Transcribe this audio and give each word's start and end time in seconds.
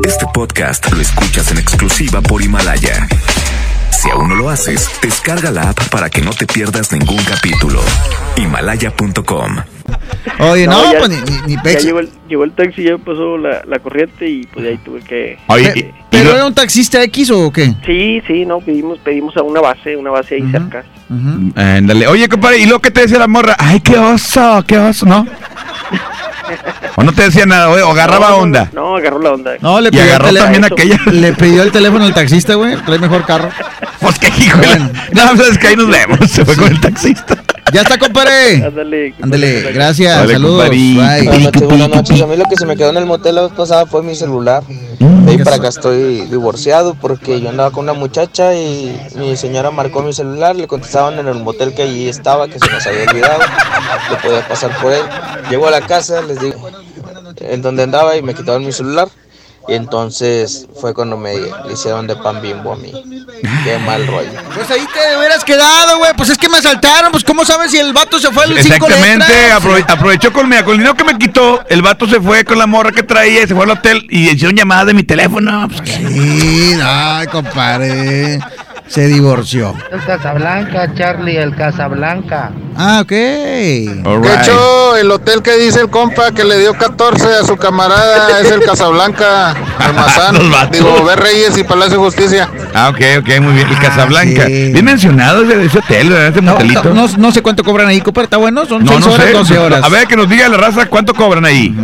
Este 0.00 0.26
podcast 0.34 0.90
lo 0.92 1.00
escuchas 1.00 1.50
en 1.52 1.58
exclusiva 1.58 2.20
por 2.20 2.42
Himalaya. 2.42 3.06
Si 3.90 4.10
aún 4.10 4.30
no 4.30 4.34
lo 4.34 4.50
haces, 4.50 4.90
descarga 5.00 5.50
la 5.52 5.70
app 5.70 5.78
para 5.90 6.10
que 6.10 6.20
no 6.22 6.30
te 6.30 6.46
pierdas 6.46 6.90
ningún 6.90 7.22
capítulo. 7.24 7.80
Himalaya.com. 8.36 9.56
Oye, 10.40 10.66
no, 10.66 10.92
ya- 10.92 10.98
pues 10.98 11.10
ni, 11.10 11.16
ni, 11.16 11.46
ni 11.46 11.54
Ya 11.56 11.62
pex. 11.62 11.84
llegó 11.84 12.00
el, 12.00 12.10
llegó 12.28 12.44
el 12.44 12.52
taxi, 12.52 12.82
ya 12.82 12.98
pasó 12.98 13.38
la, 13.38 13.62
la 13.66 13.78
corriente 13.78 14.28
y 14.28 14.44
pues 14.46 14.66
ahí 14.66 14.78
tuve 14.78 15.00
que... 15.02 15.38
Oye, 15.46 15.94
¿Pero 16.10 16.34
era 16.34 16.46
un 16.46 16.54
taxista 16.54 17.02
X 17.04 17.30
o 17.30 17.52
qué? 17.52 17.72
Sí, 17.86 18.20
sí, 18.26 18.44
no, 18.44 18.58
pedimos, 18.60 18.98
pedimos 18.98 19.36
a 19.36 19.42
una 19.42 19.60
base, 19.60 19.96
una 19.96 20.10
base 20.10 20.36
ahí 20.36 20.50
cerca. 20.50 20.84
Ándale. 21.54 22.06
Oye, 22.08 22.28
compadre, 22.28 22.58
¿y 22.58 22.66
lo 22.66 22.80
que 22.80 22.90
te 22.90 23.02
decía 23.02 23.18
la 23.18 23.28
morra? 23.28 23.54
Ay, 23.58 23.80
qué 23.80 23.96
oso, 23.98 24.64
qué 24.66 24.78
oso, 24.78 25.06
¿no? 25.06 25.26
¿O 26.96 27.02
no 27.02 27.12
te 27.12 27.22
decía 27.22 27.46
nada, 27.46 27.70
oye, 27.70 27.82
o 27.82 27.90
agarraba 27.90 28.30
No, 28.30 28.36
onda? 28.36 28.70
No, 28.72 28.96
agarró 28.96 29.18
la 29.20 29.32
onda. 29.32 29.52
No, 29.60 29.80
le 29.80 29.90
pidió, 29.90 30.04
el 30.04 30.10
agarró 30.10 30.34
también 30.34 30.64
eso. 30.64 30.74
aquella. 30.74 31.00
le 31.06 31.32
pidió 31.32 31.62
el 31.62 31.72
teléfono 31.72 32.04
al 32.04 32.14
taxista, 32.14 32.54
güey. 32.54 32.76
Trae 32.84 32.98
mejor 32.98 33.24
carro. 33.24 33.48
Pues 34.02 34.18
qué 34.18 34.32
hijo 34.36 34.58
Bueno. 34.58 34.90
No, 35.12 35.36
sabes 35.36 35.58
que 35.58 35.68
ahí 35.68 35.76
nos 35.76 35.86
vemos. 35.86 36.28
Se 36.28 36.44
fue 36.44 36.56
con 36.56 36.72
el 36.72 36.80
taxista. 36.80 37.36
Ya 37.72 37.80
está, 37.80 37.98
compadre. 37.98 38.62
Ándale. 38.66 39.14
Ándale, 39.22 39.72
gracias. 39.72 40.18
Vale, 40.18 40.32
Saludos. 40.34 40.68
Bye. 40.68 40.94
Buenas 41.24 41.40
noches, 41.40 41.62
buenas 41.62 41.88
noches. 41.88 42.20
A 42.20 42.26
mí 42.26 42.36
lo 42.36 42.44
que 42.44 42.56
se 42.56 42.66
me 42.66 42.76
quedó 42.76 42.90
en 42.90 42.98
el 42.98 43.06
motel 43.06 43.36
la 43.36 43.42
vez 43.42 43.52
pasada 43.52 43.86
fue 43.86 44.02
mi 44.02 44.14
celular. 44.14 44.62
De 44.66 45.30
ahí 45.30 45.38
para 45.38 45.56
acá 45.56 45.68
estoy 45.68 46.26
divorciado 46.26 46.94
porque 46.94 47.40
yo 47.40 47.48
andaba 47.48 47.70
con 47.70 47.84
una 47.84 47.94
muchacha 47.94 48.54
y 48.54 48.94
mi 49.16 49.36
señora 49.36 49.70
marcó 49.70 50.02
mi 50.02 50.12
celular, 50.12 50.54
le 50.54 50.66
contestaban 50.66 51.18
en 51.18 51.28
el 51.28 51.36
motel 51.36 51.74
que 51.74 51.82
allí 51.82 52.08
estaba, 52.08 52.46
que 52.46 52.58
se 52.58 52.70
nos 52.70 52.86
había 52.86 53.04
olvidado, 53.10 53.40
que 54.10 54.16
podía 54.16 54.46
pasar 54.46 54.76
por 54.82 54.92
él. 54.92 55.02
Llego 55.48 55.66
a 55.66 55.70
la 55.70 55.80
casa, 55.80 56.20
les 56.20 56.40
digo 56.40 56.68
en 57.40 57.62
donde 57.62 57.84
andaba 57.84 58.16
y 58.16 58.22
me 58.22 58.34
quitaron 58.34 58.66
mi 58.66 58.72
celular. 58.72 59.08
Y 59.68 59.74
entonces 59.74 60.66
fue 60.80 60.92
cuando 60.92 61.16
me 61.16 61.34
hicieron 61.72 62.06
de 62.08 62.16
pan 62.16 62.42
bimbo 62.42 62.72
a 62.72 62.76
mí. 62.76 62.92
Qué 63.64 63.78
mal 63.78 64.06
rollo. 64.06 64.30
Pues 64.54 64.68
ahí 64.70 64.84
te 64.92 65.16
hubieras 65.16 65.44
quedado, 65.44 65.98
güey. 65.98 66.12
Pues 66.16 66.30
es 66.30 66.38
que 66.38 66.48
me 66.48 66.58
asaltaron. 66.58 67.12
Pues, 67.12 67.22
¿cómo 67.22 67.44
sabes 67.44 67.70
si 67.70 67.78
el 67.78 67.92
vato 67.92 68.18
se 68.18 68.30
fue 68.32 68.44
al 68.44 68.58
Exactamente, 68.58 69.52
aprove- 69.52 69.84
aprovechó 69.88 70.32
con, 70.32 70.48
mira, 70.48 70.64
con 70.64 70.72
el 70.72 70.78
dinero 70.78 70.96
que 70.96 71.04
me 71.04 71.16
quitó, 71.16 71.62
el 71.68 71.80
vato 71.80 72.08
se 72.08 72.20
fue 72.20 72.44
con 72.44 72.58
la 72.58 72.66
morra 72.66 72.90
que 72.90 73.02
traía, 73.04 73.46
se 73.46 73.54
fue 73.54 73.64
al 73.64 73.70
hotel 73.70 74.04
y 74.10 74.30
hicieron 74.30 74.56
llamadas 74.56 74.86
de 74.86 74.94
mi 74.94 75.04
teléfono. 75.04 75.68
Pues. 75.68 75.88
Sí, 75.90 76.74
ay, 76.82 77.26
compadre. 77.28 78.40
Se 78.92 79.06
divorció. 79.08 79.74
El 79.90 80.04
Casablanca, 80.04 80.92
Charlie, 80.94 81.38
el 81.38 81.56
Casablanca. 81.56 82.50
Ah, 82.76 83.00
ok. 83.02 83.08
De 83.10 84.34
hecho, 84.38 84.96
el 84.96 85.10
hotel 85.10 85.40
que 85.42 85.56
dice 85.56 85.80
el 85.80 85.88
compa 85.88 86.30
que 86.32 86.44
le 86.44 86.58
dio 86.58 86.74
14 86.74 87.26
a 87.36 87.44
su 87.44 87.56
camarada 87.56 88.38
es 88.40 88.50
el 88.50 88.62
Casablanca, 88.62 89.54
Almazán, 89.78 90.36
digo, 90.72 91.02
Ver 91.04 91.20
Reyes 91.20 91.56
y 91.56 91.64
Palacio 91.64 91.92
de 91.98 92.04
Justicia. 92.04 92.48
Ah, 92.74 92.90
ok, 92.90 93.00
ok, 93.20 93.40
muy 93.40 93.54
bien. 93.54 93.68
El 93.68 93.76
Ah, 93.76 93.80
Casablanca. 93.80 94.46
sí. 94.46 94.72
Bien 94.72 94.84
mencionado 94.84 95.42
ese, 95.42 95.64
ese 95.64 95.78
hotel, 95.78 96.10
¿verdad? 96.10 96.26
Ese 96.28 96.42
No, 96.42 96.52
motelito. 96.52 96.92
no, 96.94 97.08
no 97.16 97.32
sé 97.32 97.40
cuánto 97.40 97.64
cobran 97.64 97.88
ahí, 97.88 98.00
compadre. 98.02 98.24
¿Está 98.24 98.36
bueno? 98.36 98.66
Son 98.66 98.84
No, 98.84 98.92
6 98.92 99.06
no 99.06 99.12
horas, 99.12 99.26
sé. 99.26 99.32
12 99.32 99.58
horas. 99.58 99.84
A 99.84 99.88
ver, 99.88 100.06
que 100.06 100.16
nos 100.16 100.28
diga 100.28 100.48
la 100.50 100.58
raza 100.58 100.84
cuánto 100.86 101.14
cobran 101.14 101.46
ahí. 101.46 101.74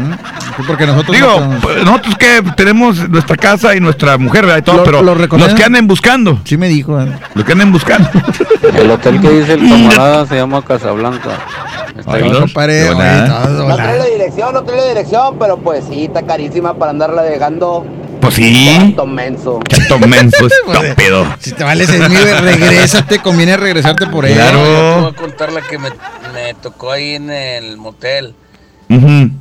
Porque 0.67 0.87
nosotros 0.87 1.17
Digo, 1.17 1.41
no- 1.41 1.61
pues, 1.61 1.85
nosotros 1.85 2.17
que 2.17 2.43
tenemos 2.57 3.09
nuestra 3.09 3.37
casa 3.37 3.75
y 3.75 3.81
nuestra 3.81 4.19
mujer, 4.19 4.47
¿verdad? 4.47 4.59
Y 4.59 4.63
todo, 4.63 4.77
Lo- 4.79 4.85
pero 4.85 5.03
lo 5.03 5.15
los 5.15 5.55
que 5.55 5.65
anden 5.65 5.87
buscando, 5.87 6.41
Sí 6.45 6.57
me 6.57 6.69
dijo. 6.69 7.01
eh. 7.01 7.07
los 7.35 7.45
que 7.45 7.53
anden 7.53 7.73
buscando. 7.73 8.09
El 8.75 8.91
hotel 8.91 9.21
que 9.21 9.31
dice 9.31 9.55
el 9.55 9.61
camarada 9.69 10.27
se 10.27 10.37
llama 10.37 10.63
Casablanca. 10.63 11.31
Está 11.99 12.15
Ay, 12.15 12.31
no. 12.31 12.47
oye, 12.89 12.95
volada. 12.95 13.43
todo 13.43 13.57
de 13.57 13.63
volada. 13.63 14.05
dirección, 14.05 14.55
no 14.55 14.63
trae 14.63 14.77
la 14.79 14.87
dirección, 14.89 15.39
pero 15.39 15.57
pues 15.59 15.85
sí, 15.89 16.05
está 16.05 16.23
carísima 16.23 16.75
para 16.75 16.91
andarla 16.93 17.23
dejando 17.23 17.85
Pues 18.21 18.35
sí. 18.35 18.95
menso. 19.07 19.59
Chato 19.69 19.99
menso, 20.07 20.37
Pues, 20.39 20.53
estúpido. 20.85 21.27
Si 21.41 21.53
te 21.53 21.65
vale 21.65 21.87
6 21.87 22.09
mil, 22.09 22.19
regrésate. 22.43 23.19
Conviene 23.21 23.57
regresarte 23.57 24.07
por 24.07 24.27
él. 24.27 24.35
Claro. 24.35 24.59
Yo 24.59 24.95
te 24.95 25.01
voy 25.01 25.11
a 25.11 25.17
contar 25.17 25.53
la 25.53 25.61
que 25.63 25.79
me, 25.79 25.89
me 26.35 26.55
tocó 26.63 26.93
ahí 26.93 27.15
en 27.17 27.31
el 27.31 27.77
motel. 27.79 28.35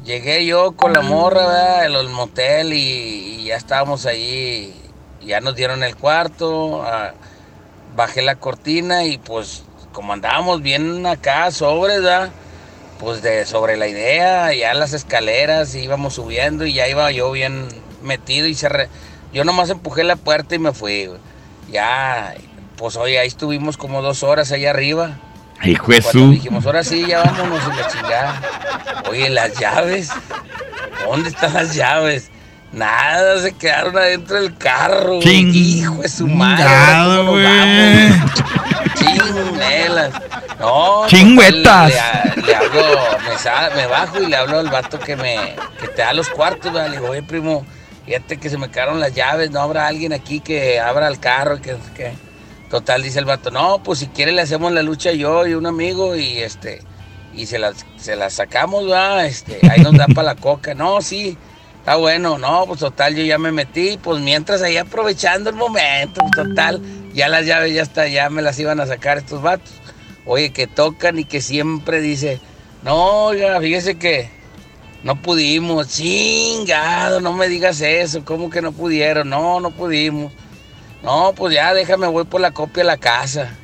Llegué 0.04 0.46
yo 0.46 0.74
con 0.74 0.94
la 0.94 1.02
morra, 1.02 1.48
¿verdad? 1.48 1.86
En 1.86 1.94
el 1.94 2.10
motel 2.10 2.74
y, 2.74 3.46
ya 3.46 3.56
estábamos 3.56 4.06
ahí. 4.06 4.74
Ya 5.26 5.40
nos 5.42 5.56
dieron 5.56 5.84
el 5.84 5.96
cuarto. 5.96 6.84
ah, 6.84 7.14
bajé 7.96 8.22
la 8.22 8.36
cortina 8.36 9.06
y 9.06 9.18
pues 9.18 9.64
como 9.92 10.14
andábamos 10.14 10.62
bien 10.62 11.06
acá 11.06 11.50
sobres, 11.52 12.04
¿verdad? 12.04 12.30
Pues 13.00 13.22
de 13.22 13.46
sobre 13.46 13.78
la 13.78 13.88
idea, 13.88 14.54
ya 14.54 14.74
las 14.74 14.94
escaleras 14.94 15.74
íbamos 15.76 16.14
subiendo 16.16 16.66
y 16.66 16.74
ya 16.74 16.88
iba 16.88 17.12
yo 17.12 17.32
bien 17.32 17.68
metido 18.04 18.48
y 18.48 18.54
cerré. 18.54 18.90
Yo 19.34 19.44
nomás 19.44 19.70
empujé 19.70 20.04
la 20.04 20.16
puerta 20.16 20.56
y 20.56 20.60
me 20.60 20.74
fui. 20.74 21.10
Ya, 21.72 22.36
pues 22.76 22.96
oye, 22.96 23.20
ahí 23.20 23.28
estuvimos 23.28 23.78
como 23.78 24.02
dos 24.02 24.24
horas 24.24 24.52
ahí 24.52 24.66
arriba. 24.66 25.20
Hijo 25.64 25.86
Cuando 25.86 26.04
Jesús. 26.04 26.32
dijimos, 26.32 26.66
ahora 26.66 26.84
sí, 26.84 27.06
ya 27.08 27.24
vámonos 27.24 27.62
y 27.74 27.78
la 27.78 27.88
chingada. 27.88 28.42
Oye, 29.10 29.30
las 29.30 29.58
llaves. 29.60 30.10
¿Dónde 31.06 31.30
están 31.30 31.54
las 31.54 31.74
llaves? 31.76 32.30
Nada, 32.72 33.40
se 33.42 33.54
quedaron 33.54 33.98
adentro 33.98 34.36
del 34.42 34.56
carro. 34.58 35.20
Ching- 35.20 35.54
Hijo 35.54 35.96
de 36.02 36.10
su 36.10 36.28
madre. 36.28 36.64
¿ahora 36.64 36.86
Chingado, 36.86 37.26
cómo 37.26 37.38
nos 37.38 37.42
güey. 37.42 38.22
Chinguelas. 38.96 40.14
No, 40.60 41.08
Chingüetas. 41.08 41.92
total, 41.92 42.34
Le, 42.36 42.42
le 42.44 42.56
hablo, 42.56 42.82
me, 43.24 43.76
me 43.76 43.88
bajo 43.88 44.22
y 44.22 44.26
le 44.28 44.36
hablo 44.36 44.60
al 44.60 44.70
vato 44.70 45.00
que 45.00 45.16
me 45.16 45.56
que 45.80 45.88
te 45.88 46.02
da 46.02 46.14
los 46.14 46.30
cuartos. 46.30 46.72
¿verdad? 46.74 46.90
Le 46.90 46.98
digo, 46.98 47.10
oye, 47.12 47.24
primo, 47.24 47.66
fíjate 48.06 48.38
que 48.38 48.50
se 48.50 48.58
me 48.58 48.70
quedaron 48.70 49.00
las 49.00 49.14
llaves. 49.14 49.52
No 49.52 49.62
habrá 49.62 49.88
alguien 49.88 50.14
aquí 50.14 50.40
que 50.40 50.80
abra 50.80 51.08
el 51.08 51.20
carro. 51.20 51.62
Que, 51.62 51.78
que... 51.96 52.14
Total, 52.70 53.02
dice 53.02 53.20
el 53.20 53.26
vato, 53.26 53.50
no, 53.50 53.82
pues 53.82 54.00
si 54.00 54.08
quiere 54.08 54.34
le 54.34 54.42
hacemos 54.42 54.72
la 54.74 54.84
lucha 54.84 55.14
yo 55.14 55.48
y 55.48 55.54
un 55.54 55.66
amigo 55.66 56.16
y 56.16 56.40
este 56.40 56.82
y 57.34 57.46
se 57.46 57.60
las, 57.60 57.86
se 57.98 58.30
sacamos, 58.30 58.90
va, 58.90 59.26
este, 59.26 59.60
ahí 59.70 59.82
nos 59.82 59.96
da 59.96 60.08
para 60.08 60.34
la 60.34 60.36
coca. 60.36 60.74
No, 60.74 61.02
sí, 61.02 61.38
está 61.80 61.96
bueno, 61.96 62.38
no, 62.38 62.66
pues 62.66 62.80
total, 62.80 63.16
yo 63.16 63.24
ya 63.24 63.38
me 63.38 63.52
metí, 63.52 63.98
pues 64.02 64.22
mientras 64.22 64.62
ahí 64.62 64.78
aprovechando 64.78 65.50
el 65.50 65.56
momento, 65.56 66.22
pues 66.22 66.48
total, 66.48 66.82
ya 67.14 67.30
las 67.30 67.46
llaves 67.46 67.74
ya 67.74 67.84
está, 67.84 68.08
ya 68.08 68.30
me 68.30 68.42
las 68.42 68.60
iban 68.60 68.80
a 68.80 68.88
sacar 68.88 69.20
estos 69.20 69.42
vatos. 69.42 69.72
Oye, 70.26 70.52
que 70.52 70.68
tocan 70.68 71.20
y 71.20 71.24
que 71.24 71.42
siempre 71.42 72.02
dice, 72.02 72.42
no, 72.84 73.26
oiga, 73.26 73.62
fíjese 73.62 73.96
que 73.96 74.30
no 75.04 75.22
pudimos, 75.22 75.88
chingado, 75.88 77.22
no 77.22 77.32
me 77.34 77.48
digas 77.48 77.80
eso, 77.82 78.26
¿cómo 78.26 78.50
que 78.50 78.62
no 78.62 78.72
pudieron? 78.74 79.30
No, 79.30 79.60
no 79.60 79.72
pudimos. 79.72 80.34
No, 81.04 81.34
pues 81.36 81.54
ya 81.54 81.74
déjame, 81.74 82.08
voy 82.08 82.26
por 82.26 82.42
la 82.42 82.52
copia 82.52 82.84
a 82.84 82.86
la 82.88 82.98
casa. 82.98 83.56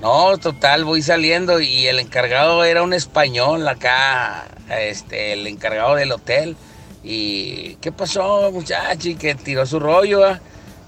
No, 0.00 0.36
total, 0.38 0.84
voy 0.84 1.02
saliendo 1.02 1.60
y 1.60 1.86
el 1.86 2.00
encargado 2.00 2.64
era 2.64 2.82
un 2.82 2.92
español 2.92 3.66
acá, 3.68 4.44
este, 4.68 5.32
el 5.32 5.46
encargado 5.46 5.94
del 5.94 6.12
hotel. 6.12 6.56
Y, 7.02 7.76
¿qué 7.76 7.92
pasó, 7.92 8.50
muchacho? 8.52 9.08
Y 9.08 9.14
que 9.16 9.34
tiró 9.34 9.66
su 9.66 9.78
rollo. 9.78 10.20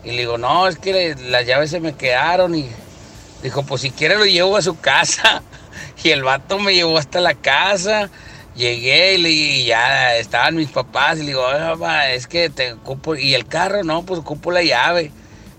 Y 0.04 0.10
le 0.12 0.18
digo, 0.18 0.38
no, 0.38 0.66
es 0.68 0.78
que 0.78 1.14
las 1.14 1.46
llaves 1.46 1.70
se 1.70 1.80
me 1.80 1.94
quedaron. 1.94 2.54
Y 2.54 2.68
dijo, 3.42 3.62
pues 3.64 3.82
si 3.82 3.90
quiere 3.90 4.16
lo 4.16 4.26
llevo 4.26 4.56
a 4.56 4.62
su 4.62 4.78
casa. 4.80 5.42
Y 6.04 6.10
el 6.10 6.22
vato 6.22 6.58
me 6.58 6.74
llevó 6.74 6.98
hasta 6.98 7.20
la 7.20 7.34
casa. 7.34 8.10
Llegué 8.54 9.16
y, 9.16 9.26
y 9.26 9.64
ya 9.66 10.16
estaban 10.16 10.56
mis 10.56 10.70
papás. 10.70 11.16
Y 11.18 11.20
le 11.20 11.26
digo, 11.28 11.42
"Oye, 11.44 11.58
papá, 11.58 12.10
es 12.10 12.26
que 12.26 12.48
te 12.50 12.74
ocupo. 12.74 13.16
Y 13.16 13.34
el 13.34 13.46
carro, 13.46 13.82
no, 13.82 14.04
pues 14.04 14.20
ocupo 14.20 14.52
la 14.52 14.62
llave 14.62 15.10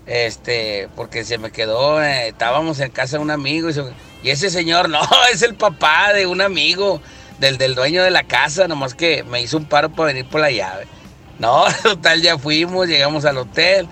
este, 0.08 0.88
porque 0.96 1.24
se 1.24 1.36
me 1.38 1.52
quedó, 1.52 2.02
eh, 2.02 2.28
estábamos 2.28 2.80
en 2.80 2.90
casa 2.90 3.18
de 3.18 3.22
un 3.22 3.30
amigo 3.30 3.68
y, 3.68 3.74
se- 3.74 3.84
y 4.22 4.30
ese 4.30 4.50
señor, 4.50 4.88
no, 4.90 5.00
es 5.32 5.42
el 5.42 5.54
papá 5.54 6.12
de 6.14 6.26
un 6.26 6.40
amigo, 6.40 7.00
del, 7.38 7.58
del 7.58 7.74
dueño 7.76 8.02
de 8.02 8.10
la 8.10 8.24
casa, 8.24 8.66
nomás 8.66 8.94
que 8.94 9.22
me 9.22 9.40
hizo 9.40 9.58
un 9.58 9.66
paro 9.66 9.90
para 9.90 10.08
venir 10.08 10.24
por 10.26 10.40
la 10.40 10.50
llave. 10.50 10.86
No, 11.38 11.64
total, 11.82 12.22
ya 12.22 12.38
fuimos, 12.38 12.88
llegamos 12.88 13.24
al 13.26 13.38
hotel 13.38 13.86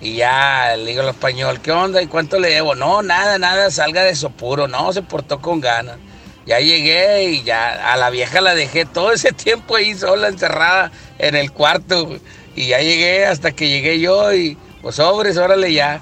y 0.00 0.16
ya 0.16 0.74
le 0.76 0.84
digo 0.86 1.02
al 1.02 1.08
español, 1.10 1.60
¿qué 1.62 1.70
onda? 1.72 2.02
¿Y 2.02 2.06
cuánto 2.08 2.38
le 2.40 2.50
debo? 2.50 2.74
No, 2.74 3.02
nada, 3.02 3.38
nada, 3.38 3.70
salga 3.70 4.02
de 4.02 4.10
eso 4.10 4.30
puro, 4.30 4.66
no, 4.68 4.92
se 4.92 5.02
portó 5.02 5.40
con 5.40 5.60
ganas. 5.60 5.96
Ya 6.44 6.58
llegué 6.58 7.22
y 7.30 7.44
ya 7.44 7.92
a 7.92 7.96
la 7.96 8.10
vieja 8.10 8.40
la 8.40 8.56
dejé 8.56 8.84
todo 8.84 9.12
ese 9.12 9.30
tiempo 9.32 9.76
ahí 9.76 9.94
sola, 9.94 10.26
encerrada 10.28 10.90
en 11.18 11.36
el 11.36 11.52
cuarto. 11.52 12.18
Y 12.56 12.66
ya 12.66 12.80
llegué 12.80 13.24
hasta 13.26 13.52
que 13.52 13.68
llegué 13.68 14.00
yo 14.00 14.34
y 14.34 14.58
pues 14.82 14.96
sobres, 14.96 15.36
órale 15.38 15.72
ya. 15.72 16.00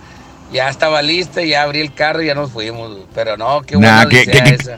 Ya 0.52 0.68
estaba 0.68 1.00
lista, 1.00 1.44
ya 1.44 1.62
abrí 1.62 1.80
el 1.80 1.94
carro 1.94 2.22
y 2.22 2.26
ya 2.26 2.34
nos 2.34 2.50
fuimos. 2.50 2.90
Pero 3.14 3.36
no, 3.36 3.62
qué 3.62 3.76
buena 3.76 4.02
Nah, 4.02 4.08
qué, 4.08 4.22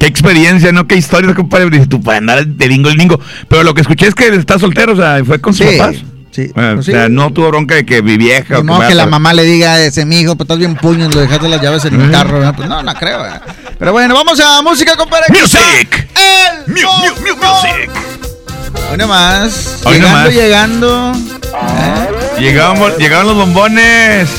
experiencia, 0.06 0.70
¿no? 0.70 0.86
Qué 0.86 0.96
historia, 0.96 1.34
compadre. 1.34 1.70
Dice 1.70 1.86
tú, 1.86 2.02
para 2.02 2.18
andar 2.18 2.46
de 2.46 2.66
lingo 2.68 2.90
el 2.90 2.98
lingo. 2.98 3.18
Pero 3.48 3.62
lo 3.62 3.72
que 3.72 3.80
escuché 3.80 4.06
es 4.06 4.14
que 4.14 4.26
está 4.34 4.58
soltero, 4.58 4.92
o 4.92 4.96
sea, 4.96 5.22
fue 5.24 5.40
con 5.40 5.54
sus 5.54 5.66
Sí, 5.66 5.78
papás. 5.78 5.96
sí. 6.30 6.50
Ah, 6.54 6.72
Pues 6.74 6.88
o 6.88 6.92
sea, 6.92 7.06
sí. 7.06 7.12
no 7.12 7.32
tuvo 7.32 7.48
bronca 7.48 7.74
de 7.76 7.86
que 7.86 8.02
mi 8.02 8.18
vieja. 8.18 8.58
o 8.58 8.62
no, 8.62 8.86
que 8.86 8.94
la 8.94 9.06
mamá 9.06 9.32
le 9.32 9.44
diga 9.44 9.72
a 9.72 9.80
ese 9.80 10.04
mijo, 10.04 10.36
pues 10.36 10.44
estás 10.44 10.58
bien 10.58 10.74
puño, 10.74 11.08
lo 11.08 11.20
dejaste 11.20 11.48
las 11.48 11.62
llaves 11.62 11.86
en 11.86 11.98
el 11.98 12.10
carro. 12.10 12.52
Pues 12.54 12.68
no, 12.68 12.82
no 12.82 12.92
creo. 12.94 13.22
¿verdad? 13.22 13.40
Pero 13.78 13.92
bueno, 13.92 14.14
vamos 14.14 14.38
a 14.40 14.60
música, 14.60 14.94
compadre. 14.94 15.24
Music. 15.30 16.06
El 16.66 16.74
Mu- 16.74 16.80
mu- 16.82 17.30
mu- 17.30 17.36
music. 17.36 17.90
Hoy 18.90 18.98
nomás. 18.98 19.80
Hoy 19.86 19.94
llegando, 19.94 20.10
nomás. 20.18 20.34
llegando. 20.34 21.12
¿eh? 21.12 22.21
Llegamos, 22.38 22.96
llegaron 22.98 23.28
los 23.28 23.36
bombones. 23.36 24.30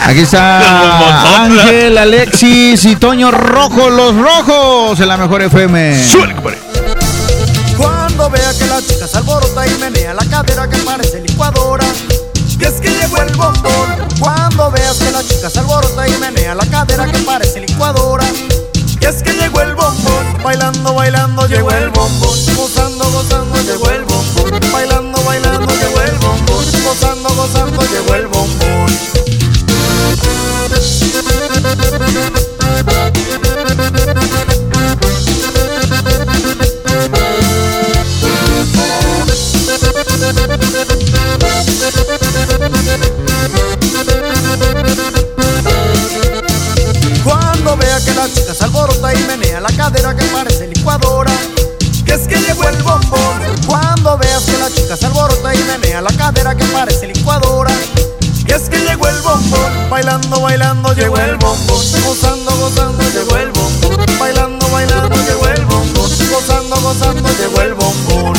Aquí 0.00 0.20
está 0.20 1.42
Ángel, 1.44 1.96
Alexis 1.98 2.84
y 2.84 2.96
Toño 2.96 3.30
Rojo, 3.30 3.90
los 3.90 4.14
rojos 4.14 5.00
en 5.00 5.08
la 5.08 5.16
mejor 5.16 5.42
FM. 5.42 5.96
Cuando 7.76 8.30
vea 8.30 8.52
que 8.58 8.66
la 8.66 8.80
chica 8.82 9.06
se 9.06 9.18
alborota 9.18 9.66
y 9.66 9.78
menea 9.78 10.14
la 10.14 10.24
cadera 10.24 10.68
que 10.68 10.78
parece 10.78 11.20
licuadora. 11.20 11.84
Y 12.58 12.64
es 12.64 12.74
que 12.80 12.88
llegó 12.90 13.18
el 13.18 13.34
bombón. 13.36 14.08
Cuando 14.18 14.70
veas 14.70 14.96
que 14.96 15.10
la 15.12 15.22
chica 15.22 15.48
se 15.48 15.60
alborota 15.60 16.08
y 16.08 16.12
menea 16.18 16.54
la 16.54 16.66
cadera 16.66 17.06
que 17.06 17.18
parece 17.18 17.60
licuadora. 17.60 18.24
Y 19.00 19.04
es 19.04 19.22
que 19.22 19.32
llegó 19.32 19.60
el 19.60 19.74
bombón. 19.74 20.42
Bailando, 20.42 20.94
bailando, 20.94 21.46
llegó 21.46 21.70
el 21.70 21.90
bombón. 21.90 22.38
Gozando, 22.56 22.97
menea 49.58 49.60
la 49.60 49.76
cadera 49.76 50.14
que 50.14 50.24
parece 50.26 50.66
licuadora. 50.68 51.32
Que 52.04 52.14
es 52.14 52.28
que 52.28 52.36
llegó 52.36 52.68
el 52.68 52.82
bombón. 52.82 53.56
Cuando 53.66 54.16
veas 54.18 54.44
que 54.44 54.56
la 54.58 54.70
chica 54.70 54.96
se 54.96 55.06
alborota 55.06 55.54
y 55.54 55.58
menea 55.64 56.00
la 56.00 56.10
cadera 56.12 56.54
que 56.54 56.64
parece 56.66 57.08
licuadora. 57.08 57.72
Que 58.46 58.54
es 58.54 58.68
que 58.68 58.78
llegó 58.78 59.08
el 59.08 59.20
bombón. 59.20 59.90
Bailando, 59.90 60.40
bailando, 60.40 60.92
llegó 60.94 61.18
el 61.18 61.36
bombón. 61.36 61.84
Gozando, 62.04 62.56
gozando, 62.56 63.02
llegó 63.10 63.36
el 63.36 63.50
bombón. 63.50 64.18
Bailando, 64.18 64.68
bailando, 64.70 65.16
llegó 65.16 65.48
el 65.48 65.64
bombón. 65.66 66.10
Gozando, 66.30 66.80
gozando, 66.80 67.28
llegó 67.38 67.62
el 67.62 67.74
bombón. 67.74 68.38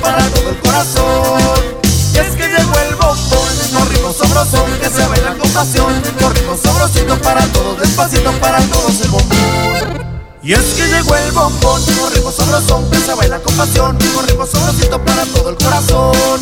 Para 0.00 0.24
todo 0.30 0.50
el 0.50 0.58
corazón. 0.60 1.84
Y 2.14 2.18
es 2.18 2.36
que 2.36 2.48
llegó 2.48 2.78
el 2.88 2.94
bombón, 2.94 3.48
corrimos 3.72 4.16
sabrosón, 4.16 4.70
que 4.80 4.88
se 4.88 5.06
baila 5.06 5.34
con 5.38 5.50
pasión, 5.50 6.02
corrimos 6.20 6.60
sabrosito 6.60 7.20
para 7.20 7.44
todos, 7.52 7.80
despacito 7.80 8.32
para 8.40 8.60
todos 8.60 9.00
el 9.00 9.10
bombón. 9.10 10.14
Y 10.42 10.52
es 10.52 10.74
que 10.74 10.86
llegó 10.86 11.16
el 11.16 11.32
bombón, 11.32 11.82
corrimos 11.98 12.34
sabrosón, 12.34 12.90
que 12.90 12.98
se 12.98 13.14
baila 13.14 13.40
con 13.40 13.54
pasión, 13.54 13.98
corrimos 14.14 14.50
sabrosito 14.50 15.02
para 15.04 15.24
todo 15.26 15.48
el 15.50 15.56
corazón. 15.56 16.40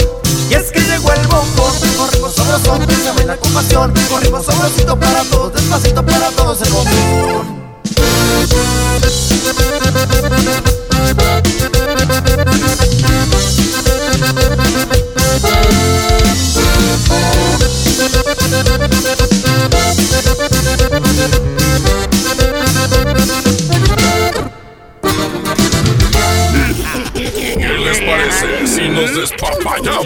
Y 0.50 0.54
es 0.54 0.72
que 0.72 0.80
llegó 0.80 1.12
el 1.12 1.26
bombón, 1.28 1.72
corrimos 1.96 2.34
sabrosón, 2.34 2.86
que 2.86 2.96
se 2.96 3.12
baila 3.12 3.36
con 3.36 3.52
pasión, 3.52 3.92
corrimos 4.10 4.44
sabrosito 4.44 4.98
para 4.98 5.22
todos, 5.24 5.54
despacito 5.54 6.04
para 6.04 6.30
todos 6.30 6.60
el 6.62 6.72
bombón. 6.72 7.62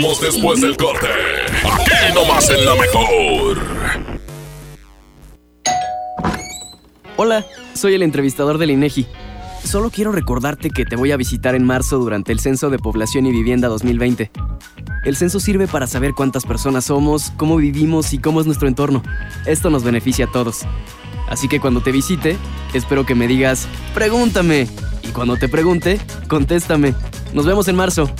Nos 0.00 0.20
después 0.20 0.60
del 0.60 0.76
corte? 0.76 1.06
Aquí 1.64 2.14
nomás 2.14 2.50
en 2.50 2.64
la 2.64 2.74
mejor. 2.74 3.58
Hola, 7.16 7.46
soy 7.74 7.94
el 7.94 8.02
entrevistador 8.02 8.58
del 8.58 8.72
INEGI. 8.72 9.06
Solo 9.64 9.90
quiero 9.90 10.12
recordarte 10.12 10.70
que 10.70 10.84
te 10.84 10.96
voy 10.96 11.12
a 11.12 11.16
visitar 11.16 11.54
en 11.54 11.64
marzo 11.64 11.98
durante 11.98 12.32
el 12.32 12.40
Censo 12.40 12.68
de 12.68 12.78
Población 12.78 13.26
y 13.26 13.32
Vivienda 13.32 13.68
2020. 13.68 14.30
El 15.04 15.16
censo 15.16 15.38
sirve 15.38 15.68
para 15.68 15.86
saber 15.86 16.12
cuántas 16.12 16.44
personas 16.44 16.86
somos, 16.86 17.32
cómo 17.36 17.56
vivimos 17.56 18.12
y 18.12 18.18
cómo 18.18 18.40
es 18.40 18.46
nuestro 18.46 18.66
entorno. 18.66 19.02
Esto 19.46 19.70
nos 19.70 19.84
beneficia 19.84 20.26
a 20.26 20.32
todos. 20.32 20.62
Así 21.28 21.48
que 21.48 21.60
cuando 21.60 21.80
te 21.80 21.92
visite, 21.92 22.36
espero 22.74 23.06
que 23.06 23.14
me 23.14 23.28
digas, 23.28 23.68
pregúntame. 23.94 24.68
Y 25.02 25.08
cuando 25.08 25.36
te 25.36 25.48
pregunte, 25.48 26.00
contéstame. 26.28 26.94
Nos 27.32 27.46
vemos 27.46 27.68
en 27.68 27.76
marzo. 27.76 28.10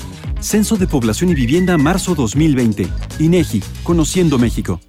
Censo 0.47 0.77
de 0.77 0.87
Población 0.87 1.31
y 1.31 1.35
Vivienda 1.35 1.77
marzo 1.77 2.15
2020. 2.15 2.87
INEGI, 3.19 3.65
Conociendo 3.83 4.39
México. 4.39 4.81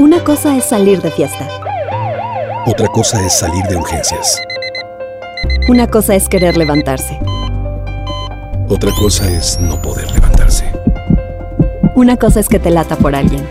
Una 0.00 0.24
cosa 0.24 0.56
es 0.56 0.64
salir 0.64 1.00
de 1.00 1.12
fiesta. 1.12 1.48
Otra 2.66 2.88
cosa 2.88 3.24
es 3.24 3.38
salir 3.38 3.62
de 3.66 3.76
urgencias. 3.76 4.40
Una 5.68 5.86
cosa 5.86 6.16
es 6.16 6.28
querer 6.28 6.56
levantarse. 6.56 7.20
Otra 8.68 8.90
cosa 8.98 9.30
es 9.30 9.60
no 9.60 9.80
poder 9.80 10.10
levantarse. 10.10 10.64
Una 11.94 12.16
cosa 12.16 12.40
es 12.40 12.48
que 12.48 12.58
te 12.58 12.70
lata 12.70 12.96
por 12.96 13.14
alguien. 13.14 13.46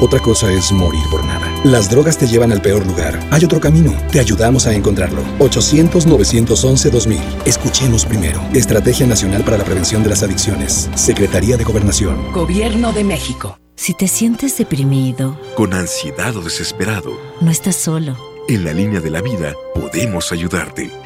Otra 0.00 0.18
cosa 0.18 0.50
es 0.50 0.72
morir 0.72 1.04
por 1.08 1.24
nada. 1.24 1.45
Las 1.66 1.90
drogas 1.90 2.16
te 2.16 2.28
llevan 2.28 2.52
al 2.52 2.62
peor 2.62 2.86
lugar. 2.86 3.18
Hay 3.32 3.44
otro 3.44 3.58
camino. 3.58 3.92
Te 4.12 4.20
ayudamos 4.20 4.68
a 4.68 4.72
encontrarlo. 4.72 5.20
800-911-2000. 5.40 7.18
Escuchemos 7.44 8.06
primero. 8.06 8.40
Estrategia 8.54 9.04
Nacional 9.04 9.42
para 9.42 9.58
la 9.58 9.64
Prevención 9.64 10.04
de 10.04 10.10
las 10.10 10.22
Adicciones. 10.22 10.88
Secretaría 10.94 11.56
de 11.56 11.64
Gobernación. 11.64 12.30
Gobierno 12.32 12.92
de 12.92 13.02
México. 13.02 13.58
Si 13.74 13.94
te 13.94 14.06
sientes 14.06 14.56
deprimido, 14.56 15.36
Con 15.56 15.74
ansiedad 15.74 16.36
o 16.36 16.40
desesperado, 16.40 17.18
no 17.40 17.50
estás 17.50 17.74
solo. 17.74 18.16
en 18.48 18.64
la 18.64 18.72
línea 18.72 19.00
de 19.00 19.10
la 19.10 19.20
vida 19.20 19.52
podemos 19.74 20.30
ayudarte. 20.30 20.92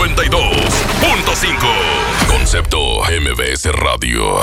92.5. 0.00 2.26
Concepto 2.26 3.02
MBS 3.04 3.66
Radio. 3.66 4.40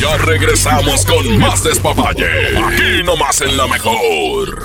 Ya 0.00 0.16
regresamos 0.16 1.04
con 1.04 1.38
más 1.38 1.62
despapalle. 1.62 2.56
Aquí 2.56 3.02
nomás 3.04 3.42
en 3.42 3.54
la 3.54 3.66
mejor. 3.66 4.64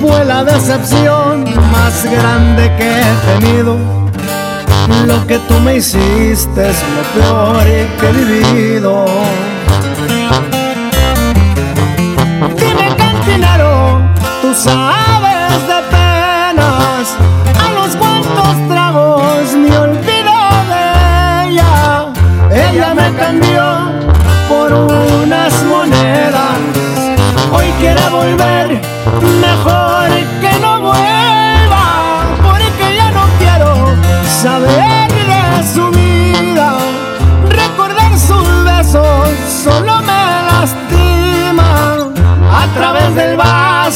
Fue 0.00 0.24
la 0.24 0.42
decepción 0.44 1.44
más 1.70 2.04
grande 2.04 2.74
que 2.78 2.88
he 2.88 3.38
tenido. 3.38 3.76
Lo 5.06 5.26
que 5.26 5.38
tú 5.40 5.54
me 5.60 5.76
hiciste 5.76 6.70
es 6.70 6.76
lo 6.96 7.20
peor 7.20 7.64
que 7.98 8.08
he 8.08 8.12
vivido. 8.12 9.04
Dime 12.56 12.96
cantinero, 12.96 14.00
tú 14.40 14.54
sabes 14.54 15.66
de 15.68 15.80
penas. 15.90 17.16
A 17.62 17.70
los 17.74 17.94
cuantos 17.96 18.68
tragos 18.68 19.52
me 19.54 19.76
olvido 19.76 20.32
de 20.72 21.50
ella. 21.50 22.06
Ella 22.50 22.94
me 22.94 23.12
cambió 23.16 23.64
por 24.48 24.72
unas 24.72 25.62
monedas. 25.64 26.58
Hoy 27.52 27.66
quiere 27.80 28.08
volver, 28.08 28.80
mejor 29.40 29.89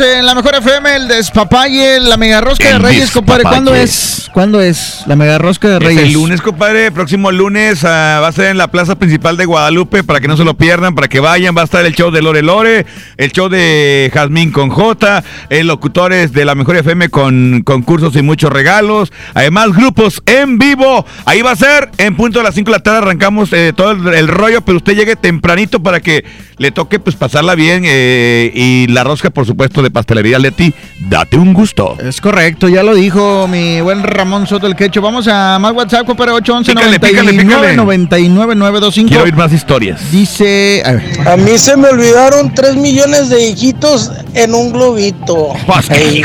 En 0.00 0.26
la 0.26 0.34
mejor 0.34 0.54
FM, 0.56 0.96
el 0.96 1.08
despapalle, 1.08 2.00
la 2.00 2.16
mega 2.16 2.40
rosca 2.40 2.68
de 2.68 2.78
Reyes, 2.78 3.10
compadre. 3.10 3.42
¿Cuándo 3.44 3.74
es? 3.74 4.25
¿Cuándo 4.36 4.60
es 4.60 5.04
la 5.06 5.16
mega 5.16 5.38
rosca 5.38 5.66
de 5.66 5.76
Es 5.78 5.82
Reyes? 5.82 6.02
el 6.02 6.12
lunes, 6.12 6.42
compadre. 6.42 6.90
Próximo 6.90 7.32
lunes 7.32 7.82
ah, 7.86 8.18
va 8.20 8.28
a 8.28 8.32
ser 8.32 8.48
en 8.48 8.58
la 8.58 8.70
plaza 8.70 8.98
principal 8.98 9.38
de 9.38 9.46
Guadalupe 9.46 10.04
para 10.04 10.20
que 10.20 10.28
no 10.28 10.36
se 10.36 10.44
lo 10.44 10.52
pierdan, 10.58 10.94
para 10.94 11.08
que 11.08 11.20
vayan. 11.20 11.56
Va 11.56 11.62
a 11.62 11.64
estar 11.64 11.86
el 11.86 11.94
show 11.94 12.10
de 12.10 12.20
Lore 12.20 12.42
Lore, 12.42 12.84
el 13.16 13.32
show 13.32 13.48
de 13.48 14.10
Jazmín 14.12 14.52
con 14.52 14.68
J, 14.68 15.24
el 15.48 15.66
locutores 15.68 16.34
de 16.34 16.44
la 16.44 16.54
Mejor 16.54 16.76
FM 16.76 17.08
con 17.08 17.62
concursos 17.64 18.14
y 18.14 18.20
muchos 18.20 18.52
regalos. 18.52 19.10
Además, 19.32 19.72
grupos 19.72 20.22
en 20.26 20.58
vivo. 20.58 21.06
Ahí 21.24 21.40
va 21.40 21.52
a 21.52 21.56
ser 21.56 21.88
en 21.96 22.14
punto 22.14 22.40
de 22.40 22.44
las 22.44 22.54
5 22.54 22.70
de 22.70 22.76
la 22.76 22.82
tarde. 22.82 22.98
Arrancamos 22.98 23.50
eh, 23.54 23.72
todo 23.74 23.92
el, 23.92 24.06
el 24.12 24.28
rollo, 24.28 24.60
pero 24.60 24.76
usted 24.76 24.94
llegue 24.94 25.16
tempranito 25.16 25.82
para 25.82 26.00
que 26.00 26.26
le 26.58 26.72
toque 26.72 26.98
pues 26.98 27.16
pasarla 27.16 27.54
bien. 27.54 27.84
eh, 27.86 28.52
y 28.54 28.86
la 28.88 29.02
rosca, 29.02 29.30
por 29.30 29.46
supuesto, 29.46 29.80
de 29.80 29.90
pastelería 29.90 30.38
Leti. 30.38 30.74
Date 31.08 31.38
un 31.38 31.54
gusto. 31.54 31.96
Es 32.04 32.20
correcto, 32.20 32.68
ya 32.68 32.82
lo 32.82 32.94
dijo 32.94 33.48
mi 33.48 33.80
buen 33.80 34.02
Ramón 34.02 34.25
Soto 34.46 34.66
el 34.66 34.76
Quecho. 34.76 35.00
Vamos 35.00 35.28
a 35.28 35.58
más 35.58 35.72
WhatsApp, 35.72 36.06
compadre, 36.06 36.32
811 36.32 36.72
Pícale, 36.72 37.00
pícale, 37.00 37.32
99 37.32 37.60
pícale. 37.60 37.76
99 37.76 38.54
925. 38.56 39.08
Quiero 39.08 39.24
oír 39.24 39.34
más 39.34 39.52
historias. 39.52 40.10
Dice, 40.10 40.82
a 40.84 40.92
ver. 40.92 41.28
A 41.28 41.36
mí 41.36 41.56
se 41.58 41.76
me 41.76 41.88
olvidaron 41.88 42.52
3 42.52 42.76
millones 42.76 43.28
de 43.28 43.48
hijitos 43.48 44.12
en 44.34 44.54
un 44.54 44.72
globito. 44.72 45.52
Ey. 45.90 46.22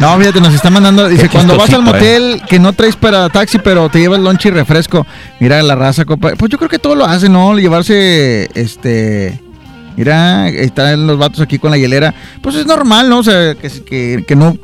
No, 0.00 0.16
fíjate, 0.18 0.40
nos 0.40 0.54
está 0.54 0.70
mandando. 0.70 1.08
Dice: 1.08 1.24
Qué 1.24 1.28
Cuando 1.30 1.56
vas 1.56 1.72
al 1.72 1.82
motel 1.82 2.42
que 2.48 2.58
no 2.58 2.72
traes 2.72 2.96
para 2.96 3.28
taxi, 3.28 3.58
pero 3.58 3.88
te 3.88 3.98
llevas 3.98 4.20
lonche 4.20 4.48
y 4.48 4.52
refresco. 4.52 5.06
Mira 5.38 5.62
la 5.62 5.74
raza, 5.74 6.04
compa. 6.04 6.32
Pues 6.36 6.50
yo 6.50 6.58
creo 6.58 6.70
que 6.70 6.78
todo 6.78 6.94
lo 6.94 7.04
hace, 7.04 7.28
¿no? 7.28 7.58
Llevarse, 7.58 8.48
este. 8.54 9.40
Mira, 9.96 10.48
están 10.48 11.06
los 11.06 11.18
vatos 11.18 11.40
aquí 11.40 11.58
con 11.58 11.70
la 11.70 11.76
hielera. 11.76 12.14
Pues 12.40 12.56
es 12.56 12.64
normal, 12.64 13.10
¿no? 13.10 13.18
O 13.18 13.22
sea, 13.22 13.54
que, 13.54 13.68
que, 13.84 14.24
que 14.26 14.36
no 14.36 14.56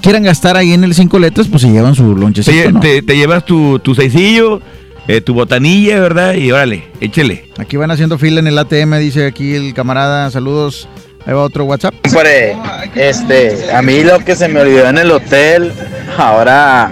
quieran 0.00 0.22
gastar 0.22 0.56
ahí 0.56 0.72
en 0.72 0.84
el 0.84 0.94
cinco 0.94 1.18
letras, 1.18 1.46
pues 1.48 1.62
se 1.62 1.70
llevan 1.70 1.94
su 1.94 2.14
Te, 2.14 2.20
lonchecito, 2.20 2.72
¿no? 2.72 2.80
te- 2.80 3.02
te 3.02 3.16
llevas 3.16 3.44
tu, 3.44 3.78
tu 3.78 3.94
seisillo, 3.94 4.60
eh, 5.08 5.20
tu 5.20 5.34
botanilla, 5.34 6.00
¿verdad? 6.00 6.34
Y 6.34 6.50
órale, 6.52 6.84
échele. 7.00 7.44
Aquí 7.58 7.76
van 7.76 7.90
haciendo 7.90 8.18
fila 8.18 8.40
en 8.40 8.46
el 8.46 8.58
ATM, 8.58 8.98
dice 8.98 9.26
aquí 9.26 9.54
el 9.54 9.74
camarada. 9.74 10.30
Saludos. 10.30 10.88
Ahí 11.26 11.34
va 11.34 11.42
otro 11.42 11.64
WhatsApp. 11.64 11.94
Compadre, 12.02 12.56
este, 12.94 13.70
a 13.74 13.82
mí 13.82 14.02
lo 14.02 14.18
que 14.20 14.34
se 14.34 14.48
me 14.48 14.60
olvidó 14.60 14.88
en 14.88 14.96
el 14.96 15.10
hotel, 15.10 15.70
ahora 16.16 16.90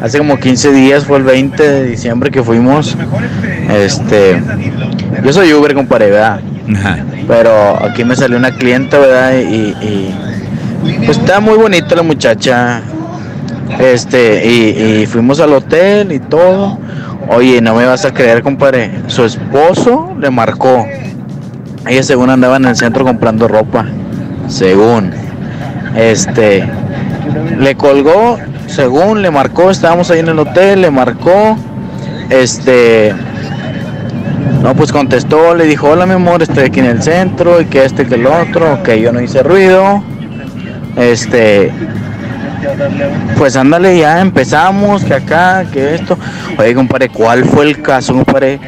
hace 0.00 0.18
como 0.18 0.38
15 0.38 0.72
días, 0.72 1.04
fue 1.04 1.18
el 1.18 1.24
20 1.24 1.62
de 1.62 1.84
diciembre 1.88 2.30
que 2.30 2.42
fuimos. 2.44 2.96
Este, 3.68 4.40
yo 5.24 5.32
soy 5.32 5.52
Uber, 5.52 5.74
compadre, 5.74 6.10
¿verdad? 6.10 6.40
Pero 7.26 7.82
aquí 7.84 8.04
me 8.04 8.14
salió 8.14 8.36
una 8.36 8.52
clienta, 8.56 8.98
¿verdad? 8.98 9.32
Y, 9.38 9.74
y, 9.84 10.14
está 11.08 11.40
muy 11.40 11.56
bonita 11.56 11.94
la 11.94 12.02
muchacha. 12.02 12.82
Este, 13.78 14.46
y, 14.46 15.02
y 15.02 15.06
fuimos 15.06 15.40
al 15.40 15.52
hotel 15.52 16.12
y 16.12 16.18
todo. 16.18 16.78
Oye, 17.28 17.60
no 17.60 17.74
me 17.74 17.84
vas 17.84 18.04
a 18.04 18.14
creer, 18.14 18.42
compadre. 18.42 18.90
Su 19.08 19.24
esposo 19.24 20.14
le 20.18 20.30
marcó. 20.30 20.86
Ella 21.86 22.02
según 22.02 22.30
andaba 22.30 22.56
en 22.56 22.66
el 22.66 22.76
centro 22.76 23.04
comprando 23.04 23.48
ropa. 23.48 23.86
Según. 24.48 25.12
Este. 25.96 26.68
Le 27.58 27.74
colgó, 27.74 28.38
según 28.66 29.22
le 29.22 29.30
marcó, 29.30 29.70
estábamos 29.70 30.10
ahí 30.10 30.20
en 30.20 30.28
el 30.28 30.38
hotel, 30.38 30.82
le 30.82 30.90
marcó. 30.90 31.56
Este. 32.30 33.14
No, 34.62 34.74
pues 34.74 34.90
contestó, 34.90 35.54
le 35.54 35.64
dijo, 35.64 35.88
hola 35.88 36.06
mi 36.06 36.14
amor, 36.14 36.42
estoy 36.42 36.64
aquí 36.64 36.80
en 36.80 36.86
el 36.86 37.02
centro, 37.02 37.60
y 37.60 37.66
que 37.66 37.84
este, 37.84 38.06
que 38.06 38.16
el 38.16 38.26
otro, 38.26 38.82
que 38.82 39.00
yo 39.00 39.12
no 39.12 39.20
hice 39.20 39.42
ruido. 39.42 40.02
Este. 40.96 41.70
Pues 43.36 43.54
ándale, 43.54 43.98
ya 43.98 44.20
empezamos, 44.20 45.04
que 45.04 45.14
acá, 45.14 45.64
que 45.72 45.94
esto. 45.94 46.18
Oye, 46.58 46.74
compadre, 46.74 47.08
¿cuál 47.08 47.44
fue 47.44 47.66
el 47.66 47.82
caso, 47.82 48.14
compadre? 48.14 48.58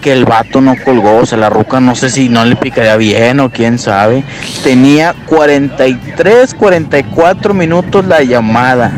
que 0.00 0.12
el 0.12 0.24
vato 0.24 0.60
no 0.60 0.74
colgó, 0.82 1.18
o 1.18 1.26
sea, 1.26 1.38
la 1.38 1.50
ruca 1.50 1.80
no 1.80 1.94
sé 1.94 2.10
si 2.10 2.28
no 2.28 2.44
le 2.44 2.56
picaría 2.56 2.96
bien 2.96 3.40
o 3.40 3.50
quién 3.50 3.78
sabe. 3.78 4.24
Tenía 4.64 5.14
43, 5.26 6.54
44 6.54 7.54
minutos 7.54 8.06
la 8.06 8.22
llamada. 8.22 8.92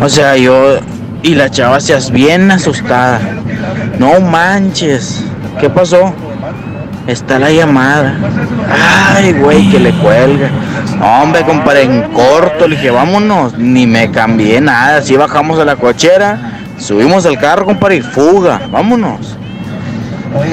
O 0.00 0.08
sea, 0.08 0.36
yo 0.36 0.78
y 1.22 1.34
la 1.34 1.50
chava 1.50 1.80
se 1.80 1.96
bien 2.10 2.50
asustada. 2.50 3.20
No 3.98 4.20
manches, 4.20 5.24
¿qué 5.60 5.70
pasó? 5.70 6.12
Está 7.10 7.38
la 7.38 7.50
llamada. 7.50 8.14
Ay, 9.16 9.32
güey, 9.32 9.68
que 9.70 9.80
le 9.80 9.90
cuelga. 9.92 10.48
No, 10.98 11.22
hombre, 11.22 11.42
compadre, 11.44 11.82
en 11.82 12.02
corto. 12.12 12.68
Le 12.68 12.76
dije, 12.76 12.90
vámonos. 12.90 13.58
Ni 13.58 13.86
me 13.86 14.10
cambié 14.10 14.60
nada. 14.60 14.98
Así 14.98 15.16
bajamos 15.16 15.58
a 15.58 15.64
la 15.64 15.76
cochera, 15.76 16.60
subimos 16.78 17.26
al 17.26 17.38
carro, 17.38 17.64
compadre, 17.64 17.96
y 17.96 18.00
fuga. 18.02 18.60
Vámonos. 18.70 19.36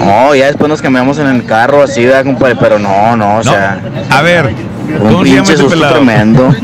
No, 0.04 0.34
ya 0.34 0.48
después 0.48 0.68
nos 0.70 0.82
cambiamos 0.82 1.20
en 1.20 1.28
el 1.28 1.46
carro, 1.46 1.84
así, 1.84 2.04
¿verdad, 2.06 2.24
compadre? 2.26 2.56
Pero 2.60 2.80
no, 2.80 3.16
no, 3.16 3.38
o 3.38 3.44
sea. 3.44 3.80
A 4.10 4.22
ver, 4.24 4.48
Un 4.48 4.98
¿cómo 4.98 5.24
se 5.24 5.30
llama 5.30 5.44
pinche 5.46 5.58
susto 5.58 5.70
pelado? 5.70 5.94
tremendo. 5.98 6.56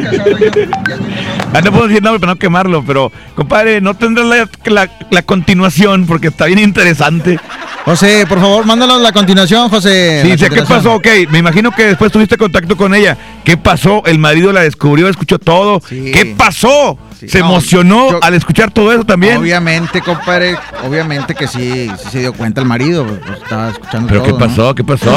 Ah, 1.54 1.62
no 1.64 1.72
puedo 1.72 1.88
decir 1.88 2.02
nombre 2.02 2.20
para 2.20 2.34
no 2.34 2.40
quemarlo, 2.40 2.84
pero, 2.84 3.12
compadre, 3.36 3.80
no 3.82 3.94
tendrás 3.94 4.26
la, 4.26 4.50
la- 4.66 4.90
la 5.12 5.22
continuación 5.22 6.08
porque 6.08 6.30
está 6.30 6.46
bien 6.46 6.58
interesante. 6.58 7.40
José, 7.86 8.26
por 8.28 8.40
favor, 8.40 8.66
mándanos 8.66 9.02
la 9.02 9.12
continuación, 9.12 9.68
José. 9.70 10.22
Sí, 10.24 10.32
dice, 10.32 10.50
¿qué 10.50 10.62
pasó? 10.62 10.96
Ok, 10.96 11.08
me 11.30 11.40
imagino 11.40 11.72
que 11.72 11.88
después 11.88 12.12
tuviste 12.12 12.38
contacto 12.38 12.78
con 12.78 12.96
ella. 12.96 13.18
¿Qué 13.44 13.58
pasó? 13.58 14.04
El 14.06 14.20
marido 14.20 14.54
la 14.54 14.62
descubrió, 14.62 15.10
escuchó 15.10 15.38
todo. 15.38 15.82
¿Qué 15.82 16.34
pasó? 16.38 16.98
¿Se 17.30 17.40
no, 17.40 17.46
emocionó 17.50 18.12
yo- 18.12 18.20
al 18.22 18.34
escuchar 18.34 18.72
todo 18.72 18.92
eso 18.92 19.04
también? 19.04 19.38
Obviamente, 19.38 20.02
compadre, 20.02 20.56
obviamente 20.88 21.36
que 21.36 21.48
sí, 21.48 21.90
sí 22.02 22.10
se 22.12 22.20
dio 22.20 22.34
cuenta 22.34 22.62
el 22.62 22.68
marido, 22.68 23.06
pues, 23.06 23.20
pues, 23.26 23.42
estaba 23.42 23.70
escuchando 23.70 24.08
¿Pero 24.08 24.24
qué 24.24 24.34
pasó? 24.34 24.76
¿Qué 24.76 24.84
pasó? 24.84 25.12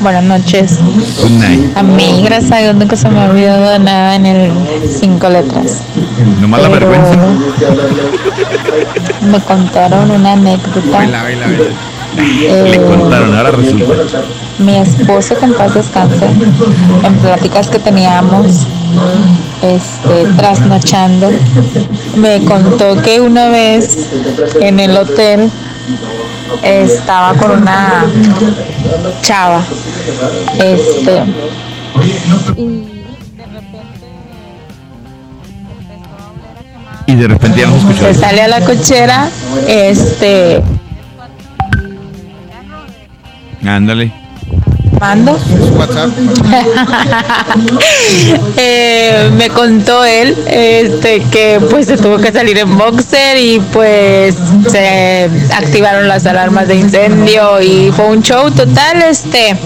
Buenas 0.00 0.22
noches. 0.24 0.78
A 1.74 1.82
mí, 1.82 2.22
gracias 2.24 2.52
a 2.52 2.58
Dios, 2.58 2.74
nunca 2.76 2.96
se 2.96 3.08
me 3.08 3.20
ha 3.20 3.30
olvidado 3.30 3.78
nada 3.80 4.14
en 4.14 4.26
el 4.26 4.52
cinco 5.00 5.28
letras. 5.28 5.78
Nomás 6.40 6.62
la 6.62 6.68
vergüenza. 6.68 7.16
Me 9.22 9.40
contaron 9.40 10.10
una 10.10 10.32
anécdota. 10.34 11.04
Le 11.04 11.16
Eh, 12.16 12.80
contaron, 12.88 13.34
ahora 13.36 13.50
resulta. 13.52 13.84
Mi 14.58 14.76
esposo, 14.76 15.36
que 15.36 15.44
en 15.44 15.54
paz 15.54 15.74
descanse, 15.74 16.26
en 17.04 17.14
pláticas 17.18 17.68
que 17.68 17.78
teníamos, 17.78 18.66
este, 19.62 20.32
trasnochando, 20.36 21.30
me 22.16 22.44
contó 22.44 23.00
que 23.02 23.20
una 23.20 23.48
vez 23.50 24.08
en 24.60 24.80
el 24.80 24.96
hotel 24.96 25.50
estaba 26.62 27.34
con 27.34 27.62
una 27.62 28.04
chava. 29.22 29.62
Este. 30.58 31.22
Y 37.06 37.14
de 37.14 37.28
repente 37.28 37.60
ya 37.60 37.66
no 37.68 37.72
se 37.72 37.78
escuchó. 37.78 38.04
Se 38.04 38.14
sale 38.14 38.42
a 38.42 38.48
la 38.48 38.60
cochera, 38.60 39.30
este, 39.66 40.62
Ándale. 43.64 44.12
mando. 45.00 45.38
Eh, 48.56 49.30
me 49.36 49.48
contó 49.50 50.04
él 50.04 50.36
este 50.46 51.20
que 51.30 51.60
pues 51.70 51.86
se 51.86 51.96
tuvo 51.96 52.18
que 52.18 52.32
salir 52.32 52.58
en 52.58 52.76
boxer 52.76 53.38
y 53.38 53.60
pues 53.72 54.34
se 54.68 55.30
activaron 55.54 56.08
las 56.08 56.26
alarmas 56.26 56.66
de 56.68 56.76
incendio 56.76 57.60
y 57.60 57.92
fue 57.92 58.06
un 58.06 58.22
show 58.22 58.50
total 58.50 59.02
este 59.02 59.56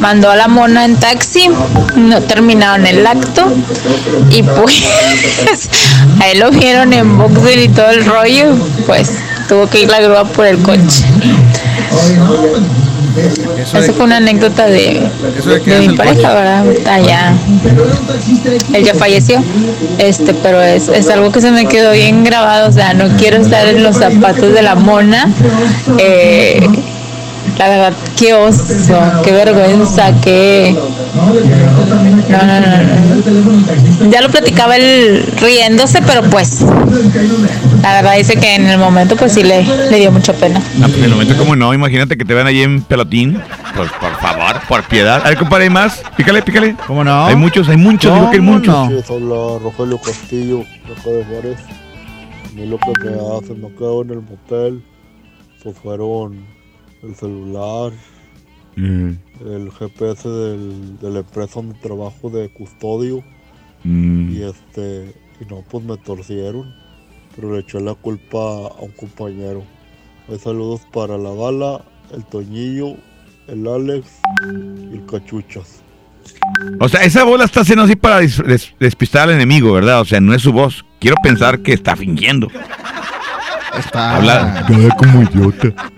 mandó 0.00 0.30
a 0.30 0.36
la 0.36 0.48
mona 0.48 0.84
en 0.84 0.96
taxi 0.96 1.48
no 1.96 2.20
terminaron 2.22 2.86
el 2.86 3.06
acto 3.06 3.46
y 4.30 4.42
pues 4.42 5.68
ahí 6.20 6.36
lo 6.36 6.50
vieron 6.50 6.92
en 6.92 7.16
boxer 7.16 7.58
y 7.58 7.68
todo 7.68 7.90
el 7.90 8.04
rollo 8.04 8.54
pues 8.86 9.12
tuvo 9.48 9.68
que 9.68 9.82
ir 9.82 9.90
la 9.90 10.00
grúa 10.00 10.24
por 10.24 10.46
el 10.46 10.58
coche 10.58 11.04
Eso 13.16 13.92
fue 13.94 14.04
una 14.04 14.18
anécdota 14.18 14.66
de, 14.66 15.08
mi 15.78 15.96
pareja. 15.96 16.34
¿verdad? 16.34 16.64
Ya. 17.06 17.34
Él 18.72 18.84
ya 18.84 18.94
falleció. 18.94 19.42
Este, 19.98 20.34
pero 20.34 20.62
es, 20.62 20.88
es 20.88 21.08
algo 21.08 21.32
que 21.32 21.40
se 21.40 21.50
me 21.50 21.66
quedó 21.66 21.92
bien 21.92 22.24
grabado. 22.24 22.68
O 22.68 22.72
sea, 22.72 22.94
no 22.94 23.08
quiero 23.16 23.38
estar 23.38 23.66
en 23.66 23.82
los 23.82 23.96
zapatos 23.96 24.52
de 24.52 24.62
la 24.62 24.74
mona. 24.74 25.28
Eh, 25.98 26.66
la 27.58 27.68
verdad, 27.68 27.92
qué 28.16 28.34
oso, 28.34 28.64
qué 29.24 29.32
vergüenza, 29.32 30.12
qué. 30.20 30.76
No, 32.28 32.38
no, 32.38 32.60
no, 32.60 32.66
no. 34.02 34.10
Ya 34.10 34.20
lo 34.20 34.28
platicaba 34.28 34.76
él 34.76 35.24
riéndose, 35.40 36.02
pero 36.02 36.22
pues. 36.22 36.62
La 37.82 37.94
verdad 37.94 38.16
dice 38.16 38.36
que 38.36 38.54
en 38.54 38.66
el 38.66 38.78
momento, 38.78 39.16
pues 39.16 39.32
sí 39.32 39.42
le, 39.42 39.64
le 39.64 39.98
dio 39.98 40.10
mucha 40.10 40.32
pena. 40.32 40.60
Ah, 40.82 40.86
pues 40.86 40.98
en 40.98 41.04
el 41.04 41.10
momento 41.10 41.36
como 41.36 41.56
no, 41.56 41.72
imagínate 41.72 42.16
que 42.16 42.24
te 42.24 42.34
vean 42.34 42.46
ahí 42.46 42.62
en 42.62 42.82
pelotín. 42.82 43.40
Pues 43.74 43.90
por 43.92 44.14
favor, 44.20 44.60
por 44.68 44.82
piedad. 44.84 45.22
A 45.24 45.28
ver, 45.28 45.38
compadre, 45.38 45.64
¿hay 45.64 45.70
más? 45.70 46.02
Pícale, 46.16 46.42
pícale. 46.42 46.76
¿Cómo 46.86 47.04
no? 47.04 47.26
Hay 47.26 47.36
muchos, 47.36 47.68
hay 47.68 47.76
muchos, 47.76 48.12
digo 48.14 48.30
que 48.30 48.36
hay 48.36 48.42
muchos. 48.42 49.10
Habla 49.10 49.58
Rogelio 49.62 49.98
Castillo, 49.98 50.58
de 50.58 50.94
Juárez. 51.02 51.58
A 52.44 52.54
mí 52.54 52.66
lo 52.66 52.78
que 52.78 52.90
me 53.04 53.38
hacen, 53.38 53.60
no 53.60 53.68
quedo 53.76 54.02
en 54.02 54.10
el 54.10 54.22
motel, 54.22 54.82
pues 55.62 55.76
fueron 55.82 56.55
el 57.06 57.14
celular, 57.14 57.92
Mm, 58.78 59.12
el 59.40 59.70
GPS 59.72 60.28
del, 60.28 60.98
de 60.98 61.10
la 61.10 61.20
empresa 61.20 61.52
donde 61.54 61.78
trabajo 61.78 62.28
de 62.28 62.50
custodio 62.50 63.24
mm. 63.84 64.32
y 64.36 64.42
este, 64.42 65.14
y 65.40 65.46
no, 65.50 65.64
pues 65.70 65.82
me 65.82 65.96
torcieron, 65.96 66.74
pero 67.34 67.54
le 67.54 67.60
eché 67.60 67.80
la 67.80 67.94
culpa 67.94 68.38
a 68.38 68.82
un 68.82 68.90
compañero. 68.90 69.62
Hay 70.28 70.38
saludos 70.38 70.82
para 70.92 71.16
la 71.16 71.30
bala, 71.30 71.86
el 72.14 72.22
Toñillo, 72.26 72.96
el 73.48 73.66
Alex 73.66 74.08
y 74.92 74.96
el 74.96 75.06
Cachuchas. 75.06 75.80
O 76.78 76.88
sea, 76.90 77.02
esa 77.02 77.24
bola 77.24 77.44
está 77.44 77.60
haciendo 77.62 77.84
así 77.84 77.96
para 77.96 78.18
des- 78.18 78.74
despistar 78.78 79.22
al 79.22 79.36
enemigo, 79.36 79.72
¿verdad? 79.72 80.02
O 80.02 80.04
sea, 80.04 80.20
no 80.20 80.34
es 80.34 80.42
su 80.42 80.52
voz. 80.52 80.84
Quiero 81.00 81.16
pensar 81.22 81.60
que 81.60 81.72
está 81.72 81.96
fingiendo. 81.96 82.48
Está. 83.78 84.16
Habla 84.16 84.66
como 84.98 85.22
idiota. 85.22 85.90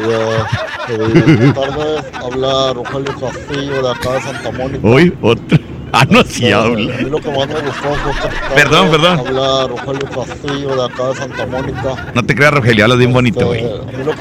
Buenas 0.00 1.54
tardes, 1.54 2.04
habla 2.22 2.72
Rogelio 2.74 3.14
Castillo 3.20 3.82
de 3.82 3.90
acá 3.90 4.12
de 4.12 4.20
Santa 4.22 4.50
Mónica. 4.52 4.86
Hoy, 4.88 5.16
otro. 5.22 5.58
Ah, 5.94 6.06
no, 6.08 6.22
sí 6.22 6.44
Este, 6.46 6.54
habla. 6.54 6.94
A 6.94 6.98
mí 7.02 7.10
lo 7.10 7.20
que 7.20 7.30
más 7.30 7.46
me 7.48 7.60
gustó 7.60 7.94
fue 8.02 8.12
que 8.14 8.54
Perdón, 8.54 8.90
perdón. 8.90 9.18
Habla 9.18 9.66
Rogelio 9.68 10.08
Castillo 10.08 10.74
de 10.74 10.84
acá 10.86 11.08
de 11.08 11.14
Santa 11.16 11.44
Mónica. 11.44 12.10
No 12.14 12.22
te 12.24 12.34
creas, 12.34 12.54
Rogelio, 12.54 12.84
hablas 12.84 12.96
bien 12.96 13.12
bonito, 13.12 13.44
güey. 13.46 13.60
Que- 13.60 14.14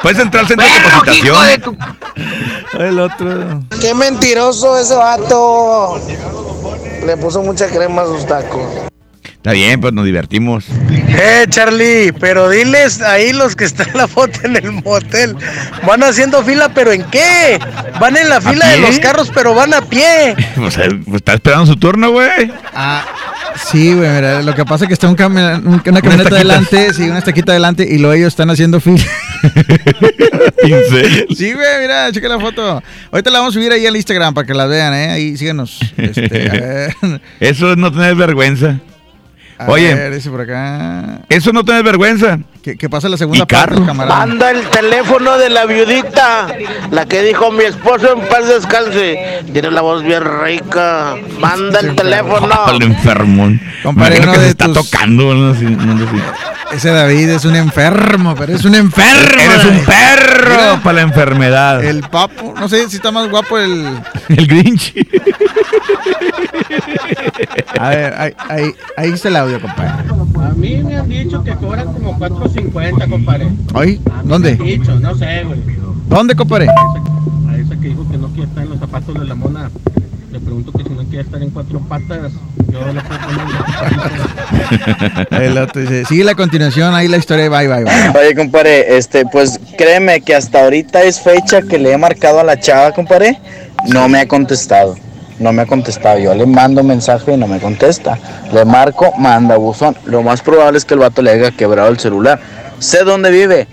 Puedes 0.00 0.18
entrar 0.18 0.44
al 0.44 0.48
centro 0.48 0.66
de 0.66 0.72
capacitación. 0.82 1.36
El 2.78 2.98
otro. 3.00 3.60
Qué 3.82 3.92
mentiroso 3.92 4.78
ese 4.78 4.94
vato. 4.94 6.00
Le 7.04 7.16
puso 7.18 7.42
mucha 7.42 7.66
crema 7.68 8.00
a 8.00 8.06
sus 8.06 8.24
tacos. 8.24 8.62
Está 9.46 9.54
bien, 9.54 9.80
pues 9.80 9.92
nos 9.94 10.04
divertimos. 10.04 10.64
Eh, 10.90 11.46
Charlie, 11.48 12.12
pero 12.18 12.50
diles 12.50 13.00
ahí 13.00 13.32
los 13.32 13.54
que 13.54 13.64
están 13.64 13.88
en 13.90 13.96
la 13.98 14.08
foto 14.08 14.40
en 14.42 14.56
el 14.56 14.72
motel. 14.72 15.36
Van 15.86 16.02
haciendo 16.02 16.42
fila, 16.42 16.68
pero 16.74 16.90
¿en 16.90 17.04
qué? 17.04 17.56
Van 18.00 18.16
en 18.16 18.28
la 18.28 18.40
fila 18.40 18.66
de 18.70 18.78
los 18.78 18.98
carros, 18.98 19.30
pero 19.32 19.54
van 19.54 19.72
a 19.72 19.82
pie. 19.82 20.34
O 20.58 20.68
sea, 20.68 20.88
pues 20.88 21.16
está 21.18 21.34
esperando 21.34 21.64
su 21.64 21.76
turno, 21.76 22.10
güey. 22.10 22.50
Ah, 22.74 23.04
sí, 23.70 23.94
güey, 23.94 24.10
mira, 24.10 24.42
lo 24.42 24.52
que 24.52 24.64
pasa 24.64 24.84
es 24.84 24.88
que 24.88 24.94
está 24.94 25.06
un 25.06 25.16
cami- 25.16 25.58
un- 25.64 25.74
una 25.74 25.80
camioneta 25.82 26.08
estaquita. 26.22 26.34
adelante, 26.34 26.92
sí, 26.94 27.02
una 27.08 27.18
estaquita 27.20 27.52
adelante, 27.52 27.86
y 27.88 27.98
luego 27.98 28.14
ellos 28.14 28.28
están 28.32 28.50
haciendo 28.50 28.80
fila. 28.80 29.04
Pincel. 30.60 31.26
Sí, 31.36 31.52
güey, 31.52 31.80
mira, 31.82 32.10
checa 32.10 32.28
la 32.28 32.40
foto. 32.40 32.82
Ahorita 33.12 33.30
la 33.30 33.38
vamos 33.38 33.54
a 33.54 33.58
subir 33.60 33.70
ahí 33.70 33.86
al 33.86 33.94
Instagram 33.94 34.34
para 34.34 34.44
que 34.44 34.54
la 34.54 34.66
vean, 34.66 34.92
¿eh? 34.92 35.10
Ahí 35.10 35.36
síganos. 35.36 35.78
Este, 35.96 36.48
a 36.48 36.52
ver. 37.00 37.20
Eso 37.38 37.70
es 37.70 37.76
no 37.76 37.92
tener 37.92 38.16
vergüenza. 38.16 38.80
A 39.58 39.70
Oye, 39.70 39.94
ver, 39.94 40.14
dice 40.14 40.28
por 40.30 40.42
acá. 40.42 41.20
eso 41.30 41.50
no 41.52 41.64
tener 41.64 41.82
vergüenza. 41.82 42.38
Que, 42.62 42.76
que 42.76 42.90
pasa 42.90 43.08
la 43.08 43.16
segunda 43.16 43.44
Y 43.44 43.46
parte, 43.46 43.80
camarada. 43.86 44.18
Manda 44.26 44.50
el 44.50 44.66
teléfono 44.68 45.38
de 45.38 45.48
la 45.50 45.64
viudita, 45.66 46.48
la 46.90 47.06
que 47.06 47.22
dijo 47.22 47.50
mi 47.52 47.64
esposo 47.64 48.12
en 48.12 48.28
paz 48.28 48.48
descanse. 48.48 49.40
Tiene 49.52 49.70
la 49.70 49.80
voz 49.80 50.02
bien 50.02 50.22
rica. 50.44 51.14
Manda 51.38 51.80
el 51.80 51.94
teléfono. 51.94 52.66
Al 52.66 52.82
enfermón. 52.82 53.60
Compadre, 53.82 54.20
que 54.20 54.34
se 54.34 54.48
está 54.48 54.66
tus- 54.66 54.90
tocando. 54.90 55.32
¿no? 55.34 55.52
Así, 55.52 55.64
no 55.64 55.96
sé 55.98 56.04
si- 56.10 56.76
Ese 56.76 56.90
David 56.90 57.28
es 57.30 57.44
un 57.44 57.54
enfermo, 57.56 58.34
pero 58.36 58.52
es 58.54 58.64
un 58.64 58.74
enfermo. 58.74 59.40
Eres 59.40 59.64
un 59.64 59.78
perro 59.84 60.50
Mira, 60.50 60.80
para 60.82 60.94
la 60.96 61.00
enfermedad. 61.02 61.84
El 61.84 62.00
papo, 62.02 62.52
no 62.58 62.68
sé 62.68 62.88
si 62.90 62.96
está 62.96 63.10
más 63.12 63.30
guapo 63.30 63.56
el. 63.58 63.96
El 64.28 64.46
Grinch. 64.48 64.92
A 67.78 67.90
ver, 67.90 68.14
ahí, 68.16 68.32
ahí, 68.48 68.74
ahí 68.96 69.10
está 69.10 69.28
el 69.28 69.36
audio, 69.36 69.60
compadre. 69.60 69.90
A 70.40 70.50
mí 70.54 70.82
me 70.82 70.96
han 70.96 71.08
dicho 71.08 71.42
que 71.44 71.54
cobran 71.56 71.92
como 71.92 72.18
4.50, 72.18 73.08
compadre. 73.08 73.48
¿Ay? 73.74 74.00
¿Dónde? 74.24 74.56
Me 74.56 74.62
han 74.74 74.80
dicho, 74.80 74.98
no 75.00 75.14
sé, 75.14 75.44
güey. 75.44 75.60
¿Dónde, 76.08 76.34
compadre? 76.34 76.68
A 76.68 77.56
esa 77.56 77.76
que 77.76 77.88
dijo 77.88 78.08
que 78.10 78.16
no 78.16 78.28
quiere 78.28 78.48
estar 78.48 78.62
en 78.64 78.70
los 78.70 78.78
zapatos 78.78 79.18
de 79.18 79.24
la 79.24 79.34
mona. 79.34 79.70
Le 80.30 80.40
pregunto 80.40 80.72
que 80.72 80.82
si 80.82 80.90
no 80.90 81.02
quiere 81.04 81.22
estar 81.22 81.42
en 81.42 81.50
cuatro 81.50 81.80
patas, 81.80 82.32
yo 82.70 82.80
le 82.92 83.00
puedo 83.00 83.20
poner. 85.30 85.42
El 85.42 85.58
otro 85.58 85.80
dice, 85.80 86.04
sigue 86.04 86.24
la 86.24 86.34
continuación, 86.34 86.94
ahí 86.94 87.08
la 87.08 87.16
historia, 87.16 87.48
bye, 87.48 87.68
bye, 87.68 87.84
bye. 87.84 88.20
Oye, 88.20 88.34
compadre, 88.34 88.96
este, 88.98 89.24
pues 89.26 89.58
créeme 89.78 90.20
que 90.20 90.34
hasta 90.34 90.62
ahorita 90.64 91.02
es 91.02 91.20
fecha 91.20 91.62
que 91.62 91.78
le 91.78 91.92
he 91.92 91.98
marcado 91.98 92.40
a 92.40 92.44
la 92.44 92.58
chava, 92.58 92.92
compadre. 92.92 93.38
No 93.88 94.08
me 94.08 94.20
ha 94.20 94.28
contestado. 94.28 94.96
No 95.38 95.52
me 95.52 95.62
ha 95.62 95.66
contestado. 95.66 96.18
Yo 96.18 96.34
le 96.34 96.46
mando 96.46 96.82
mensaje 96.82 97.32
y 97.34 97.36
no 97.36 97.46
me 97.46 97.58
contesta. 97.58 98.18
Le 98.52 98.64
marco, 98.64 99.12
manda 99.18 99.56
buzón. 99.56 99.96
Lo 100.06 100.22
más 100.22 100.40
probable 100.40 100.78
es 100.78 100.84
que 100.84 100.94
el 100.94 101.00
vato 101.00 101.20
le 101.22 101.30
haya 101.30 101.50
quebrado 101.50 101.88
el 101.88 101.98
celular. 101.98 102.40
Sé 102.78 103.04
dónde 103.04 103.30
vive, 103.30 103.66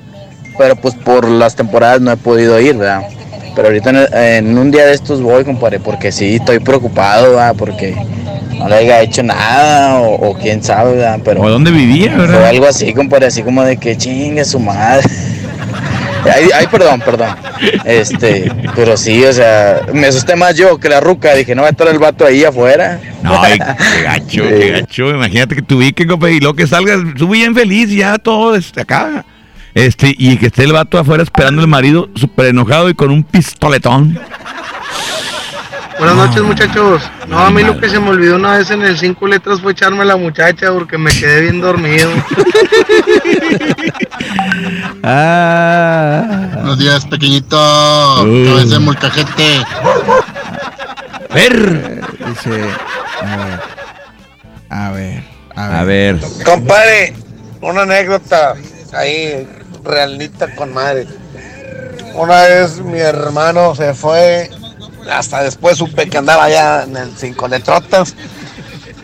pero 0.58 0.76
pues 0.76 0.93
por 0.95 1.28
las 1.28 1.56
temporadas 1.56 2.02
no 2.02 2.12
he 2.12 2.17
podido 2.17 2.60
ir, 2.60 2.76
¿verdad? 2.76 3.04
Pero 3.56 3.67
ahorita 3.67 3.89
en, 3.91 3.95
el- 3.97 4.13
en 4.13 4.58
un 4.58 4.71
día 4.71 4.86
de 4.88 4.93
estos 4.93 5.21
voy, 5.21 5.43
compadre, 5.43 5.80
porque 5.80 6.12
sí, 6.12 6.36
estoy 6.36 6.60
preocupado, 6.60 7.30
¿verdad? 7.32 7.56
Porque 7.58 7.95
no 8.58 8.67
le 8.67 8.76
haya 8.76 9.02
hecho 9.02 9.21
nada 9.23 9.99
o, 9.99 10.30
o 10.30 10.34
quién 10.34 10.63
sabe, 10.63 10.95
¿verdad? 10.95 11.19
Pero 11.23 11.41
¿O 11.41 11.49
dónde 11.49 11.69
vivía, 11.71 12.15
verdad? 12.17 12.39
fue 12.39 12.47
algo 12.49 12.65
así, 12.65 12.93
compadre, 12.93 13.28
así 13.28 13.43
como 13.43 13.63
de 13.63 13.78
que 13.78 13.95
chingue 13.97 14.43
su 14.43 14.60
madre. 14.60 15.04
Ay, 16.25 16.49
ay, 16.53 16.67
perdón, 16.67 17.01
perdón. 17.01 17.36
Este, 17.86 18.51
pero 18.75 18.95
sí, 18.97 19.23
o 19.25 19.33
sea, 19.33 19.81
me 19.93 20.07
asusté 20.07 20.36
más 20.36 20.55
yo 20.55 20.77
que 20.77 20.89
la 20.89 20.99
ruca. 20.99 21.33
Dije, 21.33 21.55
no 21.55 21.62
va 21.63 21.69
a 21.69 21.71
estar 21.71 21.88
el 21.88 21.99
vato 21.99 22.25
ahí 22.25 22.43
afuera. 22.43 22.99
No, 23.21 23.41
ay, 23.41 23.59
qué 23.59 24.03
gacho, 24.03 24.43
qué 24.47 24.69
gacho. 24.71 25.09
Imagínate 25.09 25.55
que 25.55 25.62
te 25.62 25.75
ubiquen, 25.75 26.07
compadre, 26.07 26.36
y 26.36 26.39
luego 26.39 26.55
que 26.55 26.67
salgas, 26.67 26.99
tú 27.17 27.29
bien 27.29 27.53
feliz, 27.53 27.89
ya 27.89 28.17
todo 28.17 28.53
desde 28.53 28.81
acá. 28.81 29.25
Este, 29.73 30.13
y 30.17 30.38
que 30.38 30.47
esté 30.47 30.63
el 30.63 30.73
vato 30.73 30.99
afuera 30.99 31.23
esperando 31.23 31.62
el 31.62 31.67
marido, 31.67 32.09
súper 32.15 32.47
enojado 32.47 32.89
y 32.89 32.93
con 32.93 33.09
un 33.09 33.23
pistoletón. 33.23 34.19
Buenas 35.97 36.15
noches, 36.15 36.41
muchachos. 36.43 37.03
No, 37.27 37.39
a 37.39 37.51
mí 37.51 37.63
lo 37.63 37.79
que 37.79 37.89
se 37.89 37.99
me 37.99 38.10
olvidó 38.10 38.36
una 38.36 38.58
vez 38.58 38.71
en 38.71 38.82
el 38.82 38.97
cinco 38.97 39.27
letras 39.27 39.62
fue 39.62 39.71
echarme 39.73 40.01
a 40.01 40.06
la 40.06 40.15
muchacha 40.15 40.71
porque 40.71 40.97
me 40.97 41.12
quedé 41.12 41.41
bien 41.41 41.62
dormido. 41.62 42.10
Ah. 45.06 46.49
Buenos 46.53 46.79
días, 46.79 47.06
pequeñito. 47.06 47.58
Cabeza 47.58 48.73
de 48.75 48.79
molcajete. 48.79 49.65
Ver. 51.34 52.01
Dice, 52.25 52.69
a 53.21 53.36
ver, 53.36 53.60
a 54.69 54.91
ver, 54.91 55.23
a 55.56 55.67
ver. 55.67 55.75
A 55.75 55.84
ver. 55.84 56.19
Compadre, 56.45 57.13
una 57.60 57.82
anécdota 57.82 58.56
ahí, 58.93 59.45
realita 59.84 60.56
con 60.56 60.73
madre. 60.73 61.06
Una 62.13 62.43
vez 62.43 62.79
mi 62.79 62.99
hermano 62.99 63.75
se 63.75 63.93
fue, 63.93 64.49
hasta 65.12 65.44
después 65.44 65.78
supe 65.78 66.10
que 66.10 66.18
andaba 66.18 66.46
allá 66.46 66.84
en 66.84 66.98
el 66.98 67.18
Cinco 67.18 67.48
Letrotas, 67.48 68.16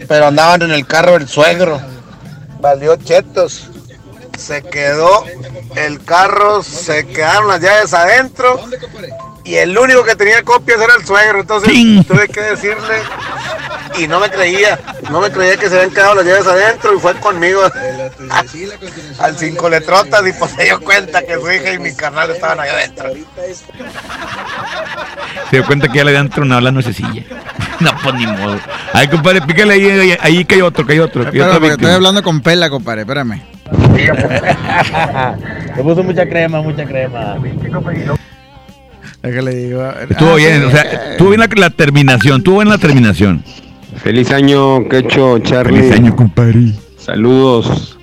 pero 0.07 0.27
andaban 0.27 0.61
en 0.63 0.71
el 0.71 0.85
carro 0.85 1.15
el 1.15 1.27
suegro. 1.27 1.79
Valió 2.59 2.95
chetos. 2.97 3.67
Se 4.37 4.61
quedó 4.61 5.25
el 5.75 6.03
carro, 6.03 6.63
se 6.63 7.05
quedaron 7.07 7.49
las 7.49 7.59
llaves 7.59 7.93
adentro 7.93 8.59
y 9.43 9.55
el 9.55 9.77
único 9.77 10.03
que 10.03 10.15
tenía 10.15 10.43
copias 10.43 10.79
era 10.79 10.95
el 10.95 11.05
suegro. 11.05 11.41
Entonces 11.41 11.71
tuve 12.07 12.27
que 12.27 12.41
decirle 12.41 13.01
y 13.97 14.07
no 14.07 14.19
me 14.19 14.29
creía, 14.29 14.79
no 15.09 15.19
me 15.19 15.31
creía 15.31 15.57
que 15.57 15.69
se 15.69 15.75
habían 15.75 15.91
quedado 15.91 16.15
las 16.15 16.25
llaves 16.25 16.47
adentro 16.47 16.95
y 16.95 16.99
fue 16.99 17.15
conmigo 17.15 17.61
al 19.19 19.37
cinco 19.37 19.69
letrotas 19.69 20.27
y 20.27 20.33
pues 20.33 20.51
se 20.51 20.63
dio 20.65 20.79
cuenta 20.79 21.21
que 21.21 21.33
su 21.33 21.51
hija 21.51 21.73
y 21.73 21.79
mi 21.79 21.93
carnal 21.93 22.29
estaban 22.31 22.59
allá 22.59 22.73
adentro. 22.73 23.09
Se 25.49 25.55
dio 25.55 25.65
cuenta 25.65 25.87
que 25.87 25.97
ya 25.97 26.03
le 26.03 26.11
habían 26.11 26.29
tronado 26.29 26.61
la 26.61 26.71
nuececilla. 26.71 27.23
No, 27.79 27.91
pues 28.03 28.13
ni 28.15 28.27
modo. 28.27 28.59
Ay, 28.91 29.07
compadre, 29.07 29.41
pícale 29.41 29.75
ahí, 29.75 29.89
ahí, 29.89 30.17
ahí 30.19 30.43
que 30.43 30.55
hay 30.55 30.61
otro, 30.61 30.85
que 30.85 30.91
hay 30.91 30.99
otro. 30.99 31.31
que 31.31 31.41
porque 31.41 31.67
estoy 31.69 31.91
hablando 31.91 32.21
con 32.21 32.41
Pela, 32.41 32.69
compadre, 32.69 33.03
espérame. 33.03 33.41
Le 35.77 35.81
puso 35.81 36.03
mucha 36.03 36.27
crema, 36.27 36.61
mucha 36.61 36.83
crema. 36.83 37.37
Digo. 39.21 39.83
Estuvo 40.09 40.31
Ah, 40.31 40.35
bien, 40.35 40.63
o 40.63 40.71
sea, 40.71 40.81
estuvo 41.11 41.29
bien 41.29 41.41
la, 41.41 41.49
la 41.55 41.69
terminación, 41.69 42.37
estuvo 42.37 42.61
en 42.61 42.69
la 42.69 42.77
terminación. 42.77 43.43
Feliz 43.97 44.31
año, 44.31 44.87
Quecho, 44.87 45.39
Charlie. 45.39 45.81
Feliz 45.81 45.93
año, 45.95 46.15
compadre. 46.15 46.73
Saludos. 46.97 47.97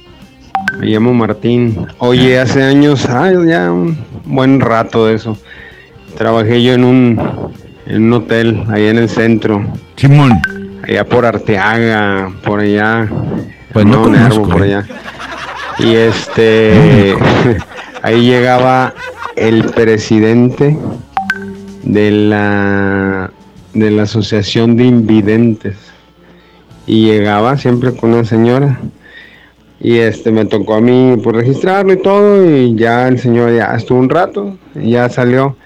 Me 0.79 0.87
llamo 0.87 1.15
Martín. 1.15 1.87
Oye, 1.99 2.39
hace 2.39 2.63
años, 2.63 3.07
ah, 3.09 3.31
ya 3.47 3.73
un 3.73 3.97
buen 4.27 4.61
rato 4.61 5.07
de 5.07 5.15
eso. 5.15 5.39
Trabajé 6.19 6.63
yo 6.63 6.75
en 6.75 6.85
un, 6.85 7.53
en 7.87 8.05
un 8.05 8.13
hotel 8.13 8.65
allá 8.69 8.91
en 8.91 8.99
el 8.99 9.09
centro. 9.09 9.65
Simón. 9.97 10.33
Allá 10.87 11.05
por 11.05 11.25
Arteaga, 11.25 12.31
por 12.45 12.61
allá. 12.61 13.09
Pues 13.73 13.87
no 13.87 14.09
Nervo, 14.09 14.43
conozco, 14.43 14.49
por 14.51 14.67
eh. 14.67 14.75
allá. 14.75 14.87
Y 15.79 15.95
este, 15.95 17.15
ahí 18.03 18.23
llegaba 18.23 18.93
el 19.37 19.65
presidente 19.65 20.77
de 21.87 22.11
la 22.11 23.31
de 23.75 23.91
la 23.91 24.03
asociación 24.03 24.77
de 24.77 24.85
invidentes. 24.85 25.77
Y 26.87 27.07
llegaba 27.07 27.57
siempre 27.57 27.95
con 27.95 28.13
una 28.15 28.25
señora. 28.25 28.79
Y 29.81 29.99
este 29.99 30.31
me 30.33 30.45
tocó 30.47 30.75
a 30.75 30.81
mí 30.81 31.17
por 31.23 31.35
registrarlo 31.37 31.93
y 31.93 31.99
todo 32.03 32.51
y 32.51 32.75
ya 32.77 33.07
el 33.09 33.19
señor 33.19 33.55
ya 33.55 33.75
estuvo 33.75 33.99
un 33.99 34.09
rato 34.09 34.57
y 34.75 34.93
ya 34.93 35.09
salió 35.11 35.57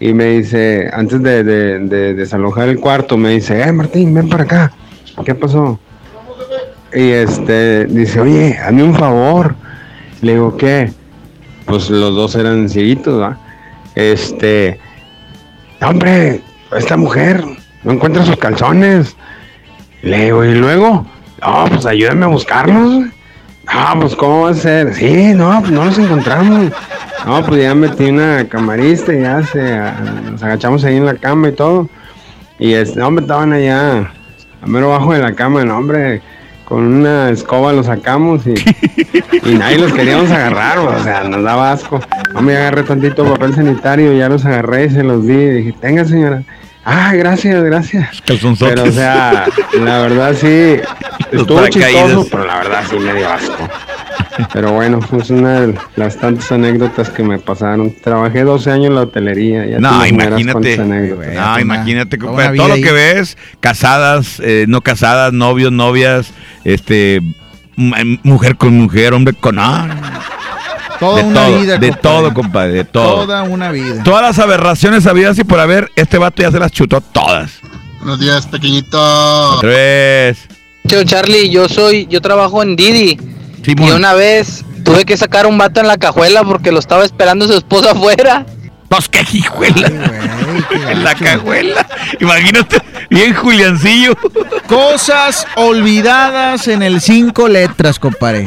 y 0.00 0.14
me 0.14 0.24
dice 0.38 0.88
antes 0.92 1.22
de, 1.22 1.44
de- 1.44 1.78
de 1.80 2.14
desalojar 2.14 2.68
el 2.70 2.80
cuarto 2.80 3.16
me 3.18 3.28
dice 3.28 3.60
eh 3.60 3.70
Martín 3.70 4.14
ven 4.14 4.28
para 4.30 4.44
acá 4.44 4.72
qué 5.24 5.34
pasó 5.34 5.78
y 6.94 7.10
este 7.10 7.84
dice 7.84 8.20
oye 8.20 8.56
hazme 8.58 8.82
un 8.84 8.94
favor 8.94 9.54
le 10.22 10.32
digo 10.32 10.56
qué 10.56 10.90
pues 11.66 11.90
los 11.90 12.14
dos 12.16 12.34
eran 12.36 12.70
cieguitos 12.70 13.34
este 13.94 14.80
hombre 15.82 16.40
esta 16.76 16.96
mujer 16.96 17.44
no 17.84 17.92
encuentra 17.92 18.24
sus 18.24 18.36
calzones 18.36 19.16
le 20.02 20.24
digo, 20.24 20.44
¿y 20.44 20.54
luego? 20.54 21.06
No, 21.40 21.64
pues 21.68 21.86
ayúdame 21.86 22.24
a 22.24 22.28
buscarlos. 22.28 23.04
Ah, 23.68 23.94
pues 24.00 24.16
¿cómo 24.16 24.42
va 24.42 24.50
a 24.50 24.54
ser? 24.54 24.92
Sí, 24.94 25.32
no, 25.34 25.60
pues 25.60 25.70
no 25.70 25.84
los 25.84 25.98
encontramos. 25.98 26.72
No, 27.24 27.46
pues 27.46 27.62
ya 27.62 27.72
metí 27.74 28.06
una 28.06 28.48
camarista 28.48 29.14
y 29.14 29.20
ya 29.22 29.44
se, 29.44 29.80
nos 30.28 30.42
agachamos 30.42 30.82
ahí 30.84 30.96
en 30.96 31.06
la 31.06 31.14
cama 31.14 31.48
y 31.48 31.52
todo. 31.52 31.88
Y 32.58 32.72
este, 32.74 33.00
hombre, 33.00 33.22
estaban 33.22 33.52
allá, 33.52 34.12
a 34.60 34.66
mero 34.66 34.90
bajo 34.90 35.12
de 35.12 35.20
la 35.20 35.34
cama, 35.34 35.64
no, 35.64 35.78
hombre, 35.78 36.20
con 36.72 36.84
una 36.84 37.28
escoba 37.28 37.70
los 37.74 37.84
sacamos 37.84 38.46
y, 38.46 38.54
y 39.46 39.54
nadie 39.56 39.76
los 39.76 39.92
queríamos 39.92 40.30
agarrar, 40.30 40.78
o 40.78 41.04
sea, 41.04 41.22
nos 41.24 41.42
daba 41.42 41.70
asco. 41.70 42.00
No 42.32 42.40
me 42.40 42.56
agarré 42.56 42.82
tantito 42.82 43.26
papel 43.26 43.54
sanitario, 43.54 44.14
ya 44.14 44.30
los 44.30 44.46
agarré 44.46 44.86
y 44.86 44.88
se 44.90 45.02
los 45.02 45.26
di. 45.26 45.34
Y 45.34 45.50
dije, 45.50 45.74
tenga 45.78 46.06
señora. 46.06 46.44
Ah, 46.82 47.12
gracias, 47.14 47.62
gracias. 47.62 48.22
Calzonzotes. 48.22 48.74
Pero 48.74 48.88
o 48.88 48.90
sea, 48.90 49.44
la 49.84 49.98
verdad 49.98 50.34
sí, 50.34 50.80
estuvo 51.30 51.68
chistoso, 51.68 52.26
pero 52.30 52.46
la 52.46 52.56
verdad 52.56 52.84
sí 52.88 52.96
me 52.96 53.12
dio 53.16 53.28
asco. 53.28 53.68
Pero 54.52 54.72
bueno, 54.72 54.98
es 55.20 55.30
una 55.30 55.60
de 55.60 55.74
las 55.96 56.16
tantas 56.16 56.50
anécdotas 56.52 57.10
que 57.10 57.22
me 57.22 57.38
pasaron. 57.38 57.94
Trabajé 58.02 58.42
12 58.44 58.70
años 58.70 58.86
en 58.88 58.94
la 58.94 59.02
hotelería. 59.02 59.66
Ya 59.66 59.76
te 59.76 59.80
No, 59.82 60.06
imagínate. 60.06 60.80
anécdotas. 60.80 61.34
No, 61.34 61.60
imagínate, 61.60 62.16
una 62.24 62.54
Todo 62.54 62.68
lo 62.68 62.74
que 62.76 62.92
ves, 62.92 63.36
casadas, 63.60 64.40
eh, 64.42 64.64
no 64.68 64.80
casadas, 64.80 65.32
novios, 65.32 65.70
novias, 65.72 66.32
este, 66.64 67.20
mujer 67.76 68.56
con 68.56 68.74
mujer, 68.78 69.12
hombre 69.14 69.34
con. 69.34 69.58
ah, 69.58 69.88
Toda 71.00 71.18
de 71.18 71.24
una 71.24 71.46
todo, 71.46 71.58
vida, 71.58 71.78
De 71.78 71.88
compadre. 71.88 72.00
todo, 72.02 72.34
compadre, 72.34 72.72
de 72.74 72.84
todo. 72.84 73.14
Toda 73.26 73.42
una 73.42 73.72
vida. 73.72 74.02
Todas 74.04 74.22
las 74.22 74.38
aberraciones 74.38 75.06
habidas 75.06 75.36
y 75.38 75.44
por 75.44 75.58
haber, 75.58 75.90
este 75.96 76.16
vato 76.16 76.42
ya 76.42 76.50
se 76.52 76.60
las 76.60 76.70
chutó 76.70 77.00
todas. 77.00 77.58
Buenos 77.98 78.20
días, 78.20 78.46
pequeñito. 78.46 79.58
Tres. 79.60 80.46
Yo, 80.84 81.02
Charlie, 81.04 81.50
yo 81.50 81.68
soy, 81.68 82.06
yo 82.08 82.20
trabajo 82.20 82.62
en 82.62 82.76
Didi. 82.76 83.18
Y 83.64 83.90
una 83.90 84.14
vez 84.14 84.64
tuve 84.84 85.04
que 85.04 85.16
sacar 85.16 85.46
un 85.46 85.56
vato 85.58 85.80
en 85.80 85.86
la 85.86 85.96
cajuela 85.96 86.42
porque 86.44 86.72
lo 86.72 86.78
estaba 86.78 87.04
esperando 87.04 87.46
su 87.46 87.54
esposa 87.54 87.90
afuera. 87.92 88.46
Pues 88.88 89.08
qué 89.08 89.24
hijuela. 89.32 89.90
En 90.88 91.02
la 91.02 91.14
cajuela. 91.14 91.86
Imagínate, 92.20 92.76
bien 93.08 93.34
Juliancillo. 93.34 94.14
Cosas 94.68 95.46
olvidadas 95.56 96.68
en 96.68 96.82
el 96.82 97.00
cinco 97.00 97.48
letras, 97.48 97.98
compadre. 97.98 98.46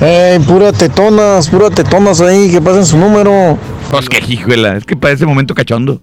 Ey, 0.00 0.38
pura 0.38 0.72
tetonas, 0.72 1.48
pura 1.48 1.68
tetonas 1.68 2.22
ahí, 2.22 2.50
que 2.50 2.62
pasen 2.62 2.86
su 2.86 2.96
número. 2.96 3.58
Pues 3.90 4.08
qué 4.08 4.24
hijuela. 4.26 4.78
Es 4.78 4.86
que 4.86 4.96
para 4.96 5.12
ese 5.12 5.26
momento 5.26 5.54
cachondo. 5.54 6.00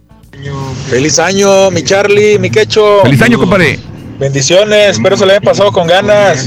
Feliz 0.88 1.18
año, 1.18 1.70
mi 1.72 1.82
Charlie, 1.82 2.38
mi 2.38 2.50
quecho. 2.50 3.00
Feliz 3.02 3.20
año, 3.22 3.38
compadre. 3.38 3.80
Bendiciones, 4.18 4.92
espero 4.96 5.16
se 5.16 5.24
le 5.26 5.32
hayan 5.32 5.42
pasado 5.44 5.70
con 5.72 5.86
ganas. 5.86 6.44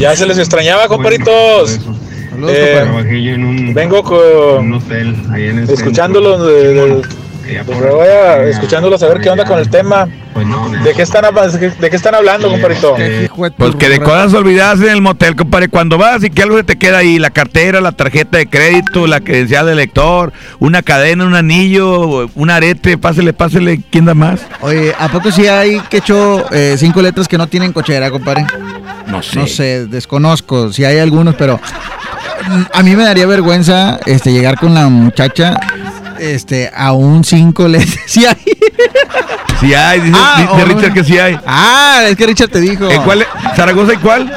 Ya 0.00 0.16
se 0.16 0.26
les 0.26 0.38
extrañaba, 0.38 0.88
comparitos. 0.88 1.78
Eh, 2.48 2.74
vengo 3.74 4.02
con, 4.02 4.80
escuchándolos 5.72 6.46
de- 6.46 6.74
de- 6.74 7.02
pues, 7.64 7.78
voy 7.80 8.06
a- 8.08 8.42
escuchándolos 8.44 9.02
a 9.02 9.08
ver 9.08 9.20
qué 9.20 9.30
onda 9.30 9.44
con 9.44 9.58
el 9.58 9.68
tema. 9.68 10.08
¿De 10.84 10.92
qué 10.94 11.02
están, 11.02 11.24
de 11.80 11.90
qué 11.90 11.96
están 11.96 12.14
hablando, 12.14 12.48
comparito? 12.48 12.96
Pues 13.56 13.74
que 13.76 13.88
de 13.88 14.00
cosas 14.00 14.32
olvidadas 14.32 14.80
en 14.80 14.88
el 14.90 15.02
motel, 15.02 15.34
compadre. 15.36 15.68
Cuando 15.68 15.98
vas 15.98 16.22
y 16.24 16.30
que 16.30 16.42
algo 16.42 16.56
se 16.56 16.62
te 16.64 16.78
queda 16.78 16.98
ahí, 16.98 17.18
la 17.18 17.30
cartera, 17.30 17.80
la 17.80 17.92
tarjeta 17.92 18.38
de 18.38 18.46
crédito, 18.46 19.06
la 19.06 19.20
credencial 19.20 19.66
del 19.66 19.76
lector, 19.76 20.32
una 20.60 20.82
cadena, 20.82 21.24
un 21.26 21.34
anillo, 21.34 22.28
un 22.34 22.50
arete, 22.50 22.96
pásele, 22.96 23.32
pásele, 23.32 23.82
¿quién 23.90 24.04
da 24.04 24.14
más? 24.14 24.40
Oye, 24.60 24.94
¿a 24.98 25.08
poco 25.08 25.30
sí 25.32 25.46
hay 25.48 25.80
que 25.90 25.98
hecho 25.98 26.44
eh, 26.52 26.76
cinco 26.78 27.02
letras 27.02 27.26
que 27.28 27.36
no 27.36 27.46
tienen 27.48 27.72
cochera, 27.72 28.10
compadre? 28.10 28.46
No 29.08 29.22
sé. 29.22 29.38
No 29.38 29.46
sé, 29.46 29.86
desconozco 29.86 30.72
si 30.72 30.84
hay 30.84 30.98
algunos, 30.98 31.34
pero 31.34 31.56
mm, 32.48 32.62
a 32.72 32.82
mí 32.82 32.94
me 32.96 33.02
daría 33.04 33.26
vergüenza 33.26 33.98
este 34.06 34.32
llegar 34.32 34.56
con 34.58 34.74
la 34.74 34.88
muchacha 34.88 35.56
este 36.20 36.70
a 36.74 36.92
un 36.92 37.24
cinco 37.24 37.66
letras. 37.68 37.98
Sí 38.06 38.24
hay. 38.26 38.36
Sí 39.60 39.74
hay, 39.74 40.00
dice, 40.00 40.18
Ah, 40.18 40.48
dice 40.54 40.64
Richard 40.64 40.94
que 40.94 41.04
sí 41.04 41.18
hay. 41.18 41.38
Ah, 41.46 42.02
es 42.08 42.16
que 42.16 42.26
Richard 42.26 42.48
te 42.48 42.60
dijo. 42.60 42.88
¿En 42.90 43.02
cuál? 43.02 43.26
¿Zaragoza 43.54 43.92
y 43.92 43.96
cuál? 43.98 44.32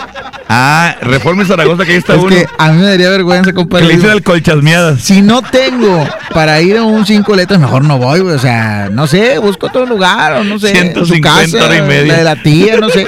Ah, 0.50 0.96
Reforma 1.02 1.44
y 1.44 1.46
Zaragoza, 1.46 1.86
que 1.86 1.94
ahí 1.94 1.98
está 1.98 2.14
Es 2.16 2.20
uno. 2.20 2.30
que 2.30 2.46
a 2.58 2.72
mí 2.72 2.80
me 2.82 2.86
daría 2.88 3.10
vergüenza, 3.10 3.52
Que 3.52 3.54
compadre. 3.56 3.86
le 3.86 3.94
dicen 3.94 4.02
Digo, 4.10 4.14
al 4.18 4.24
colchasmeadas. 4.24 5.00
Si 5.02 5.22
no 5.22 5.42
tengo 5.42 6.06
para 6.34 6.62
ir 6.62 6.78
a 6.78 6.84
un 6.84 7.06
cinco 7.06 7.36
letras, 7.36 7.60
mejor 7.60 7.84
no 7.86 7.98
voy, 7.98 8.20
güey. 8.20 8.36
O 8.36 8.40
sea, 8.40 8.90
no 8.92 9.08
sé, 9.08 9.38
busco 9.40 9.68
otro 9.68 9.86
lugar, 9.86 10.34
o 10.34 10.44
no 10.44 10.60
sé. 10.60 10.72
150 10.72 11.06
su 11.06 11.22
casa, 11.22 11.66
hora 11.66 11.78
y 11.78 11.82
media. 11.84 12.12
La 12.14 12.18
de 12.18 12.24
la 12.26 12.36
tía, 12.36 12.78
no 12.78 12.90
sé. 12.90 13.08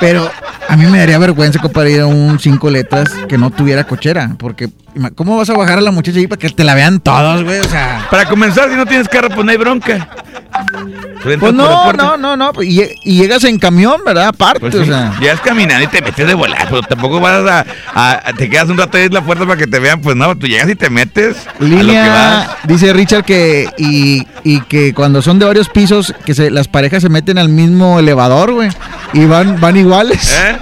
Pero 0.00 0.28
a 0.68 0.76
mí 0.76 0.86
me 0.86 0.98
daría 0.98 1.18
vergüenza, 1.18 1.58
compadre, 1.60 1.92
ir 1.92 2.00
a 2.00 2.06
un 2.06 2.38
cinco 2.38 2.70
letras 2.70 3.10
que 3.28 3.38
no 3.38 3.50
tuviera 3.50 3.84
cochera. 3.84 4.34
Porque, 4.38 4.68
¿cómo 5.14 5.36
vas 5.36 5.50
a 5.50 5.54
bajar 5.54 5.78
a 5.78 5.82
la 5.82 5.90
muchacha 5.90 6.18
ahí 6.18 6.26
para 6.26 6.38
que 6.38 6.48
te 6.50 6.64
la 6.64 6.74
vean 6.74 7.00
todos, 7.00 7.42
güey? 7.44 7.60
O 7.60 7.68
sea. 7.68 8.06
Para 8.10 8.24
comenzar, 8.26 8.70
si 8.70 8.76
no 8.76 8.86
tienes 8.86 9.08
carro, 9.08 9.28
pues 9.30 9.44
no 9.44 9.50
hay 9.50 9.56
bronca. 9.58 10.08
Pues 11.22 11.40
no, 11.54 11.92
no, 11.92 12.16
no, 12.16 12.36
no. 12.36 12.52
pues, 12.52 12.68
Y, 12.68 12.82
y 13.02 13.16
llegas 13.18 13.42
en 13.44 13.58
camión, 13.58 14.00
¿verdad? 14.04 14.28
Aparte, 14.28 14.60
Pues 14.60 14.74
o 14.74 14.84
sea. 14.84 15.14
ya 15.20 15.32
es 15.32 15.40
caminando 15.40 15.82
y 15.84 15.86
te 15.88 16.00
metes 16.02 16.26
de 16.26 16.34
volar, 16.34 16.66
pero 16.68 16.82
tampoco 16.82 17.18
vas 17.18 17.44
a, 17.50 17.64
a- 17.94 18.28
a- 18.28 18.32
te 18.34 18.48
quedas 18.48 18.68
un 18.68 18.76
rato 18.78 18.96
ahí 18.98 19.04
en 19.04 19.14
la 19.14 19.22
puerta 19.22 19.44
para 19.46 19.56
que 19.58 19.66
te 19.66 19.78
vean, 19.78 20.00
pues 20.00 20.16
no, 20.16 20.36
tú 20.36 20.46
llegas 20.46 20.68
y 20.68 20.74
te 20.76 20.90
metes 20.90 21.36
a 21.46 21.52
lo 21.62 21.68
que 21.70 21.82
Línea, 21.82 22.08
vas. 22.08 22.48
dice 22.68 22.92
Richard 22.92 23.24
que 23.24 23.68
y, 23.78 24.26
y 24.44 24.60
que 24.62 24.92
cuando 24.94 25.22
son 25.22 25.38
de 25.38 25.46
varios 25.46 25.68
pisos, 25.70 26.14
que 26.24 26.34
se, 26.34 26.50
las 26.50 26.68
parejas 26.68 27.02
se 27.02 27.08
meten 27.08 27.38
al 27.38 27.48
mismo 27.48 27.98
elevador, 27.98 28.52
güey, 28.52 28.68
y 29.12 29.24
van, 29.26 29.60
van 29.60 29.76
iguales. 29.76 30.36
¿Eh? 30.40 30.56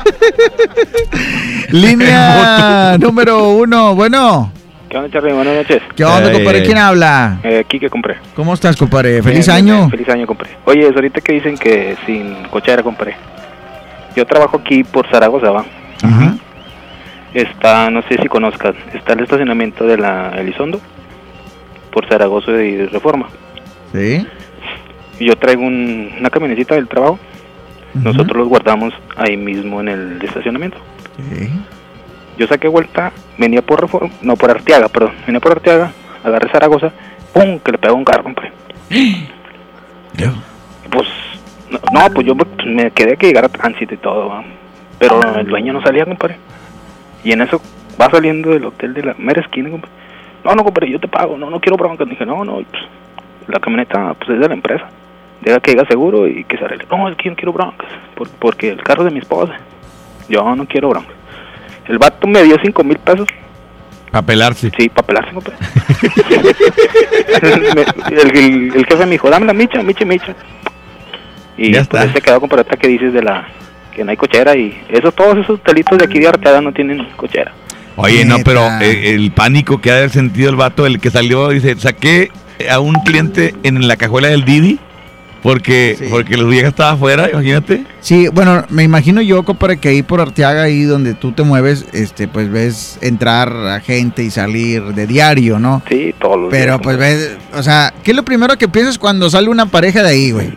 Línea 1.70 2.96
número 3.00 3.50
uno, 3.50 3.94
bueno, 3.94 4.52
¿Qué 4.88 4.98
onda, 4.98 5.10
Charly? 5.10 5.32
Buenas 5.32 5.54
noches. 5.56 5.82
¿qué 5.96 6.04
onda, 6.04 6.28
Eh, 6.30 6.32
compadre? 6.34 6.62
¿Quién 6.64 6.76
habla? 6.76 7.38
Eh, 7.42 7.62
aquí 7.64 7.78
que 7.80 7.88
compré. 7.88 8.16
¿Cómo 8.36 8.52
estás, 8.52 8.76
compadre? 8.76 9.22
¡Feliz 9.22 9.46
bien, 9.46 9.56
año! 9.56 9.76
bien, 9.78 9.90
Feliz 9.90 10.08
año, 10.10 10.26
compré. 10.26 10.50
Oye, 10.66 10.86
es 10.86 10.94
ahorita 10.94 11.22
que 11.22 11.32
dicen 11.32 11.56
que 11.56 11.96
sin 12.04 12.34
cochera 12.50 12.82
compré. 12.82 13.16
Yo 14.14 14.26
trabajo 14.26 14.58
aquí 14.58 14.84
por 14.84 15.08
Zaragoza, 15.10 15.50
¿va? 15.50 15.64
Ajá. 16.02 16.34
Está, 17.32 17.88
no 17.88 18.02
sé 18.02 18.18
si 18.20 18.28
conozcas, 18.28 18.74
está 18.92 19.14
el 19.14 19.20
estacionamiento 19.20 19.86
de 19.86 19.96
la 19.96 20.32
Elizondo 20.36 20.78
por 21.90 22.06
Zaragoza 22.06 22.50
y 22.62 22.84
Reforma. 22.88 23.28
Sí. 23.94 24.26
Y 25.18 25.26
yo 25.28 25.36
traigo 25.36 25.62
un- 25.62 26.12
una 26.20 26.28
camionetita 26.28 26.74
del 26.74 26.86
trabajo. 26.88 27.18
Nosotros 27.94 28.36
los 28.36 28.48
guardamos 28.48 28.94
ahí 29.16 29.36
mismo 29.36 29.80
en 29.80 29.88
el 29.88 30.22
estacionamiento. 30.22 30.78
Yo 32.38 32.46
saqué 32.46 32.68
vuelta, 32.68 33.12
venía 33.38 33.62
por 33.62 33.86
no 34.22 34.36
por 34.36 34.50
Arteaga, 34.50 34.88
perdón, 34.88 35.12
venía 35.26 35.40
por 35.40 35.52
Arteaga, 35.52 35.92
agarré 36.24 36.50
Zaragoza, 36.50 36.90
¡pum! 37.32 37.58
que 37.58 37.72
le 37.72 37.78
pegó 37.78 37.94
un 37.94 38.04
carro, 38.04 38.22
compadre. 38.24 38.52
Pues, 40.90 41.08
no, 41.70 41.78
no, 41.90 42.14
pues 42.14 42.26
yo 42.26 42.34
me 42.66 42.90
quedé 42.90 43.16
que 43.16 43.28
llegar 43.28 43.46
a 43.46 43.48
tránsito 43.48 43.94
y 43.94 43.96
todo, 43.96 44.28
¿va? 44.28 44.44
pero 44.98 45.20
el 45.38 45.46
dueño 45.46 45.72
no 45.72 45.82
salía, 45.82 46.04
compadre. 46.04 46.36
Y 47.24 47.32
en 47.32 47.42
eso 47.42 47.60
va 48.00 48.10
saliendo 48.10 48.50
del 48.50 48.66
hotel 48.66 48.94
de 48.94 49.02
la 49.02 49.14
mera 49.18 49.40
esquina, 49.40 49.70
compadre. 49.70 49.94
No, 50.44 50.54
no, 50.54 50.64
compadre, 50.64 50.90
yo 50.90 51.00
te 51.00 51.08
pago, 51.08 51.36
no, 51.38 51.50
no 51.50 51.60
quiero 51.60 51.76
broncas. 51.76 52.08
Dije, 52.08 52.26
no, 52.26 52.44
no, 52.44 52.56
pues, 52.56 52.82
la 53.48 53.58
camioneta 53.58 54.14
pues 54.14 54.30
es 54.30 54.40
de 54.40 54.48
la 54.48 54.54
empresa. 54.54 54.88
Deja 55.42 55.60
que 55.60 55.72
diga 55.72 55.84
seguro 55.86 56.26
y 56.28 56.44
que 56.44 56.56
se 56.56 56.64
arregle. 56.64 56.86
No, 56.90 57.08
es 57.08 57.16
que 57.16 57.24
yo 57.24 57.30
no 57.30 57.36
quiero 57.36 57.52
broncas, 57.52 57.88
por- 58.14 58.28
porque 58.30 58.70
el 58.70 58.82
carro 58.82 59.02
es 59.02 59.06
de 59.06 59.10
mi 59.12 59.18
esposa. 59.20 59.54
Yo 60.28 60.54
no 60.54 60.66
quiero 60.66 60.88
broncas. 60.90 61.14
El 61.88 61.98
vato 61.98 62.26
me 62.28 62.42
dio 62.44 62.56
cinco 62.62 62.84
mil 62.84 62.96
pesos. 62.98 63.26
Para 64.10 64.24
pelarse. 64.26 64.70
Sí, 64.78 64.88
para 64.88 65.06
pelarse, 65.06 65.32
compadre. 65.34 65.56
El, 67.42 68.36
el- 68.36 68.72
el 68.74 68.86
jefe 68.86 69.04
me 69.06 69.12
dijo, 69.12 69.30
dame 69.30 69.46
la 69.46 69.52
micha, 69.52 69.82
micha, 69.82 70.04
micha. 70.04 70.34
Y 71.56 71.72
Ya 71.72 71.84
pues 71.84 72.02
está. 72.04 72.12
se 72.14 72.20
quedó 72.20 72.40
con 72.40 72.50
ahorita 72.50 72.76
que 72.76 72.88
dices 72.88 73.12
de 73.12 73.22
la 73.22 73.46
que 73.94 74.04
no 74.04 74.10
hay 74.10 74.16
cochera 74.16 74.56
y 74.56 74.80
esos 74.88 75.14
todos 75.14 75.36
esos 75.38 75.62
telitos 75.62 75.98
de 75.98 76.04
aquí 76.06 76.18
de 76.18 76.28
Arteaga 76.28 76.60
no 76.60 76.72
tienen 76.72 77.06
cochera. 77.16 77.52
Oye, 77.96 78.24
no, 78.24 78.36
pero 78.44 78.66
eh, 78.80 79.14
el 79.14 79.32
pánico 79.32 79.78
que 79.80 79.90
ha 79.90 80.08
sentido 80.08 80.48
el 80.48 80.56
vato, 80.56 80.86
el 80.86 80.98
que 80.98 81.10
salió, 81.10 81.48
dice, 81.50 81.74
saqué 81.76 82.30
a 82.70 82.80
un 82.80 82.94
cliente 82.94 83.54
en 83.64 83.86
la 83.86 83.96
cajuela 83.96 84.28
del 84.28 84.44
Didi 84.44 84.78
porque, 85.42 86.08
porque 86.10 86.36
los 86.36 86.48
viejas 86.48 86.70
estaba 86.70 86.92
afuera, 86.92 87.28
imagínate. 87.30 87.84
Sí, 88.00 88.28
bueno, 88.28 88.64
me 88.68 88.84
imagino 88.84 89.20
yo, 89.20 89.42
compadre, 89.42 89.78
que 89.78 89.88
ahí 89.88 90.02
por 90.02 90.20
Arteaga, 90.20 90.62
ahí 90.62 90.84
donde 90.84 91.14
tú 91.14 91.32
te 91.32 91.42
mueves, 91.42 91.86
este, 91.92 92.28
pues 92.28 92.50
ves 92.50 92.98
entrar 93.02 93.52
a 93.52 93.80
gente 93.80 94.22
y 94.22 94.30
salir 94.30 94.82
de 94.94 95.06
diario, 95.06 95.58
¿no? 95.58 95.82
Sí, 95.88 96.14
todos 96.18 96.38
los 96.38 96.50
Pero 96.50 96.74
días, 96.74 96.80
pues 96.82 96.96
ves, 96.96 97.38
o 97.54 97.62
sea, 97.62 97.92
¿qué 98.04 98.12
es 98.12 98.16
lo 98.16 98.22
primero 98.22 98.56
que 98.56 98.68
piensas 98.68 98.98
cuando 98.98 99.28
sale 99.28 99.48
una 99.48 99.66
pareja 99.66 100.02
de 100.02 100.10
ahí, 100.10 100.30
güey? 100.30 100.56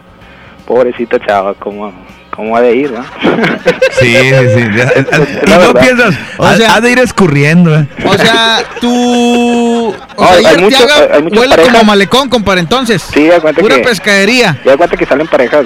Pobrecita 0.66 1.20
chava, 1.26 1.54
¿cómo, 1.56 1.92
cómo 2.36 2.56
ha 2.58 2.62
de 2.62 2.76
ir, 2.76 2.94
va? 2.94 3.06
Sí, 4.00 4.14
sí, 4.14 4.48
sí. 4.56 4.62
Y 5.48 5.50
no 5.50 5.74
piensas, 5.74 6.16
O 6.38 6.46
ha, 6.46 6.56
sea- 6.58 6.76
ha 6.76 6.82
de 6.82 6.92
ir 6.92 7.00
escurriendo. 7.00 7.78
¿eh? 7.80 7.88
O 8.06 8.14
sea, 8.18 8.62
tú... 8.82 9.96
O 10.16 10.22
No, 10.24 10.28
sea, 10.40 10.50
hay 10.50 10.58
mucho- 10.58 10.78
hay 11.14 11.22
muchas 11.24 11.40
huele 11.40 11.50
parejas. 11.56 11.72
como 11.74 11.84
malecón, 11.86 12.30
compadre, 12.30 12.60
entonces. 12.62 13.02
Sí, 13.14 13.28
da 13.28 13.40
cuenta 13.40 13.62
Pura 13.62 13.76
que... 13.76 13.82
pescadería. 13.84 14.58
Ya 14.66 14.76
cuenta 14.78 14.98
que 14.98 15.06
salen 15.06 15.28
parejas, 15.28 15.66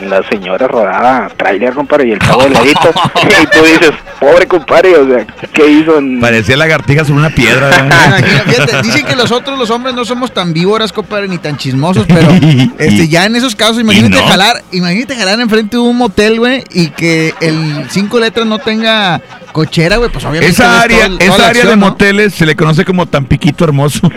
la 0.00 0.22
señora 0.28 0.66
rodada, 0.66 1.28
trailer, 1.36 1.72
compadre, 1.74 2.08
y 2.08 2.12
el 2.12 2.18
chavo 2.18 2.42
de 2.44 2.50
ladito. 2.50 2.92
y 3.42 3.46
tú 3.46 3.64
dices, 3.64 3.92
pobre 4.20 4.46
compadre, 4.46 4.96
o 4.96 5.06
sea, 5.06 5.26
¿qué 5.52 5.66
hizo? 5.66 5.98
En... 5.98 6.20
Parecía 6.20 6.56
lagartija 6.56 7.04
sobre 7.04 7.20
una 7.20 7.30
piedra. 7.30 7.70
fíjate, 8.46 8.82
dicen 8.82 9.06
que 9.06 9.16
nosotros 9.16 9.58
los 9.58 9.70
hombres 9.70 9.94
no 9.94 10.04
somos 10.04 10.32
tan 10.32 10.52
víboras, 10.52 10.92
compadre, 10.92 11.28
ni 11.28 11.38
tan 11.38 11.56
chismosos, 11.56 12.06
pero 12.06 12.28
este, 12.78 13.08
ya 13.08 13.26
en 13.26 13.36
esos 13.36 13.54
casos, 13.54 13.80
imagínate 13.80 14.16
no. 14.16 14.26
jalar, 14.26 14.62
imagínate 14.72 15.16
jalar 15.16 15.40
enfrente 15.40 15.76
de 15.76 15.82
un 15.82 15.96
motel, 15.96 16.38
güey, 16.40 16.64
y 16.72 16.88
que 16.90 17.34
el 17.40 17.86
cinco 17.90 18.18
letras 18.18 18.46
no 18.46 18.58
tenga 18.58 19.20
cochera, 19.52 19.96
güey, 19.96 20.10
pues 20.10 20.24
obviamente. 20.24 20.52
Esa 20.52 20.82
área, 20.82 21.06
todo- 21.06 21.18
toda 21.18 21.34
esa 21.36 21.48
área 21.48 21.64
de 21.66 21.76
moteles 21.76 22.34
se 22.34 22.44
le 22.44 22.56
conoce 22.56 22.84
como 22.84 23.06
Tampiquito 23.06 23.64
Hermoso. 23.64 24.10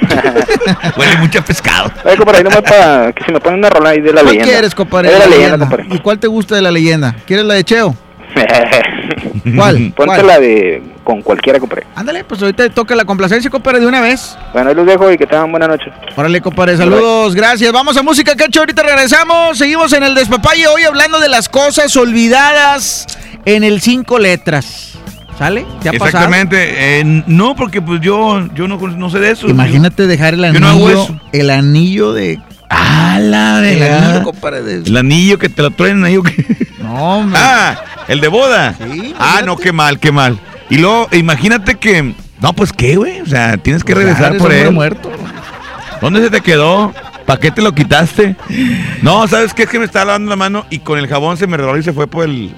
Huele 0.97 1.17
mucho 1.17 1.39
a 1.39 1.41
pescado. 1.43 1.91
Oye, 2.03 2.17
compadre, 2.17 2.39
ahí 2.39 2.43
nomás 2.43 2.61
para 2.61 3.13
que 3.13 3.23
si 3.23 3.31
me 3.31 3.39
ponen 3.39 3.59
una 3.59 3.69
rola 3.69 3.89
ahí 3.89 4.01
de 4.01 4.13
la 4.13 4.21
¿Cuál 4.21 4.25
leyenda. 4.33 4.45
quieres, 4.51 4.75
compadre? 4.75 5.11
De 5.11 5.19
la 5.19 5.25
leyenda, 5.25 5.45
leyenda? 5.57 5.66
¿Y 5.89 5.99
cuál 5.99 6.19
te 6.19 6.27
gusta 6.27 6.55
de 6.55 6.61
la 6.61 6.71
leyenda? 6.71 7.15
¿Quieres 7.25 7.45
la 7.45 7.55
de 7.55 7.63
Cheo? 7.63 7.95
¿Cuál? 9.55 9.93
Ponte 9.95 10.23
la 10.23 10.39
de 10.39 10.81
con 11.03 11.21
cualquiera, 11.21 11.57
compadre. 11.57 11.87
Ándale, 11.95 12.25
pues 12.25 12.41
ahorita 12.41 12.63
te 12.63 12.69
toca 12.69 12.93
la 12.93 13.05
complacencia, 13.05 13.49
compadre, 13.49 13.79
de 13.79 13.87
una 13.87 14.01
vez. 14.01 14.37
Bueno, 14.51 14.69
ahí 14.69 14.75
los 14.75 14.85
dejo 14.85 15.09
y 15.09 15.17
que 15.17 15.25
tengan 15.25 15.49
buena 15.51 15.65
noche. 15.67 15.85
Órale, 16.15 16.41
compadre, 16.41 16.75
saludos, 16.75 17.33
gracias. 17.33 17.71
Vamos 17.71 17.95
a 17.95 18.03
música, 18.03 18.35
cacho, 18.35 18.59
ahorita 18.59 18.83
regresamos. 18.83 19.57
Seguimos 19.57 19.93
en 19.93 20.03
el 20.03 20.13
despapalle 20.15 20.67
hoy 20.67 20.83
hablando 20.83 21.19
de 21.21 21.29
las 21.29 21.47
cosas 21.47 21.95
olvidadas 21.95 23.07
en 23.45 23.63
el 23.63 23.79
cinco 23.79 24.19
letras. 24.19 24.97
¿Sale? 25.37 25.65
¿Te 25.81 25.89
ha 25.89 25.91
pasado? 25.93 26.07
Exactamente. 26.07 26.99
eh, 26.99 27.23
no, 27.27 27.55
porque 27.55 27.81
pues 27.81 28.01
yo, 28.01 28.45
yo 28.55 28.67
no, 28.67 28.77
no 28.77 29.09
sé 29.09 29.19
de 29.19 29.31
eso. 29.31 29.47
Imagínate 29.47 30.07
dejar 30.07 30.33
el 30.33 30.41
Yo 30.51 30.59
no 30.59 30.67
hago 30.67 30.87
anillo, 30.87 31.03
eso. 31.03 31.19
el 31.31 31.49
anillo 31.51 32.11
de... 32.13 32.39
Ah, 32.69 33.17
la 33.21 33.59
El 33.67 33.79
verdad. 33.79 34.03
anillo, 34.09 34.23
compadre, 34.23 34.61
de... 34.61 34.75
El 34.87 34.97
anillo 34.97 35.39
que 35.39 35.49
te 35.49 35.61
lo 35.61 35.71
traen 35.71 36.03
ahí. 36.03 36.17
¿o 36.17 36.23
qué? 36.23 36.45
No, 36.79 36.93
hombre. 37.19 37.39
Ah, 37.41 37.79
el 38.07 38.19
de 38.21 38.27
boda. 38.27 38.75
ah, 39.19 39.41
no, 39.45 39.55
qué 39.57 39.71
mal, 39.71 39.99
qué 39.99 40.11
mal. 40.11 40.37
Y 40.69 40.77
luego, 40.77 41.07
imagínate 41.13 41.75
que. 41.75 42.13
No, 42.41 42.53
pues 42.53 42.73
qué, 42.73 42.95
güey. 42.97 43.21
O 43.21 43.25
sea, 43.25 43.57
tienes 43.57 43.83
que 43.83 43.95
regresar 43.95 44.37
por 44.37 44.51
él. 44.51 44.71
muerto. 44.71 45.09
¿Dónde 46.01 46.21
se 46.21 46.29
te 46.29 46.41
quedó? 46.41 46.93
¿Para 47.25 47.39
qué 47.39 47.51
te 47.51 47.61
lo 47.61 47.73
quitaste? 47.73 48.35
No, 49.01 49.27
¿sabes 49.27 49.53
qué? 49.53 49.63
Es 49.63 49.69
que 49.69 49.79
me 49.79 49.85
estaba 49.85 50.05
lavando 50.05 50.29
la 50.29 50.35
mano 50.35 50.65
y 50.69 50.79
con 50.79 50.99
el 50.99 51.07
jabón 51.07 51.35
se 51.37 51.47
me 51.47 51.57
redó 51.57 51.77
y 51.77 51.83
se 51.83 51.91
fue 51.93 52.07
por 52.07 52.25
el. 52.25 52.55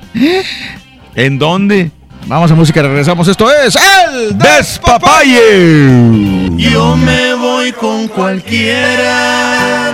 ¿En 1.15 1.39
dónde? 1.39 1.91
Vamos 2.29 2.51
a 2.51 2.55
música, 2.55 2.81
regresamos. 2.81 3.27
Esto 3.27 3.51
es 3.51 3.75
el 3.75 4.37
Despapalle. 4.37 6.51
Yo 6.55 6.95
me 6.95 7.33
voy 7.33 7.73
con 7.73 8.07
cualquiera, 8.07 9.91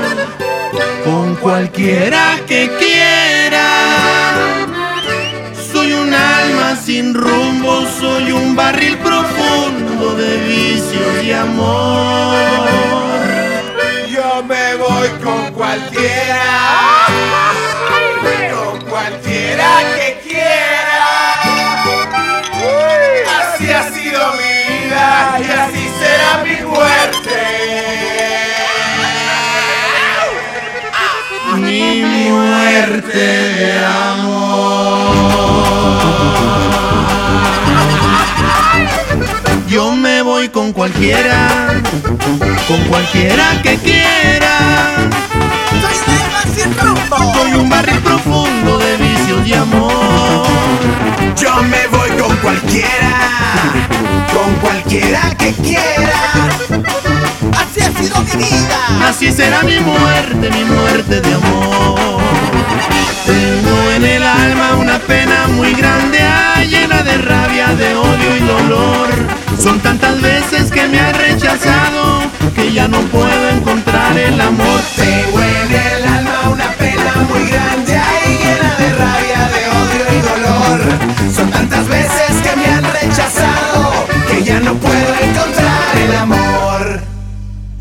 con 1.03 1.35
cualquiera 1.37 2.35
que 2.45 2.69
quiera. 2.77 3.25
sin 6.85 7.15
rumbo, 7.15 7.83
soy 7.99 8.31
un 8.31 8.55
barril 8.55 8.95
profundo 8.97 10.15
de 10.15 10.37
vicios 10.37 11.23
y 11.23 11.31
amor. 11.31 12.67
Yo 14.07 14.43
me 14.43 14.75
voy 14.75 15.09
con 15.23 15.51
cualquiera, 15.53 17.07
vida 24.85 25.39
y 25.39 25.51
así 25.51 25.89
será 25.99 26.43
mi 26.43 26.61
muerte. 26.65 27.39
Mi 31.57 32.01
muerte 32.31 33.17
de 33.17 33.85
amor. 33.85 34.45
Yo 39.67 39.91
me 39.93 40.21
voy 40.21 40.49
con 40.49 40.73
cualquiera, 40.73 41.81
con 42.67 42.81
cualquiera 42.85 43.61
que 43.63 43.77
quiera. 43.77 44.57
Soy 47.33 47.53
un 47.53 47.69
barril 47.69 47.99
profundo 47.99 48.77
de 48.79 48.97
y 49.43 49.53
amor. 49.53 50.45
Yo 51.35 51.63
me 51.63 51.87
voy 51.87 52.09
con 52.21 52.35
cualquiera, 52.37 53.11
con 54.33 54.53
cualquiera 54.55 55.35
que 55.37 55.51
quiera. 55.53 56.49
Así 57.57 57.81
ha 57.81 57.91
sido 57.99 58.21
mi 58.21 58.43
vida. 58.43 59.07
Así 59.07 59.31
será 59.31 59.61
mi 59.63 59.79
muerte, 59.79 60.49
mi 60.51 60.63
muerte 60.63 61.21
de 61.21 61.33
amor. 61.33 62.21
Tengo 63.25 63.91
en 63.95 64.05
el 64.05 64.23
alma 64.23 64.75
una 64.75 64.99
pena 64.99 65.47
muy 65.49 65.73
grande, 65.73 66.19
llena 66.69 67.03
de 67.03 67.17
rabia, 67.17 67.67
de 67.75 67.95
odio 67.95 68.37
y 68.37 68.39
dolor. 68.41 69.09
Son 69.59 69.79
tantas 69.79 70.21
veces 70.21 70.71
que 70.71 70.87
me 70.87 70.99
ha 70.99 71.11
rechazado 71.11 72.23
que 72.55 72.71
ya 72.71 72.87
no 72.87 72.99
puedo 73.01 73.49
encontrar 73.49 74.17
el 74.17 74.39
amor. 74.39 74.81
Tengo 74.95 75.41
en 75.41 75.74
rabia, 78.97 79.49
de 79.55 79.63
odio 79.81 80.05
y 80.17 80.21
dolor. 80.21 80.79
Son 81.35 81.49
tantas 81.51 81.87
veces 81.87 82.31
que 82.43 82.55
me 82.55 82.65
han 82.67 82.83
rechazado 82.83 84.05
que 84.29 84.43
ya 84.43 84.59
no 84.59 84.73
puedo 84.75 85.13
encontrar 85.21 85.97
el 85.97 86.15
amor. 86.15 87.01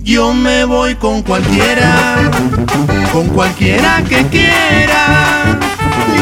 Yo 0.02 0.34
me 0.34 0.64
voy 0.64 0.94
con 0.96 1.22
cualquiera, 1.22 2.30
con 3.12 3.28
cualquiera 3.28 4.02
que 4.08 4.26
quiera. 4.26 5.58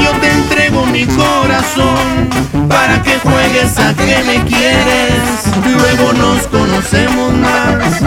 Yo 0.03 0.13
te 0.21 0.31
entrego 0.31 0.87
mi 0.87 1.05
corazón 1.07 2.29
para 2.69 3.03
que 3.03 3.19
juegues 3.19 3.79
a 3.79 3.95
que 3.95 4.23
me 4.25 4.45
quieres. 4.45 5.23
Luego 5.77 6.13
nos 6.13 6.47
conocemos 6.47 7.35
más. 7.35 8.01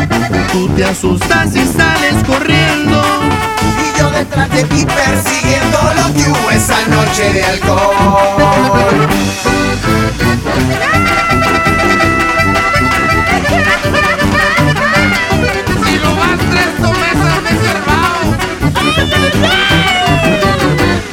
Tú 0.52 0.70
te 0.70 0.86
asustas 0.86 1.56
y 1.56 1.66
sales 1.66 2.24
corriendo. 2.26 3.02
Yo 3.98 4.10
detrás 4.12 4.50
de 4.52 4.64
ti 4.64 4.86
persiguiendo 4.86 5.78
lo 5.96 6.14
que 6.14 6.30
hubo 6.30 6.52
esa 6.52 6.78
noche 6.88 7.34
de 7.34 7.44
alcohol. 7.44 9.08
Si 15.84 15.98
lo 16.00 16.16
vas 16.16 16.40
tres 16.52 16.72
tomesas 16.82 17.40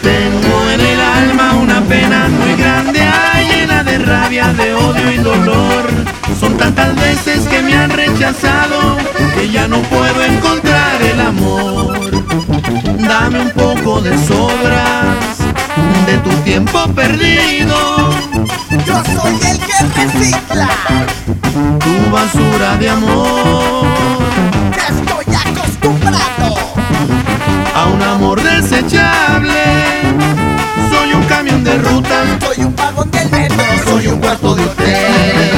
Tengo 0.02 0.70
en 0.70 0.80
el 0.80 1.00
alma 1.00 1.52
una 1.54 1.80
pena 1.82 2.28
muy 2.28 2.54
grande, 2.56 3.00
llena 3.48 3.84
de 3.84 3.98
rabia, 3.98 4.52
de 4.52 4.74
odio 4.74 5.12
y 5.12 5.18
dolor. 5.18 5.90
Son 6.40 6.56
tantas 6.56 6.94
veces 6.96 7.46
que 7.46 7.62
me 7.62 7.76
han 7.76 7.90
rechazado 7.90 8.96
que 9.34 9.48
ya 9.50 9.68
no 9.68 9.80
puedo 9.82 10.24
encontrar 10.24 11.00
el 11.02 11.20
amor. 11.20 11.91
Dame 13.12 13.40
un 13.40 13.50
poco 13.50 14.00
de 14.00 14.16
sobras 14.26 15.36
de 16.06 16.16
tu 16.24 16.30
tiempo 16.44 16.86
perdido. 16.94 17.76
Yo 18.86 19.02
soy 19.04 19.34
el 19.50 19.58
que 19.58 19.84
recicla. 19.94 20.68
Tu 21.78 22.10
basura 22.10 22.78
de 22.78 22.88
amor. 22.88 23.86
Estoy 24.88 25.34
acostumbrado. 25.44 26.56
a 27.74 27.86
un 27.94 28.02
amor 28.02 28.42
desechable. 28.42 29.60
Soy 30.90 31.12
un 31.12 31.24
camión 31.24 31.62
de 31.64 31.76
ruta, 31.76 32.24
Soy 32.40 32.64
un 32.64 32.74
vagón 32.74 33.10
del 33.10 33.30
metro. 33.30 33.62
soy 33.84 34.06
un 34.06 34.20
cuarto 34.20 34.54
de 34.54 34.64
hotel. 34.64 35.50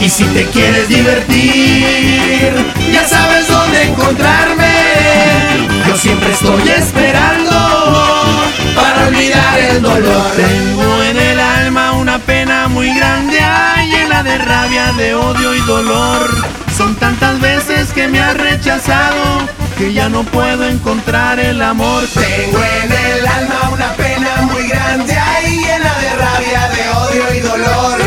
Y 0.00 0.08
si 0.08 0.22
te 0.22 0.46
quieres 0.46 0.88
divertir, 0.88 2.54
ya 2.92 3.04
sabes 3.08 3.48
dónde 3.48 3.82
encontrarme. 3.90 4.69
Estoy 6.30 6.68
esperando 6.68 7.50
para 8.76 9.08
olvidar 9.08 9.58
el 9.58 9.82
dolor. 9.82 10.30
Tengo 10.36 11.02
en 11.02 11.16
el 11.18 11.40
alma 11.40 11.92
una 11.92 12.18
pena 12.20 12.68
muy 12.68 12.94
grande, 12.94 13.40
llena 13.90 14.22
de 14.22 14.38
rabia, 14.38 14.92
de 14.92 15.16
odio 15.16 15.54
y 15.56 15.60
dolor. 15.62 16.30
Son 16.76 16.94
tantas 16.94 17.40
veces 17.40 17.92
que 17.92 18.06
me 18.06 18.20
has 18.20 18.36
rechazado 18.36 19.40
que 19.76 19.92
ya 19.92 20.08
no 20.08 20.22
puedo 20.22 20.68
encontrar 20.68 21.40
el 21.40 21.60
amor. 21.60 22.04
Tengo 22.14 22.62
en 22.62 22.92
el 22.92 23.26
alma 23.26 23.70
una 23.72 23.92
pena 23.94 24.42
muy 24.42 24.68
grande, 24.68 25.16
llena 25.44 25.94
de 25.98 26.10
rabia, 26.16 26.68
de 26.68 26.90
odio 26.90 27.34
y 27.34 27.40
dolor. 27.40 27.98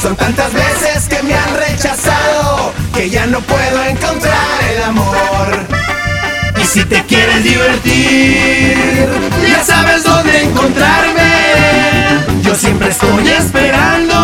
Son 0.00 0.16
tantas 0.16 0.50
veces 0.54 1.08
que 1.08 1.22
me 1.22 1.34
han 1.34 1.54
rechazado 1.54 2.72
que 2.94 3.10
ya 3.10 3.26
no 3.26 3.40
puedo 3.40 3.84
encontrar 3.84 4.64
el 4.70 4.82
amor. 4.82 6.05
Y 6.66 6.68
si 6.68 6.84
te 6.84 7.00
quieres 7.04 7.44
divertir, 7.44 8.76
ya 9.48 9.62
sabes 9.62 10.02
dónde 10.02 10.42
encontrarme. 10.42 11.22
Yo 12.42 12.56
siempre 12.56 12.88
estoy 12.88 13.28
esperando. 13.28 14.14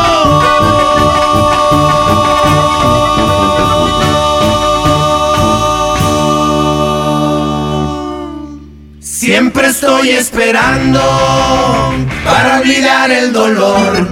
Siempre 8.98 9.68
estoy 9.68 10.10
esperando 10.10 11.00
para 12.24 12.58
olvidar 12.58 13.08
el 13.12 13.32
dolor. 13.32 14.08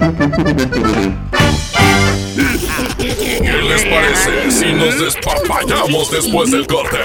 ¿Qué 3.80 3.88
les 3.88 3.94
parece 3.94 4.50
si 4.50 4.72
nos 4.72 4.98
despapallamos 4.98 6.10
después 6.10 6.50
del 6.50 6.66
corte? 6.66 6.98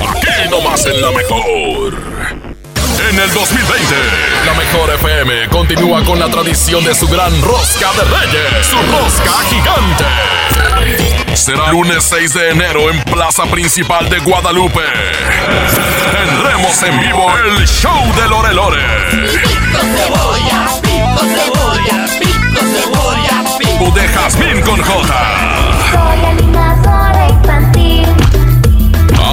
Aquí 0.00 0.50
nomás 0.50 0.84
en 0.86 1.00
la 1.00 1.10
mejor. 1.12 1.94
En 3.10 3.20
el 3.20 3.32
2020, 3.32 3.94
la 4.44 4.54
mejor 4.54 4.90
FM 4.94 5.48
continúa 5.50 6.02
con 6.04 6.18
la 6.18 6.28
tradición 6.28 6.84
de 6.84 6.94
su 6.94 7.06
gran 7.06 7.30
rosca 7.42 7.92
de 7.92 8.04
reyes, 8.04 8.66
su 8.66 8.76
rosca 8.76 9.32
gigante. 9.48 11.36
Será 11.36 11.70
lunes 11.70 12.02
6 12.04 12.34
de 12.34 12.50
enero 12.50 12.90
en 12.90 13.00
Plaza 13.04 13.44
Principal 13.44 14.08
de 14.08 14.18
Guadalupe. 14.18 14.82
Tendremos 16.12 16.82
en 16.82 17.00
vivo 17.00 17.26
el 17.38 17.66
show 17.68 18.04
de 18.16 18.28
Lore 18.28 18.54
Lore. 18.54 18.82
cebolla, 19.20 20.66
pico 20.82 21.20
cebolla, 21.20 21.20
pico 21.20 21.20
cebolla, 21.20 22.06
pico. 22.18 22.45
De 23.78 24.08
Jazmín 24.08 24.62
con 24.62 24.80
J. 24.80 25.14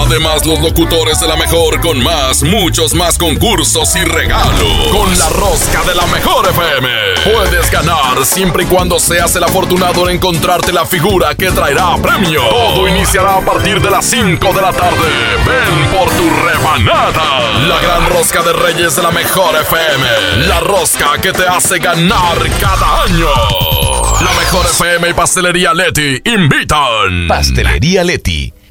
Además, 0.05 0.45
los 0.45 0.59
locutores 0.59 1.19
de 1.21 1.27
la 1.27 1.37
mejor 1.37 1.79
con 1.79 2.03
más, 2.03 2.43
muchos 2.43 2.93
más 2.93 3.17
concursos 3.17 3.95
y 3.95 4.03
regalos. 4.03 4.89
Con 4.91 5.17
la 5.17 5.29
rosca 5.29 5.83
de 5.83 5.95
la 5.95 6.05
mejor 6.07 6.45
FM. 6.49 6.89
Puedes 7.23 7.71
ganar 7.71 8.25
siempre 8.25 8.63
y 8.63 8.65
cuando 8.65 8.99
seas 8.99 9.33
el 9.37 9.45
afortunado 9.45 10.09
en 10.09 10.17
encontrarte 10.17 10.73
la 10.73 10.85
figura 10.85 11.33
que 11.35 11.49
traerá 11.49 11.95
premio. 12.01 12.41
Todo 12.49 12.87
iniciará 12.89 13.37
a 13.37 13.41
partir 13.41 13.81
de 13.81 13.89
las 13.89 14.05
5 14.05 14.53
de 14.53 14.61
la 14.61 14.73
tarde. 14.73 15.09
Ven 15.47 15.97
por 15.97 16.09
tu 16.09 16.29
rebanada. 16.45 17.39
La 17.69 17.79
gran 17.79 18.09
rosca 18.09 18.43
de 18.43 18.51
Reyes 18.51 18.97
de 18.97 19.03
la 19.03 19.11
mejor 19.11 19.55
FM. 19.55 20.47
La 20.47 20.59
rosca 20.59 21.17
que 21.21 21.31
te 21.31 21.47
hace 21.47 21.79
ganar 21.79 22.37
cada 22.59 23.03
año. 23.03 23.72
La 24.23 24.31
mejor 24.35 24.65
FM 24.65 25.09
y 25.09 25.13
Pastelería 25.13 25.73
Leti 25.73 26.21
invitan. 26.23 27.27
Pastelería 27.27 28.05
Leti. 28.05 28.53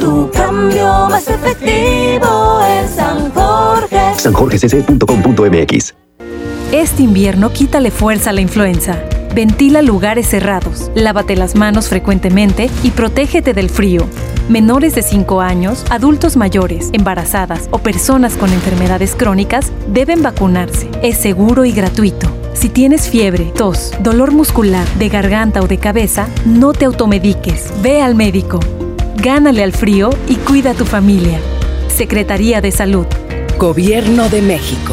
Tu 0.00 0.30
cambio 0.30 1.06
más 1.08 1.28
efectivo 1.28 2.60
en 2.66 2.88
San 2.88 3.30
Jorge. 3.32 3.98
sanjorgecc.com.mx 4.16 5.94
Este 6.72 7.02
invierno 7.02 7.52
quítale 7.52 7.90
fuerza 7.90 8.30
a 8.30 8.32
la 8.32 8.40
influenza. 8.40 8.98
Ventila 9.34 9.82
lugares 9.82 10.28
cerrados, 10.28 10.90
lávate 10.94 11.36
las 11.36 11.56
manos 11.56 11.88
frecuentemente 11.88 12.70
y 12.82 12.90
protégete 12.90 13.52
del 13.52 13.68
frío. 13.68 14.06
Menores 14.48 14.94
de 14.94 15.02
5 15.02 15.40
años, 15.40 15.84
adultos 15.90 16.36
mayores, 16.36 16.90
embarazadas 16.92 17.68
o 17.70 17.78
personas 17.78 18.36
con 18.36 18.52
enfermedades 18.52 19.16
crónicas 19.16 19.72
deben 19.88 20.22
vacunarse. 20.22 20.88
Es 21.02 21.16
seguro 21.18 21.64
y 21.64 21.72
gratuito. 21.72 22.28
Si 22.54 22.68
tienes 22.68 23.08
fiebre, 23.08 23.52
tos, 23.56 23.92
dolor 24.00 24.32
muscular, 24.32 24.86
de 24.98 25.08
garganta 25.08 25.60
o 25.60 25.66
de 25.66 25.78
cabeza, 25.78 26.28
no 26.46 26.72
te 26.72 26.84
automediques. 26.84 27.72
Ve 27.82 28.00
al 28.00 28.14
médico. 28.14 28.60
Gánale 29.24 29.62
al 29.62 29.72
frío 29.72 30.10
y 30.28 30.36
cuida 30.36 30.72
a 30.72 30.74
tu 30.74 30.84
familia. 30.84 31.40
Secretaría 31.88 32.60
de 32.60 32.70
Salud. 32.70 33.06
Gobierno 33.56 34.28
de 34.28 34.42
México. 34.42 34.92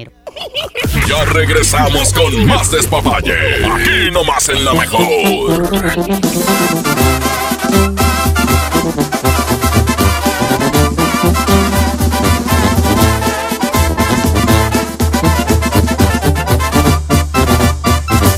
Ya 1.07 1.25
regresamos 1.25 2.13
con 2.13 2.45
más 2.45 2.71
despapalle. 2.71 3.65
Aquí 3.65 4.11
nomás 4.11 4.49
en 4.49 4.65
la 4.65 4.73
mejor. 4.73 5.69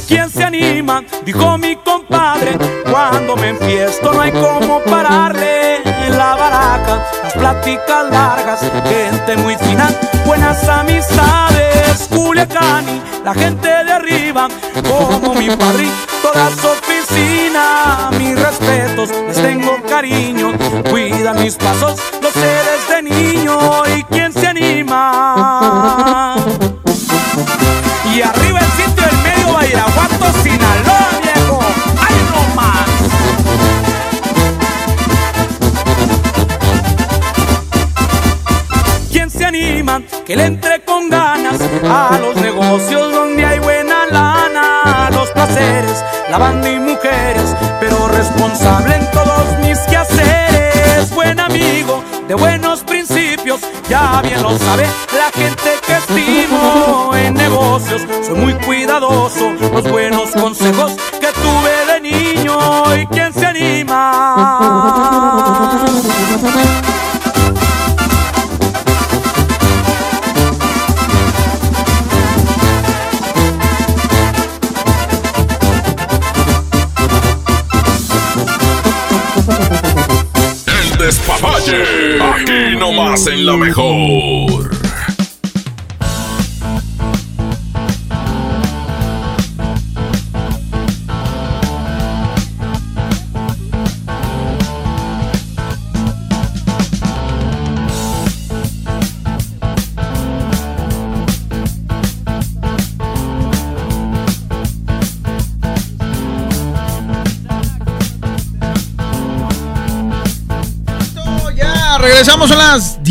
¿Quién 0.07 0.30
se 0.30 0.43
anima? 0.43 1.03
Dijo 1.26 1.57
mi 1.57 1.76
compadre. 1.78 2.57
Cuando 2.89 3.36
me 3.36 3.49
enfiesto 3.49 4.14
no 4.14 4.22
hay 4.22 4.32
como 4.32 4.82
pararle. 4.84 5.03
Largas, 8.11 8.59
gente 8.59 9.38
muy 9.38 9.55
fina, 9.55 9.89
buenas 10.26 10.68
amistades. 10.68 12.09
Culiacani, 12.09 13.01
la 13.24 13.34
gente 13.34 13.68
de 13.68 13.91
arriba, 13.91 14.47
como 14.84 15.34
mi 15.36 15.49
padre, 15.49 15.88
toda 16.22 16.49
su 16.51 16.68
oficina. 16.68 18.09
Mis 18.20 18.39
respetos, 18.39 19.09
les 19.28 19.38
tengo 19.38 19.78
cariño, 19.88 20.51
cuidan 20.89 21.41
mis 21.41 21.55
pasos, 21.55 21.99
lo 22.22 22.30
sé 22.32 22.53
desde 22.70 23.01
niño. 23.01 23.57
¿Y 23.95 24.03
quién 24.03 24.34
se 24.34 24.47
anima? 24.47 26.36
Que 40.26 40.38
le 40.38 40.45
entre 40.45 40.80
con 40.86 41.09
ganas 41.09 41.59
a 41.84 42.17
los 42.17 42.38
negocios 42.38 43.11
donde 43.11 43.45
hay 43.45 43.59
buena 43.59 44.05
lana, 44.09 45.09
los 45.11 45.30
placeres, 45.32 46.01
la 46.32 46.38
banda 46.38 46.69
y 46.69 46.80
mujeres, 46.80 47.53
pero 47.82 48.07
responsable 48.07 48.95
en 48.95 49.11
todos 49.11 49.59
mis 49.61 49.78
quehaceres. 49.80 51.13
Buen 51.13 51.41
amigo 51.41 52.01
de 52.30 52.36
buenos 52.36 52.84
principios, 52.84 53.59
ya 53.89 54.21
bien 54.21 54.41
lo 54.41 54.57
sabe 54.57 54.88
la 55.13 55.30
gente 55.38 55.71
que 55.86 55.93
estimo 55.97 57.11
en 57.15 57.34
negocios. 57.34 58.03
Soy 58.26 58.36
muy 58.36 58.53
cuidadoso, 58.53 59.51
los 59.74 59.89
buenos 59.91 60.32
consejos 60.32 60.53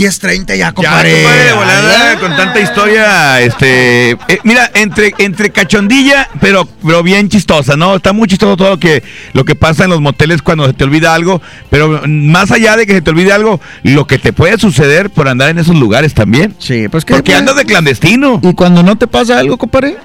10.30 0.02 0.56
ya, 0.56 0.72
compadre. 0.72 1.10
Ya, 1.10 1.22
compadre, 1.22 1.44
de 1.44 1.52
volada, 1.52 2.10
Ay, 2.10 2.16
con 2.16 2.36
tanta 2.36 2.60
historia, 2.60 3.40
este, 3.40 4.10
eh, 4.10 4.40
mira, 4.42 4.70
entre, 4.74 5.14
entre 5.18 5.50
cachondilla, 5.50 6.28
pero, 6.40 6.66
pero 6.84 7.02
bien 7.02 7.28
chistosa, 7.28 7.76
¿no? 7.76 7.96
Está 7.96 8.12
muy 8.12 8.28
chistoso 8.28 8.56
todo 8.56 8.70
lo 8.70 8.78
que, 8.78 9.02
lo 9.32 9.44
que 9.44 9.54
pasa 9.54 9.84
en 9.84 9.90
los 9.90 10.00
moteles 10.00 10.42
cuando 10.42 10.66
se 10.66 10.72
te 10.72 10.84
olvida 10.84 11.14
algo, 11.14 11.40
pero 11.70 12.02
más 12.06 12.50
allá 12.50 12.76
de 12.76 12.86
que 12.86 12.94
se 12.94 13.02
te 13.02 13.10
olvide 13.10 13.32
algo, 13.32 13.60
lo 13.82 14.06
que 14.06 14.18
te 14.18 14.32
puede 14.32 14.58
suceder 14.58 15.10
por 15.10 15.28
andar 15.28 15.50
en 15.50 15.58
esos 15.58 15.76
lugares 15.76 16.14
también. 16.14 16.54
Sí, 16.58 16.88
pues 16.88 17.04
que 17.04 17.14
Porque 17.14 17.34
andas 17.34 17.56
de 17.56 17.64
clandestino. 17.64 18.40
Y 18.42 18.54
cuando 18.54 18.82
no 18.82 18.96
te 18.96 19.06
pasa 19.06 19.38
algo, 19.38 19.56
compadre, 19.56 19.96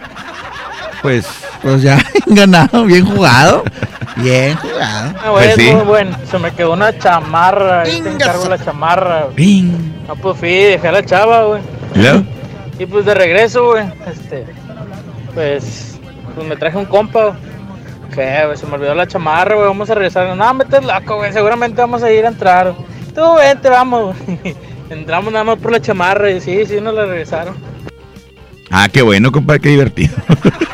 pues, 1.01 1.25
pues 1.61 1.81
ya, 1.81 1.99
ganado, 2.27 2.85
bien 2.85 3.05
jugado. 3.05 3.63
Bien 4.17 4.55
jugado. 4.55 5.13
Ah, 5.23 5.29
güey, 5.29 5.49
es 5.49 5.75
muy 5.75 5.85
bueno. 5.85 6.17
Se 6.29 6.39
me 6.39 6.51
quedó 6.51 6.73
una 6.73 6.97
chamarra. 6.97 7.81
Ahí 7.81 8.01
te 8.01 8.09
encargo 8.09 8.49
la 8.49 8.57
chamarra. 8.57 9.27
No, 10.07 10.15
pues 10.15 10.37
fui, 10.37 10.49
dejé 10.49 10.87
a 10.87 10.91
la 10.91 11.05
chava, 11.05 11.43
güey. 11.43 11.61
¿Y 11.95 11.99
luego? 11.99 12.23
Y 12.79 12.85
pues 12.85 13.05
de 13.05 13.13
regreso, 13.13 13.71
güey, 13.71 13.85
este, 14.07 14.45
pues, 15.33 15.99
pues 16.35 16.47
me 16.47 16.55
traje 16.55 16.77
un 16.77 16.85
compa. 16.85 17.35
¿Qué, 18.13 18.43
güey? 18.45 18.57
Se 18.57 18.65
me 18.65 18.75
olvidó 18.75 18.93
la 18.93 19.07
chamarra, 19.07 19.55
güey, 19.55 19.67
vamos 19.67 19.89
a 19.89 19.95
regresar. 19.95 20.35
No, 20.35 20.53
me 20.53 20.63
estás 20.63 20.85
loco, 20.85 21.17
güey, 21.17 21.33
seguramente 21.33 21.81
vamos 21.81 22.03
a 22.03 22.11
ir 22.11 22.25
a 22.25 22.29
entrar. 22.29 22.73
Tú 23.15 23.35
vente, 23.35 23.69
vamos, 23.69 24.15
güey. 24.25 24.55
Entramos 24.89 25.33
nada 25.33 25.43
más 25.43 25.57
por 25.57 25.71
la 25.71 25.81
chamarra 25.81 26.29
y 26.31 26.39
sí, 26.39 26.65
sí, 26.65 26.79
nos 26.79 26.93
la 26.93 27.05
regresaron. 27.05 27.55
Ah, 28.69 28.87
qué 28.91 29.01
bueno, 29.01 29.31
compadre, 29.31 29.59
qué 29.59 29.69
divertido. 29.69 30.15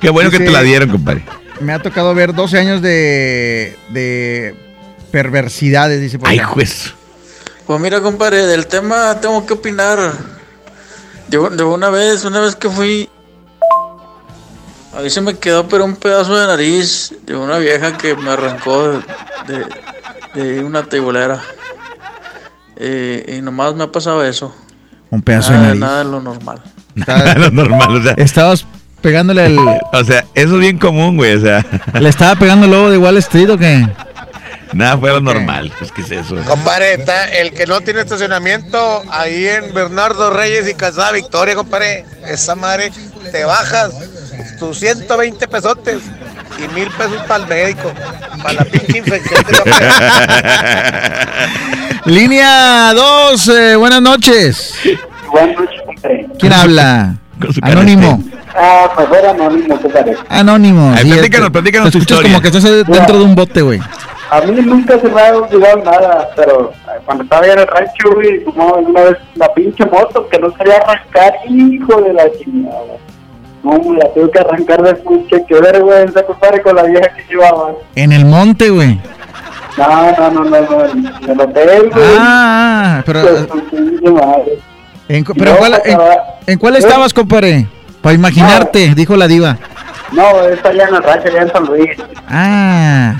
qué 0.00 0.10
bueno 0.10 0.30
que 0.30 0.38
te 0.38 0.50
la 0.50 0.62
dieron, 0.62 0.88
compadre. 0.90 1.24
Me 1.60 1.72
ha 1.72 1.80
tocado 1.82 2.14
ver 2.14 2.34
12 2.34 2.58
años 2.58 2.82
de, 2.82 3.76
de 3.90 4.54
perversidades, 5.10 6.00
dice 6.00 6.18
por 6.18 6.28
Ay, 6.28 6.38
acá. 6.38 6.48
juez. 6.48 6.94
Pues 7.66 7.80
mira, 7.80 8.00
compadre, 8.00 8.46
del 8.46 8.66
tema 8.66 9.20
tengo 9.20 9.44
que 9.44 9.54
opinar. 9.54 10.12
Yo, 11.30 11.50
de 11.50 11.62
una 11.64 11.90
vez, 11.90 12.24
una 12.24 12.40
vez 12.40 12.54
que 12.56 12.68
fui. 12.70 13.08
A 14.96 15.00
mí 15.00 15.10
se 15.10 15.20
me 15.20 15.34
quedó 15.38 15.68
pero 15.68 15.84
un 15.84 15.96
pedazo 15.96 16.36
de 16.38 16.46
nariz 16.46 17.12
de 17.26 17.36
una 17.36 17.58
vieja 17.58 17.96
que 17.98 18.16
me 18.16 18.30
arrancó 18.30 18.88
de, 18.90 18.98
de- 19.46 19.66
de 20.34 20.64
una 20.64 20.84
teibolera. 20.84 21.40
Eh, 22.76 23.36
y 23.38 23.42
nomás 23.42 23.74
me 23.74 23.84
ha 23.84 23.92
pasado 23.92 24.24
eso. 24.24 24.54
Un 25.10 25.22
pedazo 25.22 25.52
de 25.52 25.58
Nada, 25.58 25.66
nariz. 25.68 25.80
nada 25.80 25.98
de 25.98 26.04
lo 26.04 26.20
normal. 26.20 26.62
lo 27.36 27.50
normal, 27.50 27.96
o 27.96 28.02
sea. 28.02 28.12
Estabas 28.16 28.64
pegándole 29.00 29.42
al. 29.42 29.58
O 29.92 30.04
sea, 30.04 30.24
eso 30.34 30.54
es 30.54 30.60
bien 30.60 30.78
común, 30.78 31.16
güey, 31.16 31.34
o 31.34 31.40
sea. 31.40 31.64
¿Le 32.00 32.08
estaba 32.08 32.36
pegando 32.36 32.66
el 32.66 32.72
lobo 32.72 32.90
de 32.90 32.98
Wall 32.98 33.16
Street 33.18 33.50
o 33.50 33.58
qué? 33.58 33.86
Nada 34.72 34.98
fuera 34.98 35.14
lo 35.14 35.20
normal, 35.22 35.72
pues, 35.78 35.90
¿qué 35.92 36.02
es 36.02 36.10
eso? 36.10 36.36
Compadre, 36.46 36.94
está 36.94 37.24
el 37.24 37.52
que 37.52 37.66
no 37.66 37.80
tiene 37.80 38.00
estacionamiento 38.00 39.02
ahí 39.10 39.46
en 39.46 39.72
Bernardo 39.72 40.30
Reyes 40.30 40.68
y 40.68 40.74
Casada 40.74 41.12
Victoria, 41.12 41.54
compadre. 41.54 42.04
Esa 42.26 42.54
madre 42.54 42.92
te 43.32 43.44
bajas 43.44 43.92
tus 44.58 44.78
120 44.78 45.48
pesotes 45.48 46.02
y 46.58 46.74
mil 46.74 46.90
pesos 46.90 47.22
para 47.26 47.44
el 47.44 47.48
médico, 47.48 47.92
para 48.42 48.54
la 48.54 48.64
pinche 48.64 48.98
infección. 48.98 49.44
Línea 52.04 52.92
2, 52.94 53.48
eh, 53.48 53.76
buenas 53.76 54.02
noches. 54.02 54.74
Buenas 55.30 55.56
noches, 55.56 55.80
compadre. 55.86 56.26
¿Quién 56.38 56.52
habla? 56.52 57.14
Anónimo. 57.62 58.22
Ah, 58.56 58.90
pues 58.94 59.08
era 59.18 59.30
anónimo, 59.30 59.80
compadre. 59.80 60.16
Anónimo. 60.28 60.92
Ay, 60.96 61.04
sí, 61.04 61.12
platícanos, 61.12 61.46
te- 61.48 61.52
platícanos 61.52 61.90
tu 61.92 61.98
escuchas 61.98 62.18
historia. 62.18 62.30
como 62.32 62.42
que 62.42 62.48
estás 62.48 62.86
dentro 62.86 63.18
de 63.18 63.24
un 63.24 63.34
bote, 63.34 63.62
güey. 63.62 63.80
A 64.30 64.40
mí 64.42 64.60
nunca 64.60 64.98
se 64.98 65.08
me 65.08 65.20
ha 65.20 65.34
olvidado 65.36 65.82
nada, 65.84 66.28
pero 66.36 66.70
eh, 66.70 67.00
cuando 67.06 67.24
estaba 67.24 67.46
en 67.46 67.58
el 67.60 67.66
rancho, 67.66 68.10
güey, 68.14 68.44
como 68.44 68.66
una 68.74 69.00
vez 69.02 69.16
la 69.36 69.52
pinche 69.54 69.86
moto 69.86 70.28
que 70.28 70.38
no 70.38 70.52
quería 70.52 70.76
arrancar, 70.76 71.32
hijo 71.48 72.00
de 72.02 72.12
la 72.12 72.24
chingada. 72.38 72.94
No, 73.62 73.72
la 73.94 74.08
tuve 74.14 74.30
que 74.30 74.38
arrancar 74.38 74.82
de 74.82 74.94
puche, 74.96 75.44
qué 75.48 75.54
vergüenza, 75.60 76.22
compadre, 76.24 76.62
con 76.62 76.76
la 76.76 76.82
vieja 76.84 77.08
que 77.14 77.24
llevaba. 77.34 77.72
En 77.94 78.12
el 78.12 78.24
monte, 78.26 78.68
güey. 78.70 79.00
No, 79.76 80.12
no, 80.12 80.30
no, 80.30 80.44
no, 80.44 80.60
no, 80.60 80.84
en 80.86 81.30
el 81.30 81.40
hotel, 81.40 81.90
güey. 81.92 82.04
Ah, 82.18 83.02
pero. 83.06 83.20
Pues, 83.22 83.38
su 83.48 83.58
pinche 83.70 84.10
madre. 84.10 84.58
¿En, 85.08 85.24
cu- 85.24 85.34
pero 85.36 85.52
No, 85.52 85.56
cuál, 85.58 85.80
en, 85.84 85.98
en 86.46 86.58
cuál 86.58 86.76
¿Eh? 86.76 86.78
estabas, 86.78 87.12
compadre? 87.14 87.66
Para 88.02 88.14
imaginarte, 88.14 88.94
dijo 88.94 89.16
la 89.16 89.26
diva. 89.26 89.56
No, 90.12 90.42
es 90.44 90.64
allá 90.64 90.88
en 90.88 90.94
el 90.94 91.02
rancho, 91.02 91.28
allá 91.28 91.42
en 91.42 91.52
San 91.52 91.64
Luis. 91.64 91.90
Ah, 92.28 93.14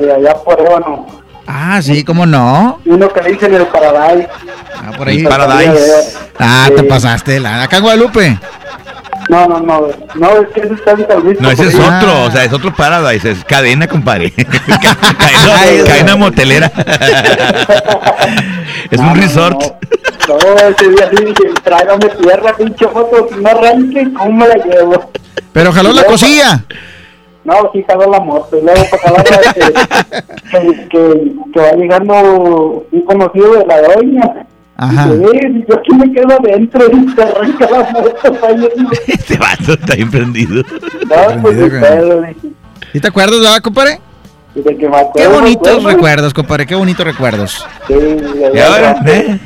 Y 0.00 0.04
allá 0.08 0.34
por 0.44 0.60
Ébano. 0.60 1.06
ah, 1.46 1.80
sí, 1.82 2.04
¿cómo 2.04 2.24
no? 2.26 2.78
Uno 2.86 3.08
que 3.12 3.22
le 3.22 3.32
dicen 3.32 3.54
el 3.54 3.66
Paradise. 3.66 4.28
Ah, 4.76 4.90
por 4.96 5.08
ahí. 5.08 5.18
El 5.18 5.28
Paradise. 5.28 6.16
Ah, 6.38 6.68
te 6.74 6.82
pasaste. 6.84 7.40
La, 7.40 7.62
acá 7.64 7.76
en 7.78 7.82
Guadalupe. 7.82 8.38
No, 9.28 9.46
no, 9.46 9.60
no, 9.60 9.86
no, 10.16 10.28
es 10.42 10.48
que 10.48 10.60
ese 10.62 10.74
está 10.74 10.90
en 10.92 11.06
San 11.06 11.20
Luis. 11.20 11.40
No, 11.40 11.50
ese 11.50 11.66
es 11.68 11.74
otro, 11.76 12.24
o 12.24 12.30
sea, 12.30 12.44
es 12.44 12.52
otro 12.52 12.74
Paradise, 12.74 13.30
es 13.30 13.44
cadena, 13.44 13.86
compadre. 13.86 14.32
Ca- 14.32 14.96
cadena, 15.18 15.84
cadena 15.86 16.16
motelera. 16.16 16.72
es 18.90 18.98
un 19.00 19.14
resort. 19.16 19.60
No, 19.62 19.76
ese 20.38 20.88
día 20.90 21.10
sí 21.10 21.24
dije, 21.24 21.54
tráigame 21.62 22.08
tierra, 22.20 22.56
pinche 22.56 22.86
foto, 22.88 23.28
no 23.40 23.48
arranque, 23.48 24.12
¿cómo 24.14 24.32
me 24.38 24.48
la 24.48 24.56
llevo? 24.56 25.10
Pero 25.52 25.72
jaló 25.72 25.92
la 25.92 26.04
cosilla. 26.04 26.64
No, 27.44 27.54
sí 27.72 27.84
jaló 27.88 28.10
la 28.10 28.20
moto, 28.20 28.56
y 28.56 28.62
luego 28.62 28.82
para 28.90 29.02
jalar 29.02 29.54
que, 29.54 29.60
que, 30.50 30.88
que, 30.88 31.32
que 31.52 31.60
va 31.60 31.72
llegando 31.72 32.86
un 32.92 33.00
conocido 33.02 33.54
de 33.54 33.66
la 33.66 33.82
doña. 33.82 34.46
Ajá. 34.76 35.12
Dice, 35.12 35.36
"Eh, 35.46 35.64
yo 35.68 35.76
aquí 35.76 35.94
me 35.94 36.12
quedo 36.12 36.28
adentro 36.40 36.86
y 36.90 37.08
se 37.14 37.22
arranca 37.22 37.68
la 37.70 37.90
moto. 37.90 38.38
vaya". 38.42 38.68
Este 39.06 39.36
vato 39.36 39.72
está 39.74 39.94
bien 39.94 40.10
prendido. 40.10 40.62
No, 40.62 41.42
pues, 41.42 41.56
pedo. 41.56 42.24
¿Y 42.94 43.00
te 43.00 43.08
acuerdas, 43.08 43.40
verdad, 43.40 43.60
compadre? 43.60 44.00
Y 44.54 44.60
acuerdo, 44.60 45.12
Qué 45.14 45.26
bonitos 45.28 45.68
acuerdo. 45.68 45.88
recuerdos, 45.88 46.34
compadre. 46.34 46.66
Qué 46.66 46.74
bonitos 46.74 47.06
recuerdos. 47.06 47.66
Sí, 47.88 47.94
Y 48.54 48.58
ahora. 48.58 48.96
¿eh? 49.06 49.38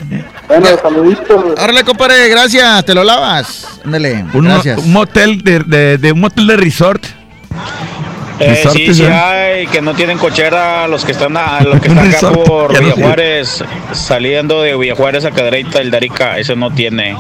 Bueno, 0.49 0.67
saluditos. 0.81 1.45
Órale, 1.61 1.83
compadre, 1.85 2.29
gracias. 2.29 2.85
Te 2.85 2.95
lo 2.95 3.03
lavas. 3.05 3.67
Ándale. 3.85 4.25
Un, 4.33 4.45
gracias. 4.45 4.79
un 4.79 4.93
motel 4.93 5.43
de, 5.43 5.59
de, 5.61 5.99
de 5.99 6.13
un 6.13 6.21
motel 6.21 6.47
de 6.47 6.57
resort. 6.57 7.05
Eh, 8.39 8.51
Resort, 8.51 8.77
sí, 8.77 8.95
sí 8.95 9.03
¿eh? 9.03 9.13
hay, 9.13 9.67
que 9.67 9.81
no 9.81 9.95
tienen 9.95 10.19
cochera 10.19 10.87
los 10.89 11.07
que 11.07 11.13
están, 11.13 11.35
a- 11.39 11.63
los 11.63 11.81
que 11.81 11.89
están 11.93 12.07
acá 12.07 12.31
por 12.33 12.71
ya 12.71 12.81
no 12.81 12.85
Villa 12.85 12.95
tiene. 12.95 13.07
Juárez, 13.09 13.65
saliendo 13.93 14.61
de 14.63 14.77
Villa 14.77 14.95
Juárez 14.95 15.25
a 15.25 15.31
Cadereyta, 15.31 15.81
el 15.81 15.91
Darica, 15.91 16.37
ese 16.39 16.55
no 16.55 16.71
tiene. 16.71 17.17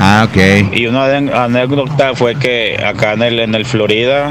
Ah, 0.00 0.26
ok. 0.28 0.72
Y 0.72 0.86
una 0.86 1.04
anécdota 1.44 2.14
fue 2.14 2.36
que 2.36 2.82
acá 2.82 3.12
en 3.12 3.22
el, 3.22 3.38
en 3.40 3.54
el 3.54 3.66
Florida 3.66 4.30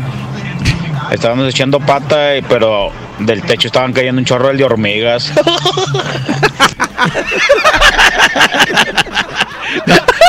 estábamos 1.12 1.48
echando 1.48 1.80
pata, 1.80 2.36
y- 2.36 2.42
pero 2.42 2.92
del 3.20 3.44
techo 3.44 3.68
estaban 3.68 3.94
cayendo 3.94 4.18
un 4.20 4.26
chorro 4.26 4.52
de 4.52 4.64
hormigas. 4.64 5.32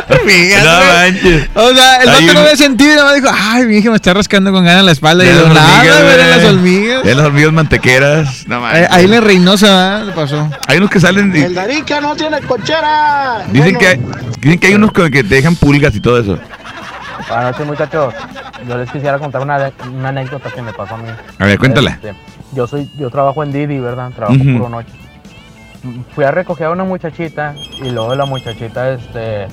Hormigas, 0.09 0.65
No 0.65 0.71
manches. 0.93 1.49
O 1.55 1.75
sea, 1.75 1.97
el 2.03 2.07
vato 2.09 2.33
no 2.35 2.41
había 2.41 2.57
sentido. 2.57 2.93
y 2.93 2.97
nomás 2.97 3.15
dijo, 3.17 3.29
ay, 3.33 3.65
mi 3.67 3.77
hija 3.79 3.91
me 3.91 3.97
está 3.97 4.15
rascando 4.15 4.53
con 4.53 4.65
ganas 4.65 4.85
la 4.85 4.93
espalda. 4.93 5.25
Y 5.25 5.29
De 5.29 5.35
yo, 5.35 5.43
las 5.45 5.55
nada, 5.55 6.15
eran 6.15 6.31
las 6.31 6.45
hormigas. 6.45 7.05
De 7.05 7.15
las 7.15 7.27
hormigas 7.27 7.53
mantequeras. 7.53 8.47
No 8.49 8.57
Ahí, 8.67 8.83
manches. 8.83 8.91
ahí 8.93 9.21
Reynosa 9.21 9.67
¿verdad? 9.67 10.05
le 10.07 10.13
pasó. 10.13 10.51
Hay 10.69 10.79
unos 10.79 10.91
que 10.91 11.01
salen 11.01 11.35
y 11.37 11.41
El 11.41 11.55
Darica 11.55 12.01
no 12.01 12.15
tiene 12.17 12.41
cochera. 12.43 13.45
dicen 13.51 13.77
que 13.77 13.87
hay, 13.89 14.01
dicen 14.41 14.59
que 14.59 14.67
hay 14.69 14.75
unos 14.75 14.93
que 14.93 15.11
te 15.11 15.23
dejan 15.23 15.57
pulgas 15.57 15.95
y 15.95 16.01
todo 16.01 16.19
eso. 16.21 16.39
Buenas 17.29 17.45
noches, 17.53 17.67
muchachos. 17.67 18.15
Yo 18.69 18.79
les 18.79 18.91
quisiera 18.91 19.19
contar 19.19 19.43
una, 19.43 19.71
una 19.93 20.09
anécdota 20.11 20.51
que 20.51 20.63
me 20.63 20.73
pasó 20.73 20.95
a 20.95 20.99
mí. 20.99 21.09
A 21.39 21.45
ver, 21.45 21.59
cuéntala. 21.59 21.91
Este, 21.91 22.15
yo 22.53 22.67
soy, 22.67 22.89
yo 22.99 23.11
trabajo 23.11 23.43
en 23.43 23.53
Didi, 23.53 23.79
¿verdad? 23.81 24.11
Trabajo 24.15 24.39
Ujú. 24.41 24.53
puro 24.59 24.69
noche. 24.69 24.93
Fui 26.15 26.25
a 26.25 26.31
recoger 26.31 26.67
a 26.67 26.71
una 26.71 26.85
muchachita 26.85 27.55
y 27.83 27.91
luego 27.91 28.15
la 28.15 28.25
muchachita, 28.25 28.91
este, 28.91 29.47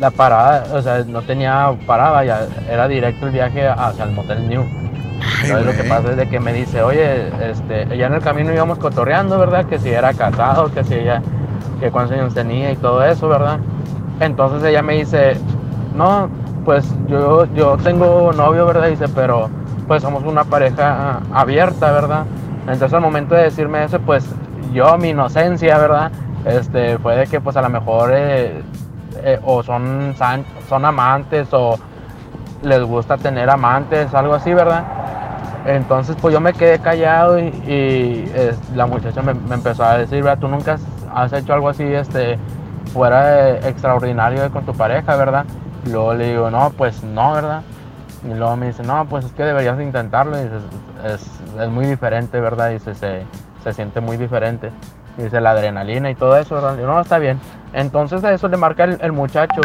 la 0.00 0.10
parada, 0.10 0.74
o 0.74 0.82
sea, 0.82 1.04
no 1.04 1.22
tenía 1.22 1.72
parada, 1.86 2.24
ya 2.24 2.46
era 2.70 2.86
directo 2.88 3.26
el 3.26 3.32
viaje 3.32 3.66
hacia 3.66 4.04
el 4.04 4.12
Motel 4.12 4.48
New. 4.48 4.64
Entonces, 5.42 5.66
lo 5.66 5.72
que 5.72 5.88
pasa 5.88 6.10
es 6.10 6.16
de 6.16 6.28
que 6.28 6.40
me 6.40 6.52
dice, 6.52 6.82
oye, 6.82 7.28
este, 7.50 7.96
ya 7.96 8.06
en 8.06 8.14
el 8.14 8.20
camino 8.20 8.52
íbamos 8.52 8.78
cotorreando, 8.78 9.38
¿verdad? 9.38 9.66
Que 9.66 9.78
si 9.78 9.90
era 9.90 10.12
casado, 10.12 10.72
que 10.72 10.84
si 10.84 10.94
ella, 10.94 11.22
que 11.80 11.90
cuántos 11.90 12.16
años 12.16 12.34
tenía 12.34 12.72
y 12.72 12.76
todo 12.76 13.04
eso, 13.04 13.28
¿verdad? 13.28 13.58
Entonces 14.20 14.62
ella 14.68 14.82
me 14.82 14.94
dice, 14.94 15.36
no, 15.94 16.28
pues 16.64 16.92
yo, 17.08 17.46
yo 17.54 17.76
tengo 17.78 18.32
novio, 18.32 18.66
¿verdad? 18.66 18.88
Dice, 18.88 19.08
pero 19.08 19.48
pues 19.86 20.02
somos 20.02 20.24
una 20.24 20.44
pareja 20.44 21.20
abierta, 21.32 21.92
¿verdad? 21.92 22.24
Entonces 22.62 22.92
al 22.92 23.00
momento 23.00 23.34
de 23.34 23.44
decirme 23.44 23.84
eso, 23.84 24.00
pues 24.00 24.26
yo, 24.72 24.96
mi 24.98 25.10
inocencia, 25.10 25.78
¿verdad? 25.78 26.10
Este, 26.44 26.98
fue 26.98 27.16
de 27.16 27.26
que 27.26 27.40
pues 27.40 27.56
a 27.56 27.62
lo 27.62 27.68
mejor 27.68 28.10
eh, 28.14 28.62
eh, 29.22 29.40
o 29.44 29.62
son, 29.62 30.14
son 30.68 30.84
amantes 30.84 31.48
o 31.52 31.78
les 32.62 32.82
gusta 32.82 33.16
tener 33.16 33.50
amantes, 33.50 34.12
algo 34.14 34.34
así, 34.34 34.52
¿verdad? 34.54 34.84
Entonces, 35.66 36.16
pues 36.20 36.32
yo 36.32 36.40
me 36.40 36.52
quedé 36.52 36.78
callado 36.78 37.38
y, 37.38 37.46
y, 37.48 38.32
la 38.74 38.86
muchacha 38.86 39.22
me, 39.22 39.32
empezó 39.32 39.84
a 39.84 39.98
decir, 39.98 40.22
¿verdad? 40.22 40.38
Tú 40.38 40.48
nunca 40.48 40.78
has, 41.12 41.32
hecho 41.32 41.54
algo 41.54 41.68
así, 41.68 41.82
este, 41.82 42.38
fuera 42.92 43.58
extraordinario 43.68 44.50
con 44.52 44.64
tu 44.64 44.72
pareja, 44.72 45.16
¿verdad? 45.16 45.44
Y 45.84 45.90
luego 45.90 46.14
le 46.14 46.28
digo, 46.30 46.50
no, 46.50 46.70
pues 46.70 47.02
no, 47.02 47.32
¿verdad? 47.32 47.62
Y 48.24 48.34
luego 48.34 48.56
me 48.56 48.68
dice, 48.68 48.84
no, 48.84 49.06
pues 49.06 49.24
es 49.24 49.32
que 49.32 49.42
deberías 49.42 49.80
intentarlo. 49.80 50.36
Y 50.40 50.48
es, 51.04 51.26
es 51.60 51.68
muy 51.68 51.86
diferente, 51.86 52.40
¿verdad? 52.40 52.70
Dice, 52.70 52.94
se, 52.94 53.24
se 53.66 53.72
siente 53.72 54.00
muy 54.00 54.16
diferente. 54.16 54.70
Y 55.18 55.22
dice, 55.22 55.40
la 55.40 55.50
adrenalina 55.50 56.08
y 56.08 56.14
todo 56.14 56.36
eso, 56.36 56.54
¿verdad? 56.54 56.76
No, 56.76 57.00
está 57.00 57.18
bien. 57.18 57.40
Entonces 57.72 58.22
a 58.22 58.32
eso 58.32 58.46
le 58.48 58.56
marca 58.56 58.84
el, 58.84 59.12
muchacho 59.12 59.60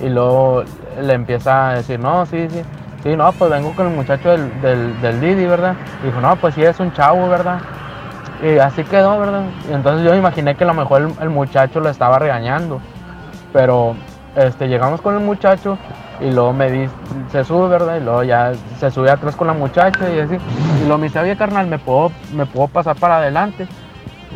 y 0.00 0.10
luego 0.10 0.64
le 1.00 1.14
empieza 1.14 1.70
a 1.70 1.74
decir, 1.76 1.98
no, 1.98 2.26
sí, 2.26 2.48
sí. 2.50 2.62
Sí, 3.02 3.16
no, 3.16 3.32
pues 3.32 3.50
vengo 3.50 3.72
con 3.74 3.86
el 3.86 3.94
muchacho 3.94 4.30
del, 4.30 4.60
del, 4.60 5.00
del 5.00 5.20
Didi, 5.20 5.46
¿verdad? 5.46 5.74
Y 6.02 6.06
dijo, 6.06 6.20
no, 6.20 6.36
pues 6.36 6.54
sí, 6.54 6.62
es 6.64 6.78
un 6.80 6.92
chavo, 6.92 7.28
¿verdad? 7.28 7.60
Y 8.42 8.58
así 8.58 8.84
quedó, 8.84 9.18
¿verdad? 9.18 9.44
Y 9.70 9.72
entonces 9.72 10.04
yo 10.04 10.14
imaginé 10.14 10.54
que 10.54 10.64
a 10.64 10.66
lo 10.66 10.74
mejor 10.74 11.02
el, 11.02 11.14
el 11.22 11.30
muchacho 11.30 11.80
lo 11.80 11.88
estaba 11.88 12.18
regañando. 12.18 12.80
Pero 13.52 13.94
este, 14.36 14.68
llegamos 14.68 15.00
con 15.00 15.14
el 15.14 15.20
muchacho 15.20 15.78
y 16.20 16.30
luego 16.30 16.52
me 16.52 16.70
di, 16.70 16.88
se 17.32 17.44
sube, 17.44 17.68
¿verdad? 17.68 17.96
Y 17.96 18.04
luego 18.04 18.22
ya 18.22 18.52
se 18.78 18.90
sube 18.90 19.10
atrás 19.10 19.34
con 19.34 19.46
la 19.46 19.54
muchacha 19.54 20.08
y 20.10 20.20
así. 20.20 20.34
Y 20.34 20.80
luego 20.82 20.98
me 20.98 21.06
dice, 21.06 21.18
oye, 21.18 21.36
carnal, 21.36 21.66
¿me 21.66 21.78
puedo, 21.78 22.12
¿me 22.34 22.46
puedo 22.46 22.68
pasar 22.68 22.96
para 22.96 23.18
adelante? 23.18 23.66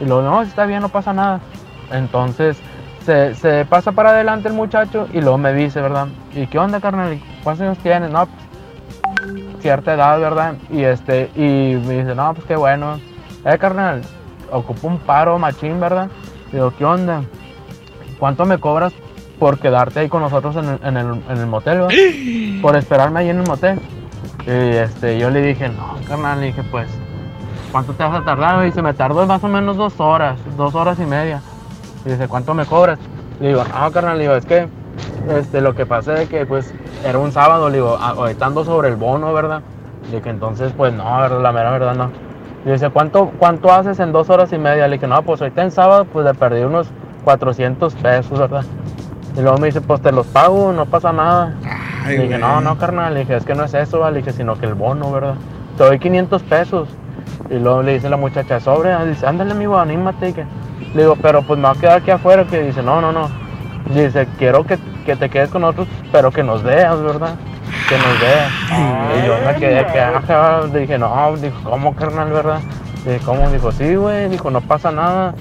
Y 0.01 0.07
luego, 0.07 0.23
no, 0.23 0.43
está 0.43 0.67
bien, 0.67 0.81
no 0.81 0.89
pasa 0.89 1.13
nada. 1.13 1.41
Entonces 1.93 2.59
se, 3.05 3.35
se 3.35 3.65
pasa 3.65 3.93
para 3.93 4.11
adelante 4.11 4.49
el 4.49 4.55
muchacho 4.55 5.07
y 5.13 5.21
luego 5.21 5.39
me 5.39 5.53
dice, 5.53 5.81
¿verdad? 5.81 6.09
¿Y 6.35 6.47
qué 6.47 6.59
onda, 6.59 6.81
carnal? 6.81 7.15
¿Y 7.15 7.23
¿Cuántos 7.43 7.67
años 7.67 7.79
tienes? 7.79 8.11
No, 8.11 8.27
pues, 8.27 9.61
cierta 9.61 9.95
edad, 9.95 10.19
¿verdad? 10.19 10.55
Y 10.71 10.83
este, 10.85 11.31
y 11.35 11.77
me 11.87 11.99
dice, 12.01 12.15
no, 12.15 12.33
pues 12.35 12.47
qué 12.47 12.57
bueno. 12.57 12.99
Eh, 13.45 13.59
carnal, 13.59 14.03
ocupo 14.51 14.89
un 14.89 14.99
paro 14.99 15.39
machín, 15.39 15.81
¿verdad? 15.81 16.09
Digo, 16.53 16.73
¿qué 16.77 16.85
onda? 16.85 17.23
¿Cuánto 18.19 18.45
me 18.45 18.59
cobras 18.59 18.93
por 19.41 19.59
quedarte 19.59 19.99
ahí 20.01 20.09
con 20.09 20.21
nosotros 20.23 20.55
en 20.55 20.67
el, 20.67 20.79
en 20.85 20.97
el, 20.97 21.07
en 21.29 21.37
el 21.39 21.47
motel, 21.47 21.79
¿verdad? 21.81 21.95
Por 22.63 22.77
esperarme 22.77 23.21
ahí 23.21 23.31
en 23.31 23.39
el 23.41 23.47
motel. 23.49 23.81
Y 24.47 24.51
este, 24.77 25.19
yo 25.19 25.31
le 25.31 25.41
dije, 25.41 25.69
no, 25.71 25.95
carnal, 26.07 26.41
le 26.41 26.47
dije, 26.49 26.63
pues, 26.71 26.87
¿cuánto 27.73 27.95
te 27.95 28.03
vas 28.05 28.21
a 28.21 28.25
tardar? 28.25 28.63
Y 28.63 28.67
dice, 28.67 28.83
me 28.83 28.93
tardo 28.95 29.27
más 29.27 29.43
o 29.43 29.49
menos 29.49 29.77
dos 29.79 29.99
horas, 29.99 30.39
dos 30.57 30.75
horas 30.75 30.99
y 31.01 31.07
media. 31.07 31.41
Y 32.05 32.11
dice, 32.11 32.29
¿cuánto 32.29 32.53
me 32.55 32.67
cobras? 32.67 32.99
Le 33.41 33.49
digo, 33.49 33.65
no, 33.65 33.91
carnal, 33.91 34.19
le 34.19 34.25
digo, 34.25 34.35
es 34.37 34.45
que 34.45 34.69
este, 35.31 35.61
lo 35.63 35.75
que 35.75 35.87
pasa 35.87 36.21
es 36.21 36.29
que, 36.29 36.45
pues, 36.47 36.73
era 37.05 37.19
un 37.19 37.33
sábado, 37.33 37.69
le 37.71 37.77
digo, 37.79 37.99
a- 37.99 38.31
estando 38.31 38.65
sobre 38.65 38.89
el 38.91 38.97
bono, 38.97 39.33
¿verdad? 39.33 39.63
Le 40.11 40.19
dije, 40.19 40.29
entonces, 40.31 40.73
pues, 40.77 40.93
no, 40.93 41.29
la 41.41 41.53
mera 41.53 41.71
verdad, 41.71 41.95
no. 41.95 42.11
Y 42.67 42.71
dice, 42.73 42.91
¿cuánto, 42.91 43.31
¿cuánto 43.39 43.73
haces 43.73 44.01
en 44.01 44.13
dos 44.13 44.29
horas 44.29 44.53
y 44.53 44.59
media? 44.59 44.87
Le 44.87 44.97
dije, 44.97 45.07
no, 45.07 45.23
pues, 45.23 45.41
ahorita 45.41 45.63
en 45.63 45.71
sábado, 45.71 46.05
pues, 46.13 46.27
le 46.27 46.35
perdí 46.35 46.61
unos 46.63 46.89
400 47.25 47.95
pesos, 47.95 48.39
¿verdad? 48.39 48.65
Y 49.37 49.41
luego 49.43 49.59
me 49.59 49.67
dice, 49.69 49.81
pues, 49.81 50.01
te 50.03 50.13
los 50.13 50.27
pago, 50.27 50.73
no 50.73 50.87
pasa 50.87 51.13
nada. 51.13 51.55
le 52.09 52.23
dije, 52.23 52.39
no, 52.39 52.61
no, 52.61 52.79
carnal, 52.79 53.15
le 53.15 53.21
dije, 53.21 53.37
es 53.37 53.45
que 53.45 53.55
no 53.55 53.65
es 53.65 53.75
eso, 53.75 54.01
¿va? 54.01 54.11
le 54.11 54.19
dije, 54.19 54.33
sino 54.33 54.57
que 54.59 54.67
el 54.67 54.75
bono, 54.75 55.13
¿verdad? 55.13 55.35
Te 55.77 55.85
doy 55.85 55.99
500 55.99 56.43
pesos. 56.43 56.89
Y 57.51 57.59
luego 57.59 57.83
le 57.83 57.95
dice 57.95 58.09
la 58.09 58.17
muchacha, 58.17 58.59
sobre, 58.61 58.95
dice, 59.07 59.27
ándale, 59.27 59.53
amigo, 59.53 59.79
anímate. 59.79 60.33
que- 60.33 60.45
Le 60.95 61.03
digo, 61.03 61.17
pero 61.23 61.43
pues 61.43 61.59
me 61.59 61.65
va 61.67 61.73
a 61.73 61.75
quedar 61.75 61.99
aquí 61.99 62.11
afuera. 62.11 62.45
Que 62.45 62.63
dice, 62.63 62.83
no, 62.83 63.01
no, 63.01 63.13
no. 63.13 63.29
Dice, 63.95 64.27
quiero 64.39 64.65
que, 64.65 64.79
que 65.07 65.15
te 65.17 65.29
quedes 65.31 65.51
con 65.51 65.63
nosotros, 65.63 65.87
pero 66.13 66.31
que 66.31 66.43
nos 66.43 66.63
veas, 66.63 67.01
¿verdad? 67.03 67.35
Que 67.89 67.97
nos 67.97 68.21
veas. 68.21 68.51
Y 69.23 69.27
yo 69.27 69.35
me 69.47 69.55
quedé, 69.57 69.87
que 69.93 70.01
ajá, 70.01 70.61
le 70.73 70.81
dije, 70.81 70.99
no, 70.99 71.37
dijo, 71.37 71.57
¿cómo, 71.65 71.95
carnal, 71.95 72.31
verdad? 72.31 72.61
Le 73.05 73.13
dije, 73.15 73.25
¿cómo? 73.25 73.49
Dijo, 73.51 73.71
sí, 73.73 73.95
güey, 73.95 74.29
dijo, 74.29 74.51
no 74.51 74.61
pasa 74.61 74.91
nada. 74.91 75.35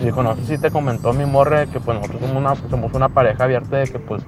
Dijo, 0.00 0.22
no 0.22 0.34
sé 0.36 0.44
si 0.44 0.58
te 0.58 0.70
comentó 0.70 1.12
mi 1.12 1.24
morre 1.24 1.66
que 1.68 1.80
pues 1.80 1.96
nosotros 1.98 2.20
somos 2.22 2.36
una, 2.36 2.54
somos 2.70 2.92
una 2.94 3.08
pareja 3.08 3.44
abierta 3.44 3.76
de 3.76 3.86
que 3.88 3.98
pues 3.98 4.22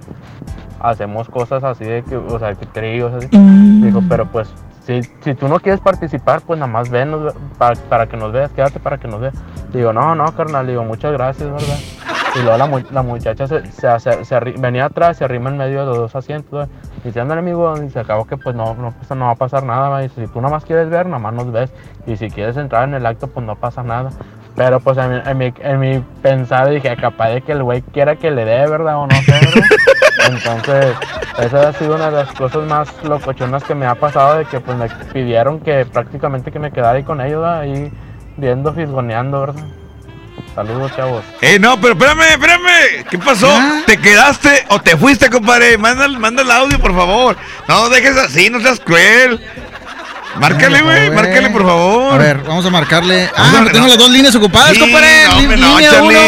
hacemos 0.81 1.29
cosas 1.29 1.65
así 1.65 1.85
de 1.85 2.03
que, 2.03 2.17
o 2.17 2.39
sea, 2.39 2.55
que 2.55 2.67
tríos 2.67 3.13
así. 3.13 3.29
Dijo, 3.83 4.03
pero 4.09 4.27
pues 4.27 4.53
si, 4.85 5.03
si 5.21 5.35
tú 5.35 5.49
no 5.49 5.59
quieres 5.59 5.81
participar, 5.81 6.41
pues 6.43 6.59
nada 6.61 6.71
más 6.71 6.89
venos 6.91 7.35
para, 7.59 7.75
para 7.89 8.07
que 8.07 8.17
nos 8.17 8.33
veas, 8.33 8.51
quédate 8.53 8.79
para 8.79 8.99
que 8.99 9.09
nos 9.09 9.21
veas. 9.21 9.35
Digo, 9.73 9.93
no, 9.93 10.15
no, 10.15 10.25
carnal, 10.37 10.67
digo, 10.67 10.85
muchas 10.85 11.13
gracias, 11.13 11.51
¿verdad? 11.51 11.79
Y 12.37 12.43
luego 12.43 12.59
la, 12.59 12.83
la 12.93 13.03
muchacha 13.03 13.47
se, 13.49 13.65
se, 13.73 13.99
se- 14.01 14.25
se 14.25 14.37
arri- 14.37 14.59
venía 14.61 14.85
atrás, 14.85 15.17
se 15.17 15.25
arrima 15.25 15.51
en 15.51 15.57
medio 15.57 15.81
de 15.81 15.87
los 15.87 15.97
dos 15.97 16.17
asientos, 16.17 16.53
¿verdad? 16.53 16.69
y 17.03 17.09
dice, 17.09 17.21
ándale, 17.21 17.41
amigo, 17.41 17.75
y 17.83 17.91
se 17.91 17.99
acabó 17.99 18.27
que 18.27 18.37
pues 18.37 18.55
no, 18.55 18.75
no, 18.75 18.93
no 19.15 19.25
va 19.25 19.31
a 19.33 19.35
pasar 19.37 19.65
nada, 19.65 19.89
¿verdad? 19.89 20.01
y 20.01 20.09
dice, 20.09 20.27
si 20.27 20.33
tú 20.33 20.41
nada 20.41 20.55
más 20.55 20.65
quieres 20.65 20.89
ver, 20.91 21.07
nada 21.07 21.19
más 21.19 21.33
nos 21.35 21.51
ves, 21.51 21.73
y 22.07 22.17
si 22.17 22.31
quieres 22.31 22.57
entrar 22.57 22.87
en 22.89 22.95
el 22.95 23.05
acto, 23.07 23.27
pues 23.29 23.45
no 23.45 23.57
pasa 23.57 23.83
nada. 23.83 24.11
Pero 24.57 24.81
pues 24.81 24.97
en 24.97 25.11
mi, 25.11 25.21
en 25.27 25.39
mi, 25.39 25.55
en 25.61 25.81
mi 25.81 26.05
pensar 26.23 26.71
dije, 26.71 26.97
capaz 26.97 27.29
de 27.29 27.43
que 27.43 27.53
el 27.53 27.63
güey 27.63 27.83
quiera 27.83 28.17
que 28.17 28.31
le 28.31 28.45
dé, 28.47 28.67
¿verdad? 28.67 28.97
O 28.97 29.07
no 29.07 29.15
sé, 29.23 29.33
¿verdad? 29.33 29.69
Entonces, 30.29 30.87
esa 31.39 31.69
ha 31.69 31.73
sido 31.75 31.95
una 31.97 32.11
de 32.11 32.17
las 32.25 32.33
cosas 32.33 32.65
más 32.67 32.89
locochonas 33.05 33.63
que 33.65 33.75
me 33.75 33.87
ha 33.87 33.95
pasado, 33.95 34.39
de 34.39 34.45
que 34.47 34.59
pues 34.61 34.77
me 34.79 34.89
pidieron 35.13 35.61
que 35.61 35.85
prácticamente 35.85 36.51
que 36.51 36.59
me 36.59 36.73
quedara 36.73 36.97
ahí 36.97 37.03
con 37.05 37.21
ellos, 37.21 37.43
¿verdad? 37.43 37.61
ahí 37.61 37.93
viendo, 38.39 38.73
fisgoneando, 38.73 39.41
¿verdad? 39.43 39.65
Saludos, 40.55 40.91
chavos. 40.97 41.23
Eh, 41.43 41.59
no, 41.59 41.79
pero 41.79 41.93
espérame, 41.93 42.23
espérame. 42.31 43.05
¿Qué 43.11 43.19
pasó? 43.19 43.49
¿Te 43.87 43.99
quedaste 43.99 44.65
o 44.71 44.81
te 44.81 44.97
fuiste, 44.97 45.29
compadre? 45.29 45.77
Manda, 45.77 46.07
el- 46.07 46.19
manda 46.19 46.43
el 46.43 46.51
audio, 46.51 46.79
por 46.79 46.95
favor. 46.95 47.37
No 47.69 47.91
dejes 47.91 48.17
así, 48.17 48.49
no 48.49 48.61
seas 48.61 48.81
cruel. 48.81 49.39
Márcale, 50.41 50.83
güey, 50.83 51.11
márcale, 51.11 51.51
por 51.51 51.63
favor. 51.65 52.15
A 52.15 52.19
ver, 52.19 52.43
vamos 52.47 52.65
a 52.67 52.71
marcarle. 52.71 53.29
Ah, 53.37 53.65
tengo 53.73 53.87
las 53.87 53.99
dos 53.99 54.11
líneas 54.11 54.35
ocupadas, 54.35 54.73
Sí, 54.75 54.81
compadre. 54.81 55.07
no, 55.57 55.79
línea 55.79 56.03
uno. 56.03 56.19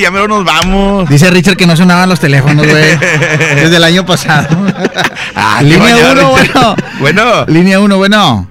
Ya 0.00 0.10
mero 0.10 0.28
nos 0.28 0.44
vamos. 0.44 1.08
Dice 1.08 1.30
Richard 1.30 1.56
que 1.56 1.66
no 1.66 1.76
sonaban 1.76 2.08
los 2.08 2.20
teléfonos, 2.20 2.66
güey. 2.66 2.96
Desde 2.98 3.76
el 3.76 3.84
año 3.84 4.04
pasado. 4.06 4.48
Ah, 5.38 5.60
Línea 5.62 5.78
bañado, 5.78 6.12
1, 6.32 6.36
Richard. 6.42 6.52
bueno. 6.54 6.76
Bueno. 7.00 7.44
Línea 7.46 7.80
1, 7.80 7.96
bueno. 7.98 8.48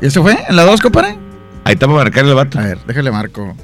¿Y 0.00 0.06
eso 0.06 0.22
fue? 0.22 0.38
¿En 0.48 0.56
la 0.56 0.64
2, 0.64 0.80
compadre? 0.80 1.18
Ahí 1.64 1.74
está 1.74 1.86
para 1.86 1.98
marcarle 1.98 2.30
el 2.30 2.36
vato. 2.36 2.58
A 2.58 2.62
ver, 2.62 2.78
déjale 2.86 3.10
marco. 3.10 3.54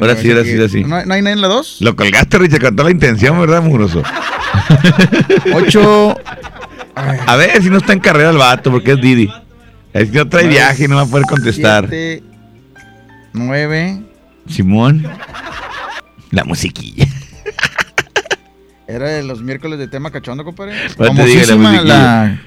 Ahora 0.00 0.16
sí, 0.16 0.30
ahora 0.30 0.44
sí, 0.44 0.52
ahora 0.54 0.68
sí. 0.68 0.84
¿No, 0.84 0.96
hay- 0.96 1.06
no 1.06 1.14
hay 1.14 1.22
nadie 1.22 1.34
en 1.34 1.40
la 1.40 1.48
2? 1.48 1.76
Lo 1.80 1.94
colgaste, 1.96 2.38
Richard, 2.38 2.60
con 2.60 2.76
toda 2.76 2.88
la 2.88 2.92
intención, 2.94 3.40
¿verdad, 3.40 3.62
mugroso? 3.62 4.02
8. 5.54 6.16
A 7.26 7.36
ver 7.36 7.62
si 7.62 7.70
no 7.70 7.78
está 7.78 7.92
en 7.92 8.00
carrera 8.00 8.30
el 8.30 8.36
vato, 8.38 8.70
porque 8.70 8.92
es 8.92 9.00
Didi. 9.00 9.30
Es 9.94 10.10
que 10.10 10.18
no 10.18 10.28
trae 10.28 10.44
Nueve, 10.44 10.58
viaje 10.58 10.84
y 10.84 10.88
no 10.88 10.96
va 10.96 11.02
a 11.02 11.06
poder 11.06 11.24
contestar. 11.26 11.88
9. 13.32 14.02
Simón. 14.50 15.06
La 16.30 16.44
musiquilla. 16.44 17.06
Era 18.86 19.08
de 19.08 19.22
los 19.22 19.40
miércoles 19.40 19.78
de 19.78 19.88
tema 19.88 20.10
cachondo, 20.10 20.44
compadre. 20.44 20.74
No 20.98 21.14
te 21.14 21.24
diga 21.24 21.46
la 21.46 21.56
musiquilla. 21.56 21.82
la- 21.84 22.40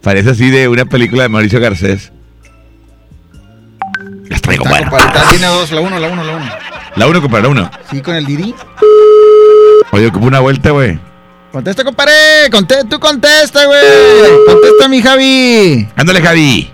Parece 0.00 0.30
así 0.30 0.48
de 0.50 0.68
una 0.68 0.84
película 0.84 1.24
de 1.24 1.28
Mauricio 1.28 1.58
Garcés. 1.60 2.12
Las 4.28 4.40
traigo 4.40 4.64
compadre, 4.64 4.86
está 4.96 5.32
línea 5.32 5.48
2, 5.50 5.72
la 5.72 5.80
1, 5.80 5.98
la 5.98 6.08
1, 6.08 6.24
la 6.24 6.36
1. 6.36 6.44
La 6.96 7.06
uno, 7.08 7.20
compadre, 7.20 7.42
la 7.44 7.48
uno. 7.50 7.70
Sí, 7.90 8.00
con 8.00 8.14
el 8.14 8.24
Didi. 8.24 8.54
Oye, 9.92 10.06
ocupo 10.06 10.26
una 10.26 10.40
vuelta, 10.40 10.70
güey. 10.70 10.98
Contesta, 11.52 11.84
compadre. 11.84 12.12
Conte- 12.50 12.84
tú 12.88 12.98
contesta, 12.98 13.66
güey. 13.66 13.80
Contesta, 14.46 14.88
mi 14.88 15.02
Javi. 15.02 15.88
Ándale, 15.96 16.22
Javi. 16.22 16.70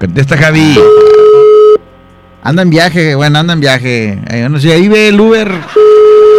Contesta, 0.00 0.36
Javi. 0.38 0.78
Anda 2.42 2.62
en 2.62 2.70
viaje, 2.70 3.14
bueno, 3.14 3.38
anda 3.38 3.52
en 3.52 3.60
viaje. 3.60 4.18
Eh, 4.30 4.48
no 4.50 4.58
sé, 4.58 4.72
ahí 4.72 4.88
ve 4.88 5.08
el 5.08 5.20
Uber. 5.20 5.52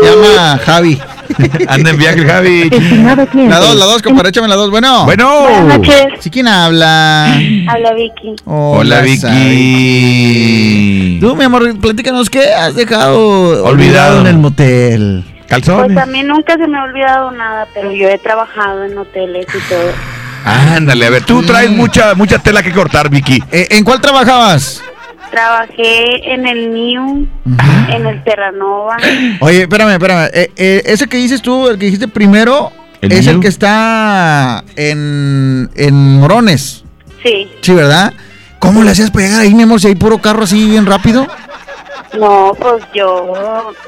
Llama 0.03 0.57
Javi. 0.65 0.99
Anda 1.67 1.91
en 1.91 1.97
viaje, 1.97 2.25
Javi. 2.25 2.71
La 3.47 3.59
2, 3.59 3.75
la 3.75 3.85
2, 3.85 4.01
compadre, 4.01 4.29
échame 4.29 4.47
la 4.47 4.55
2. 4.55 4.71
Bueno. 4.71 5.05
Bueno. 5.05 5.41
Buenas 5.43 5.77
noches. 5.77 6.07
¿Sí 6.19 6.31
quién 6.31 6.47
habla? 6.47 7.25
Habla 7.67 7.93
Vicky. 7.93 8.35
Hola, 8.45 9.01
Vicky. 9.01 9.27
Tú, 11.21 11.35
mi 11.35 11.43
amor, 11.43 11.77
platícanos 11.79 12.31
qué 12.31 12.51
has 12.51 12.75
dejado 12.75 13.63
Olvidado. 13.63 13.65
olvidado 13.65 14.21
en 14.21 14.27
el 14.27 14.37
motel. 14.39 15.23
Pues 15.47 15.67
a 15.69 16.05
mí 16.05 16.23
nunca 16.23 16.57
se 16.57 16.65
me 16.65 16.77
ha 16.79 16.83
olvidado 16.83 17.29
nada, 17.31 17.67
pero 17.73 17.91
yo 17.91 18.07
he 18.07 18.17
trabajado 18.17 18.85
en 18.85 18.97
hoteles 18.97 19.45
y 19.53 19.59
todo. 19.69 19.91
Ándale, 20.43 21.05
a 21.05 21.09
ver, 21.09 21.23
tú 21.23 21.43
traes 21.43 21.69
mucha, 21.69 22.15
mucha 22.15 22.39
tela 22.39 22.63
que 22.63 22.71
cortar, 22.71 23.09
Vicky. 23.09 23.43
Eh, 23.51 23.67
¿En 23.71 23.83
cuál 23.83 24.01
trabajabas? 24.01 24.81
Trabajé 25.29 26.33
en 26.33 26.45
el 26.45 26.73
New, 26.73 27.27
en 27.89 28.05
el 28.05 28.23
Terranova. 28.23 28.97
Oye, 29.39 29.61
espérame, 29.61 29.91
espérame. 29.91 30.29
Eh, 30.33 30.51
eh, 30.57 30.81
ese 30.85 31.07
que 31.07 31.17
dices 31.17 31.41
tú, 31.41 31.69
el 31.69 31.77
que 31.77 31.85
dijiste 31.85 32.07
primero, 32.07 32.71
¿El 33.01 33.11
es 33.13 33.27
el 33.27 33.39
que 33.39 33.47
está 33.47 34.63
en, 34.75 35.69
en 35.75 36.19
Morones. 36.19 36.83
Sí. 37.23 37.47
Sí, 37.61 37.73
¿verdad? 37.73 38.13
¿Cómo 38.59 38.83
le 38.83 38.91
hacías 38.91 39.09
para 39.09 39.25
llegar 39.25 39.41
ahí, 39.41 39.55
mi 39.55 39.63
amor, 39.63 39.81
si 39.81 39.87
hay 39.87 39.95
puro 39.95 40.19
carro 40.19 40.43
así 40.43 40.69
bien 40.69 40.85
rápido? 40.85 41.27
No, 42.17 42.53
pues 42.59 42.83
yo 42.93 43.33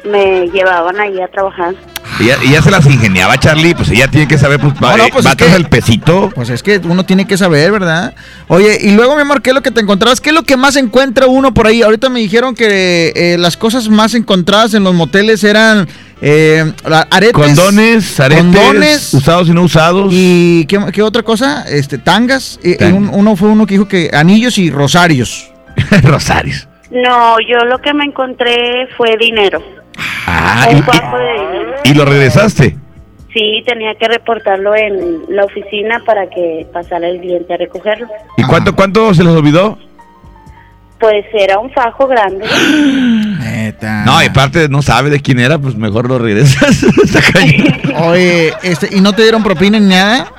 me 0.05 0.47
llevaban 0.47 0.99
ahí 0.99 1.19
a 1.21 1.27
trabajar. 1.27 1.75
Ella, 2.21 2.37
ella 2.43 2.61
se 2.61 2.69
las 2.71 2.85
ingeniaba, 2.85 3.37
Charlie. 3.39 3.73
Pues 3.75 3.89
ella 3.89 4.07
tiene 4.07 4.27
que 4.27 4.37
saber, 4.37 4.59
pues, 4.59 4.73
va, 4.75 4.91
No, 4.91 4.97
no, 4.97 5.03
eh, 5.05 5.09
pues 5.11 5.25
es 5.25 5.35
que- 5.35 5.53
el 5.55 5.65
pesito. 5.67 6.29
Pues 6.33 6.49
es 6.49 6.61
que 6.63 6.77
uno 6.77 7.05
tiene 7.05 7.25
que 7.27 7.37
saber, 7.37 7.71
¿verdad? 7.71 8.13
Oye, 8.47 8.77
y 8.81 8.91
luego, 8.91 9.15
mi 9.15 9.21
amor, 9.23 9.41
¿qué 9.41 9.49
es 9.49 9.53
lo 9.55 9.61
que 9.63 9.71
te 9.71 9.81
encontrabas? 9.81 10.21
¿Qué 10.21 10.29
es 10.29 10.35
lo 10.35 10.43
que 10.43 10.55
más 10.55 10.75
encuentra 10.75 11.27
uno 11.27 11.53
por 11.53 11.67
ahí? 11.67 11.81
Ahorita 11.81 12.09
me 12.09 12.19
dijeron 12.19 12.55
que 12.55 13.11
eh, 13.15 13.37
las 13.39 13.57
cosas 13.57 13.89
más 13.89 14.13
encontradas 14.13 14.73
en 14.73 14.83
los 14.83 14.93
moteles 14.93 15.43
eran 15.43 15.87
eh, 16.21 16.71
aretes. 17.09 17.33
Condones, 17.33 18.19
aretes, 18.19 18.43
condones, 18.43 19.13
usados 19.13 19.47
y 19.49 19.51
no 19.51 19.63
usados. 19.63 20.09
¿Y 20.11 20.65
qué, 20.67 20.79
qué 20.93 21.01
otra 21.01 21.23
cosa? 21.23 21.65
Este, 21.67 21.97
tangas. 21.97 22.59
Y- 22.63 22.71
y 22.71 22.75
Tangas. 22.77 22.95
un- 22.97 23.09
uno 23.11 23.35
fue 23.35 23.49
uno 23.49 23.65
que 23.65 23.73
dijo 23.73 23.87
que 23.87 24.11
anillos 24.13 24.57
y 24.59 24.69
rosarios. 24.69 25.51
Rosarios. 26.03 26.67
No, 26.93 27.37
yo 27.39 27.57
lo 27.65 27.79
que 27.79 27.93
me 27.93 28.05
encontré 28.05 28.87
fue 28.95 29.17
dinero. 29.17 29.61
Ah, 30.27 30.67
Un 30.69 30.77
y, 30.77 30.81
de 30.81 31.33
dinero. 31.33 31.75
y- 31.83 31.93
lo 31.93 32.05
regresaste. 32.05 32.77
Sí, 33.33 33.63
tenía 33.65 33.95
que 33.95 34.07
reportarlo 34.07 34.75
en 34.75 35.23
la 35.29 35.43
oficina 35.45 35.99
para 36.05 36.29
que 36.29 36.67
pasara 36.71 37.07
el 37.09 37.19
cliente 37.19 37.51
a 37.51 37.57
recogerlo. 37.57 38.07
¿Y 38.37 38.43
cuánto, 38.43 38.75
cuánto 38.75 39.11
se 39.15 39.23
les 39.23 39.33
olvidó? 39.33 39.79
Pues 40.99 41.25
era 41.33 41.57
un 41.57 41.71
fajo 41.71 42.07
grande. 42.07 42.45
No, 44.05 44.21
y 44.21 44.27
aparte 44.27 44.69
no 44.69 44.81
sabe 44.81 45.09
de 45.09 45.19
quién 45.19 45.39
era, 45.39 45.57
pues 45.57 45.75
mejor 45.75 46.07
lo 46.07 46.19
regresas. 46.19 46.85
Oye, 48.03 48.53
este, 48.61 48.89
¿y 48.95 49.01
no 49.01 49.13
te 49.13 49.23
dieron 49.23 49.41
propina 49.43 49.79
ni 49.79 49.89
nada? 49.89 50.31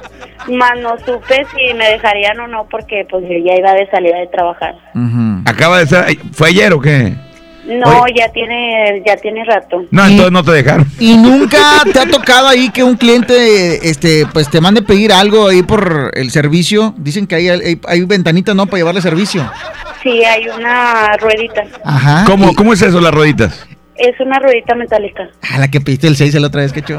Más 0.49 0.78
no 0.80 0.97
supe 0.99 1.47
si 1.55 1.74
me 1.74 1.88
dejarían 1.90 2.38
o 2.40 2.49
no 2.49 2.66
porque 2.70 3.07
pues 3.11 3.22
yo 3.24 3.36
ya 3.45 3.55
iba 3.57 3.72
de 3.72 3.88
salida 3.90 4.18
de 4.18 4.26
trabajar. 4.28 4.74
Acaba 5.47 5.78
de 5.78 5.86
ser. 5.86 6.18
¿Fue 6.32 6.49
ayer 6.49 6.72
o 6.72 6.80
qué? 6.80 7.14
No, 7.66 8.05
ya 8.14 8.28
tiene 8.28 9.03
ya 9.07 9.16
tiene 9.16 9.42
rato. 9.45 9.84
No, 9.90 10.07
entonces 10.07 10.32
no 10.32 10.45
te 10.45 10.53
dejaron. 10.53 10.86
¿Y 10.99 11.16
nunca 11.16 11.82
te 11.90 11.99
ha 11.99 12.07
tocado 12.07 12.49
ahí 12.49 12.70
que 12.70 12.84
un 12.84 12.97
cliente 12.97 13.88
este, 13.88 14.26
pues 14.32 14.51
te 14.51 14.61
mande 14.61 14.82
pedir 14.82 15.12
algo 15.12 15.49
ahí 15.49 15.62
por 15.62 16.11
el 16.14 16.30
servicio? 16.30 16.95
Dicen 16.99 17.26
que 17.26 17.36
hay, 17.36 17.49
hay, 17.49 17.80
hay 17.86 18.05
ventanitas, 18.05 18.55
¿no? 18.55 18.66
Para 18.66 18.78
llevarle 18.78 19.01
servicio. 19.01 19.51
Sí, 20.03 20.22
hay 20.24 20.47
una 20.49 21.16
ruedita. 21.16 21.64
Ajá. 21.84 22.24
¿Cómo, 22.26 22.55
¿Cómo 22.55 22.74
es 22.74 22.82
eso, 22.82 23.01
las 23.01 23.14
rueditas? 23.14 23.66
Es 23.97 24.18
una 24.20 24.38
ruedita 24.38 24.74
metálica. 24.74 25.28
A 25.51 25.59
la 25.59 25.68
que 25.68 25.80
pediste 25.80 26.07
el 26.07 26.16
6 26.16 26.34
la 26.34 26.49
otra 26.49 26.62
vez 26.62 26.72
que 26.72 26.80
echó. 26.80 26.99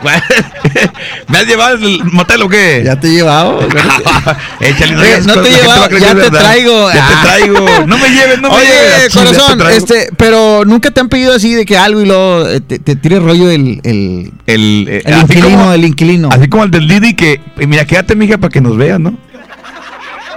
¿Me 1.28 1.38
has 1.38 1.46
llevado 1.46 1.74
al 1.76 2.04
motel 2.12 2.42
o 2.42 2.48
qué? 2.48 2.82
Ya 2.84 2.98
te 2.98 3.08
he 3.08 3.10
llevado. 3.12 3.60
Échale, 4.60 4.96
Oye, 4.96 5.04
digas 5.06 5.26
no 5.26 5.34
te 5.34 5.40
a 5.40 5.88
creer 5.88 6.02
ya 6.02 6.08
te 6.08 6.14
verdad. 6.14 6.40
traigo. 6.40 6.88
Ya 6.92 7.06
te 7.08 7.14
Ah. 7.14 7.20
traigo. 7.24 7.66
No 7.86 7.98
me 7.98 8.08
lleves, 8.08 8.40
no 8.40 8.48
me 8.50 8.56
Oye, 8.56 8.64
lleves. 8.66 9.08
Chile, 9.12 9.24
corazón, 9.26 9.62
este, 9.70 10.08
pero 10.16 10.64
nunca 10.64 10.90
te 10.90 11.00
han 11.00 11.08
pedido 11.08 11.34
así 11.34 11.54
de 11.54 11.64
que 11.64 11.76
algo 11.76 12.00
y 12.00 12.06
luego 12.06 12.48
eh, 12.48 12.60
te, 12.60 12.78
te 12.78 12.96
tire 12.96 13.18
rollo 13.20 13.50
el, 13.50 13.80
el, 13.84 14.32
el, 14.46 14.86
eh, 14.88 15.02
el 15.04 15.18
inquilino, 15.20 15.48
como- 15.50 15.72
el 15.72 15.84
inquilino. 15.84 16.28
Así 16.32 16.48
como 16.48 16.64
el 16.64 16.70
del 16.70 16.88
Didi 16.88 17.14
que, 17.14 17.40
eh, 17.58 17.66
mira, 17.66 17.84
quédate, 17.84 18.14
mija, 18.16 18.38
para 18.38 18.50
que 18.50 18.60
nos 18.60 18.76
vean, 18.76 19.02
¿no? 19.02 19.14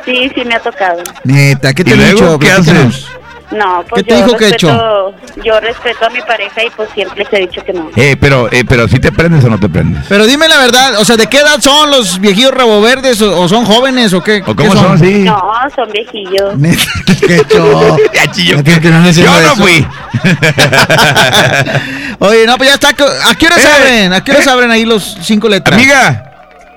Sí, 0.05 0.29
sí 0.35 0.41
me 0.45 0.55
ha 0.55 0.59
tocado. 0.59 1.01
Neta, 1.23 1.73
¿qué 1.73 1.83
te 1.83 1.89
¿Y 1.89 1.93
he 1.93 1.95
luego 1.97 2.13
dicho? 2.13 2.39
qué 2.39 2.47
Platícanos. 2.47 2.95
haces? 2.95 3.05
No, 3.51 3.83
pues 3.87 4.03
¿Qué 4.03 4.09
te 4.09 4.19
yo 4.19 4.25
dijo 4.25 4.37
que 4.37 4.45
respeto, 4.49 5.15
yo 5.43 5.59
respeto 5.59 6.05
a 6.05 6.09
mi 6.09 6.21
pareja 6.21 6.63
y 6.63 6.69
pues 6.71 6.89
siempre 6.95 7.23
les 7.23 7.31
he 7.33 7.37
dicho 7.41 7.63
que 7.63 7.73
no. 7.73 7.89
Eh, 7.95 8.17
pero, 8.19 8.51
eh, 8.51 8.65
pero 8.67 8.87
si 8.87 8.99
te 8.99 9.11
prendes 9.11 9.43
o 9.45 9.49
no 9.49 9.59
te 9.59 9.69
prendes. 9.69 10.03
Pero 10.09 10.25
dime 10.25 10.47
la 10.47 10.57
verdad, 10.57 10.95
o 10.99 11.05
sea, 11.05 11.15
¿de 11.15 11.27
qué 11.27 11.37
edad 11.37 11.59
son 11.61 11.91
los 11.91 12.19
viejillos 12.19 12.51
rabo 12.51 12.81
verdes 12.81 13.21
o, 13.21 13.39
o 13.39 13.47
son 13.47 13.63
jóvenes 13.65 14.13
o 14.13 14.23
qué? 14.23 14.41
¿O 14.45 14.55
¿Qué 14.55 14.67
cómo 14.67 14.73
son? 14.73 14.97
Sí. 14.99 15.19
No, 15.19 15.41
son 15.75 15.89
viejillos. 15.91 16.53
¿Qué 17.27 17.41
show? 17.49 17.97
Ya, 18.13 18.31
chillo, 18.31 18.63
que- 18.63 18.81
que 18.81 18.89
no 18.89 19.11
Yo 19.11 19.25
no 19.31 19.39
eso. 19.39 19.55
fui. 19.57 19.85
Oye, 22.19 22.45
no, 22.45 22.57
pues 22.57 22.69
ya 22.69 22.75
está. 22.75 22.89
¿A 22.89 23.35
qué 23.35 23.45
hora 23.47 23.55
se 23.57 23.67
Eh, 23.67 23.71
abren? 23.71 24.13
¿A 24.13 24.23
qué 24.23 24.31
hora 24.31 24.41
se 24.41 24.49
abren 24.49 24.71
ahí 24.71 24.85
los 24.85 25.17
cinco 25.21 25.47
letras? 25.49 25.77
Amiga, 25.79 26.31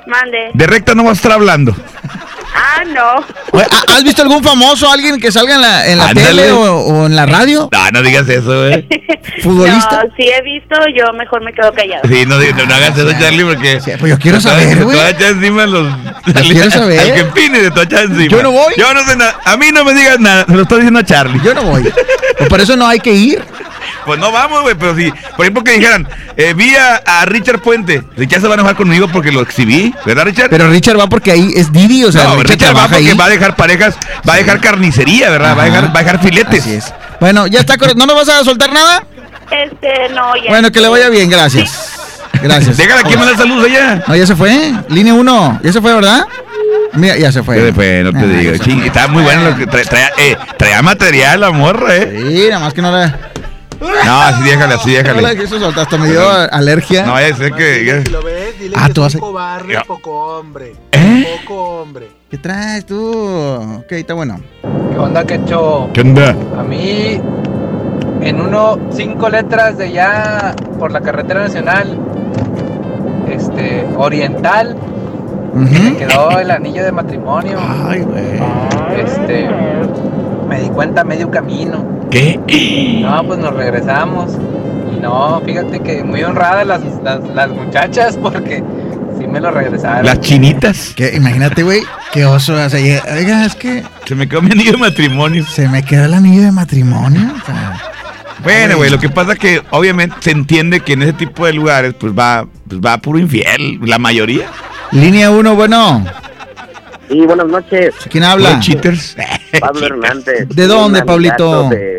Mande. 0.07 0.51
de 0.55 0.67
recta 0.67 0.95
no 0.95 1.05
vas 1.05 1.13
a 1.13 1.15
estar 1.15 1.33
hablando. 1.33 1.75
Ah, 2.55 2.83
no. 2.85 3.25
Oye, 3.53 3.67
¿ha- 3.71 3.97
¿Has 3.97 4.05
visto 4.05 4.23
algún 4.23 4.43
famoso, 4.43 4.91
alguien 4.91 5.21
que 5.21 5.31
salga 5.31 5.55
en 5.55 5.61
la, 5.61 5.87
en 5.89 5.99
la 5.99 6.15
tele 6.15 6.51
o, 6.53 6.61
o 6.81 7.07
en 7.07 7.15
la 7.17 7.27
radio? 7.27 7.69
No, 7.71 7.91
no 7.91 8.03
digas 8.03 8.29
eso, 8.29 8.67
eh. 8.69 8.87
¿Futbolista? 9.43 10.05
No, 10.05 10.11
sí 10.17 10.25
he 10.29 10.43
visto, 10.43 10.75
yo 10.97 11.13
mejor 11.13 11.43
me 11.45 11.53
quedo 11.53 11.73
callada. 11.73 12.03
Sí, 12.09 12.25
no, 12.27 12.37
no, 12.39 12.67
no 12.67 12.75
hagas 12.75 12.97
eso, 12.99 13.11
Charlie, 13.21 13.45
porque. 13.45 13.81
pues 13.99 14.11
yo 14.13 14.19
quiero 14.19 14.41
saber, 14.41 14.79
te 14.79 14.85
güey. 14.85 14.97
vas 14.97 15.07
a 15.07 15.11
echar 15.11 15.31
encima 15.33 15.67
los. 15.67 15.87
quiero 16.49 16.71
saber. 16.71 16.99
Al 17.01 17.13
que 17.15 17.21
empine 17.21 17.59
de 17.61 17.71
tu 17.71 17.81
echar 17.81 18.05
encima. 18.05 18.29
Yo 18.29 18.43
no 18.43 18.51
voy. 18.53 18.75
Yo 18.77 18.93
no 18.95 19.05
sé 19.05 19.17
nada. 19.17 19.39
A 19.45 19.57
mí 19.57 19.67
no 19.73 19.85
me 19.85 19.95
digas 19.95 20.19
nada. 20.19 20.45
Se 20.49 20.55
lo 20.55 20.63
estoy 20.63 20.79
diciendo 20.79 21.01
a 21.01 21.05
Charlie. 21.05 21.41
Yo 21.45 21.55
no 21.55 21.63
voy. 21.65 21.83
Pues 22.39 22.49
por 22.49 22.61
eso 22.61 22.77
no 22.77 22.87
hay 22.87 23.01
que 23.01 23.13
ir. 23.13 23.45
Pues 24.07 24.19
no 24.19 24.33
vamos, 24.33 24.63
güey, 24.63 24.75
pero 24.75 24.97
si, 24.97 25.11
por 25.37 25.45
ejemplo, 25.45 25.63
que 25.65 25.73
dijeran, 25.73 26.09
eh, 26.37 26.55
vi 26.55 26.75
a, 26.77 26.97
a 26.97 27.25
Richard 27.27 27.61
Puente, 27.61 28.03
Richard 28.17 28.41
se 28.41 28.47
va 28.49 28.55
a 28.55 28.59
enojar 28.59 28.77
conmigo 28.77 29.09
porque 29.09 29.31
lo 29.33 29.41
exhibí, 29.43 29.95
¿verdad, 30.07 30.25
Richard? 30.25 30.49
Pero 30.51 30.69
Richard 30.71 30.99
va 30.99 31.07
porque 31.09 31.33
ahí 31.33 31.53
es 31.55 31.71
Didi, 31.73 32.05
o 32.05 32.13
sea, 32.13 32.25
no, 32.25 32.37
Richard, 32.37 32.51
Richard, 32.59 32.77
va 32.77 32.89
porque 32.89 32.97
ahí. 33.11 33.17
va 33.17 33.25
a 33.27 33.29
dejar 33.29 33.57
parejas, 33.57 33.97
va 34.29 34.35
a 34.35 34.37
dejar 34.37 34.61
carnicería, 34.61 35.31
¿verdad? 35.31 35.57
Va 35.57 35.63
a 35.63 35.67
dejar, 35.67 35.85
va 35.95 36.01
a 36.01 36.03
dejar 36.03 36.21
filetes. 36.23 36.61
Así 36.63 36.75
es. 36.75 36.95
Bueno, 37.21 37.47
ya 37.47 37.61
está. 37.61 37.77
¿No 37.97 38.07
nos 38.07 38.17
vas 38.17 38.29
a 38.29 38.45
soltar 38.45 38.73
nada? 38.73 39.05
Este, 39.51 40.09
no, 40.15 40.37
ya. 40.37 40.51
Bueno, 40.51 40.71
que 40.71 40.81
le 40.81 40.89
vaya 40.89 41.09
bien, 41.09 41.29
gracias. 41.31 41.95
Gracias. 42.43 42.77
Déjala 42.77 43.03
que 43.03 43.17
manda 43.17 43.37
saludos 43.37 43.65
allá. 43.67 44.05
No, 44.07 44.15
ya 44.15 44.27
se 44.27 44.37
fue. 44.37 44.73
Línea 44.89 45.15
1. 45.15 45.61
Ya 45.65 45.73
se 45.73 45.81
fue, 45.81 45.95
¿verdad? 45.95 46.25
Mira, 46.93 47.17
ya 47.17 47.33
se 47.33 47.43
fue. 47.43 47.59
Después, 47.61 48.05
no 48.05 48.13
te 48.13 48.19
Ah, 48.19 48.23
digo. 48.23 48.57
Ching, 48.65 48.83
estaba 48.85 49.09
muy 49.09 49.23
bueno 49.23 49.43
lo 49.51 49.57
que 49.57 49.67
traía, 49.67 49.85
traía, 49.89 50.11
eh, 50.19 50.37
traía 50.57 50.83
material 50.83 51.41
la 51.41 51.51
morra, 51.51 51.97
eh. 51.97 52.25
Sí, 52.29 52.47
nada 52.49 52.61
más 52.65 52.75
que 52.75 52.83
no 52.83 52.93
la. 52.93 53.19
No, 53.81 54.21
así 54.23 54.43
déjale, 54.45 54.75
así 54.75 54.91
No 54.97 55.03
déjale. 55.15 55.37
quiso 55.39 55.59
soltar, 55.61 55.85
hasta 55.85 55.99
me 55.99 56.09
dio 56.11 56.21
alergia. 56.29 57.07
No, 57.07 57.21
ya 57.21 57.35
sé 57.37 57.51
que. 57.53 58.03
Si 58.05 58.11
lo 58.11 58.23
ves, 58.23 58.59
dile 58.59 58.77
Ah, 58.79 58.87
que 58.89 58.95
tú 58.95 59.01
es 59.05 59.07
vas 59.07 59.15
a- 59.15 59.19
un 59.19 59.21
cobarde, 59.33 59.73
Ya. 59.75 59.83
poco 59.85 60.11
hombre. 60.39 60.73
¿Eh? 60.93 61.39
Poco 61.47 61.81
hombre. 61.83 62.09
¿Qué 62.31 62.39
traes 62.39 62.85
tú? 62.87 62.99
Ok, 63.81 63.93
está 63.93 64.15
bueno. 64.15 64.41
¿Qué 64.93 64.99
onda, 64.99 65.25
Quecho? 65.25 65.89
¿Qué 65.93 66.01
onda? 66.01 66.35
A 66.59 66.63
mí, 66.63 67.21
en 68.21 68.41
uno, 68.41 68.79
cinco 68.91 69.29
letras 69.29 69.79
de 69.79 69.93
ya 69.93 70.55
por 70.79 70.91
la 70.91 71.01
carretera 71.01 71.41
nacional, 71.43 71.97
este, 73.31 73.87
oriental, 73.97 74.77
me 75.55 75.97
quedó 75.97 76.39
el 76.39 76.51
anillo 76.51 76.85
de 76.85 76.93
matrimonio. 76.93 77.59
Ay, 77.61 78.01
güey. 78.01 78.41
Este, 79.05 79.49
me 80.49 80.61
di 80.63 80.69
cuenta 80.69 81.05
medio 81.05 81.31
camino. 81.31 81.98
¿Qué? 82.11 83.01
No, 83.03 83.27
pues 83.27 83.39
nos 83.39 83.55
regresamos. 83.55 84.33
Y 84.97 85.01
no, 85.01 85.41
fíjate 85.45 85.81
que 85.81 86.03
muy 86.03 86.23
honradas 86.23 86.67
las, 86.67 86.81
las, 87.03 87.21
las 87.35 87.51
muchachas 87.51 88.17
porque 88.21 88.63
sí 89.19 89.27
me 89.27 89.41
lo 89.41 89.51
regresaron. 89.51 90.07
Las 90.07 90.21
chinitas. 90.21 90.93
¿Qué? 90.97 91.13
Imagínate, 91.17 91.63
güey. 91.63 91.83
Qué 92.13 92.25
oso. 92.25 92.55
O 92.55 92.69
sea, 92.71 92.81
llega- 92.81 93.05
oiga, 93.15 93.45
es 93.45 93.55
que 93.55 93.83
Se 94.07 94.15
me 94.15 94.29
quedó 94.29 94.41
mi 94.43 94.51
anillo 94.53 94.73
de 94.73 94.79
matrimonio. 94.79 95.45
se 95.45 95.69
me 95.69 95.83
quedó 95.85 96.07
el 96.07 96.15
anillo 96.15 96.43
de 96.43 96.53
matrimonio. 96.53 97.33
O 97.43 97.47
sea, 97.47 97.79
Bueno, 98.43 98.77
güey, 98.79 98.91
lo 98.91 98.99
que 98.99 99.09
pasa 99.11 99.33
es 99.33 99.39
que 99.39 99.63
obviamente 99.71 100.17
se 100.21 100.31
entiende 100.31 100.81
que 100.81 100.95
en 100.95 101.03
ese 101.03 101.13
tipo 101.13 101.45
de 101.45 101.53
lugares 101.53 101.95
pues 101.99 102.13
va, 102.13 102.47
pues 102.69 102.81
va 102.81 102.97
puro 102.99 103.19
infiel, 103.19 103.79
la 103.85 103.99
mayoría. 103.99 104.47
línea 104.93 105.31
1, 105.31 105.55
bueno. 105.55 106.05
Sí, 107.11 107.21
buenas 107.23 107.47
noches. 107.49 107.95
¿Quién 108.11 108.23
habla? 108.25 108.51
Los 108.53 108.61
cheaters. 108.61 109.17
Pablo 109.61 109.87
Hernández. 109.87 110.47
¿De 110.51 110.67
dónde, 110.67 111.03
Pablito? 111.05 111.69
de- 111.71 111.98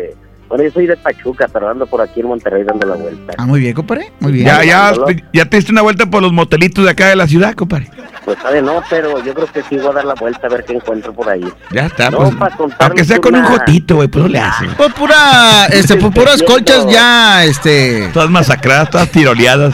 Bueno, 0.50 0.64
yo 0.64 0.70
soy 0.72 0.86
de 0.88 0.96
Pachuca, 0.96 1.46
pero 1.52 1.68
ando 1.70 1.86
por 1.86 2.00
aquí 2.02 2.18
en 2.20 2.26
Monterrey 2.26 2.64
dando 2.64 2.84
la 2.84 2.96
vuelta. 2.96 3.34
Ah, 3.38 3.46
muy 3.46 3.60
bien, 3.60 3.72
compadre. 3.72 4.10
Muy 4.18 4.32
bien. 4.32 4.46
Ya, 4.46 4.64
ya, 4.64 4.78
Dándolo. 4.90 5.06
ya 5.32 5.44
te 5.44 5.56
diste 5.56 5.70
una 5.70 5.82
vuelta 5.82 6.06
por 6.06 6.20
los 6.22 6.32
motelitos 6.32 6.84
de 6.84 6.90
acá 6.90 7.06
de 7.06 7.14
la 7.14 7.28
ciudad, 7.28 7.54
compadre. 7.54 7.88
Pues 8.24 8.36
sabe, 8.42 8.60
no, 8.60 8.82
pero 8.90 9.24
yo 9.24 9.32
creo 9.32 9.46
que 9.46 9.62
sí 9.62 9.76
voy 9.76 9.86
a 9.86 9.92
dar 9.92 10.04
la 10.04 10.14
vuelta 10.14 10.48
a 10.48 10.50
ver 10.50 10.64
qué 10.64 10.72
encuentro 10.74 11.12
por 11.12 11.28
ahí. 11.28 11.44
Ya 11.70 11.86
está, 11.86 12.10
No, 12.10 12.18
pues. 12.18 12.52
Aunque 12.80 13.04
sea 13.04 13.18
con 13.20 13.36
un 13.36 13.44
jotito, 13.44 13.94
güey, 13.94 14.08
pues 14.08 14.24
no 14.24 14.28
le 14.28 14.40
hace. 14.40 14.66
Pues 14.76 14.92
pura, 14.92 15.66
este, 15.66 15.94
pues 15.96 16.12
puras 16.12 16.42
colchas 16.42 16.84
ya, 16.90 17.44
este. 17.44 18.08
Todas 18.12 18.28
masacradas, 18.28 18.90
todas 18.90 19.08
tiroleadas. 19.10 19.72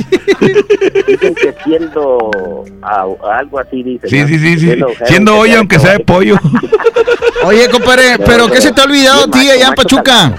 Dicen 1.07 1.35
que 1.35 1.55
siendo 1.65 2.65
a- 2.83 3.07
algo 3.39 3.59
así, 3.59 3.83
dicen. 3.83 4.11
Sí, 4.11 4.21
¿no? 4.21 4.29
sí, 4.29 4.39
sí, 4.39 4.59
sí. 4.59 4.79
Siendo 5.07 5.37
hoy, 5.39 5.53
aunque 5.55 5.79
sea 5.79 5.93
de 5.93 6.01
pollo. 6.01 6.37
Oye, 7.45 7.69
compadre, 7.71 8.19
pero 8.27 8.49
¿qué 8.49 8.61
se 8.61 8.73
te 8.73 8.81
ha 8.81 8.85
olvidado 8.85 9.25
a 9.25 9.31
ti 9.31 9.39
allá 9.51 9.55
en 9.69 9.71
macho, 9.71 9.97
Pachuca? 9.97 10.35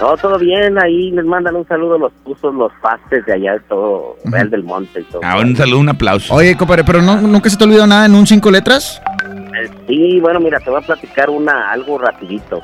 No, 0.00 0.16
todo 0.16 0.38
bien, 0.38 0.80
ahí 0.80 1.10
les 1.10 1.24
mandan 1.24 1.56
un 1.56 1.66
saludo 1.66 1.98
los 1.98 2.12
pusos, 2.24 2.54
los 2.54 2.72
pastes 2.80 3.26
de 3.26 3.32
allá, 3.32 3.60
todo, 3.68 4.16
Real 4.24 4.48
del 4.50 4.62
Monte 4.62 5.00
y 5.00 5.04
todo. 5.04 5.20
Ah, 5.24 5.38
un 5.40 5.56
saludo, 5.56 5.80
un 5.80 5.88
aplauso. 5.88 6.34
Oye, 6.34 6.56
compadre, 6.56 6.84
pero 6.84 7.02
no, 7.02 7.20
nunca 7.20 7.50
se 7.50 7.56
te 7.56 7.64
ha 7.64 7.66
olvidado 7.66 7.86
nada 7.88 8.06
en 8.06 8.14
un 8.14 8.26
cinco 8.26 8.50
letras. 8.50 9.02
Eh, 9.26 9.68
Sí, 9.88 10.20
bueno, 10.20 10.38
mira, 10.38 10.60
te 10.60 10.70
voy 10.70 10.80
a 10.80 10.86
platicar 10.86 11.30
una, 11.30 11.72
algo 11.72 11.98
rapidito. 11.98 12.60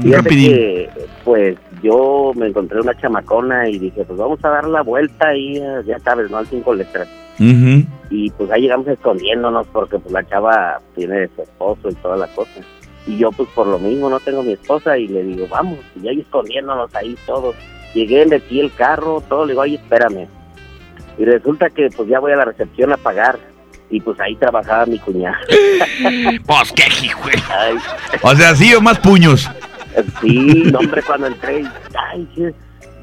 Fíjate 0.00 0.28
que, 0.28 0.90
pues, 1.24 1.56
yo 1.82 2.32
me 2.36 2.46
encontré 2.46 2.80
una 2.80 2.94
chamacona 2.94 3.68
y 3.68 3.78
dije, 3.78 4.04
pues 4.04 4.18
vamos 4.18 4.38
a 4.44 4.48
dar 4.48 4.68
la 4.68 4.82
vuelta 4.82 5.34
y 5.34 5.56
eh, 5.56 5.82
ya 5.84 5.98
sabes, 5.98 6.30
¿no? 6.30 6.36
Al 6.38 6.46
cinco 6.46 6.74
letras. 6.74 7.08
Y 8.10 8.30
pues 8.30 8.50
ahí 8.50 8.62
llegamos 8.62 8.88
escondiéndonos 8.88 9.66
porque 9.68 9.98
pues 9.98 10.12
la 10.12 10.26
chava 10.26 10.80
tiene 10.96 11.28
su 11.36 11.42
esposo 11.42 11.88
y 11.88 11.94
toda 11.94 12.16
la 12.16 12.26
cosa. 12.28 12.50
Y 13.08 13.16
yo 13.16 13.32
pues 13.32 13.48
por 13.54 13.66
lo 13.66 13.78
mismo 13.78 14.10
no 14.10 14.20
tengo 14.20 14.42
mi 14.42 14.52
esposa 14.52 14.98
y 14.98 15.08
le 15.08 15.22
digo, 15.22 15.48
vamos, 15.48 15.78
y 16.00 16.08
ahí 16.08 16.20
escondiéndonos 16.20 16.94
ahí 16.94 17.16
todos. 17.26 17.56
Llegué, 17.94 18.26
metí 18.26 18.60
el 18.60 18.72
carro, 18.74 19.22
todo, 19.26 19.46
le 19.46 19.52
digo, 19.52 19.62
ay, 19.62 19.76
espérame. 19.76 20.28
Y 21.16 21.24
resulta 21.24 21.70
que 21.70 21.88
pues 21.88 22.06
ya 22.06 22.20
voy 22.20 22.32
a 22.32 22.36
la 22.36 22.44
recepción 22.44 22.92
a 22.92 22.98
pagar. 22.98 23.38
Y 23.90 24.00
pues 24.02 24.20
ahí 24.20 24.36
trabajaba 24.36 24.84
mi 24.84 24.98
cuñada. 24.98 25.38
Pues 26.46 26.72
qué 26.72 26.84
hijo. 27.02 27.28
O 28.22 28.36
sea, 28.36 28.54
sí 28.54 28.74
o 28.74 28.82
más 28.82 28.98
puños. 28.98 29.48
Sí, 30.20 30.70
hombre, 30.78 31.02
cuando 31.02 31.28
entré, 31.28 31.64
ay, 31.94 32.28
¿qué? 32.34 32.54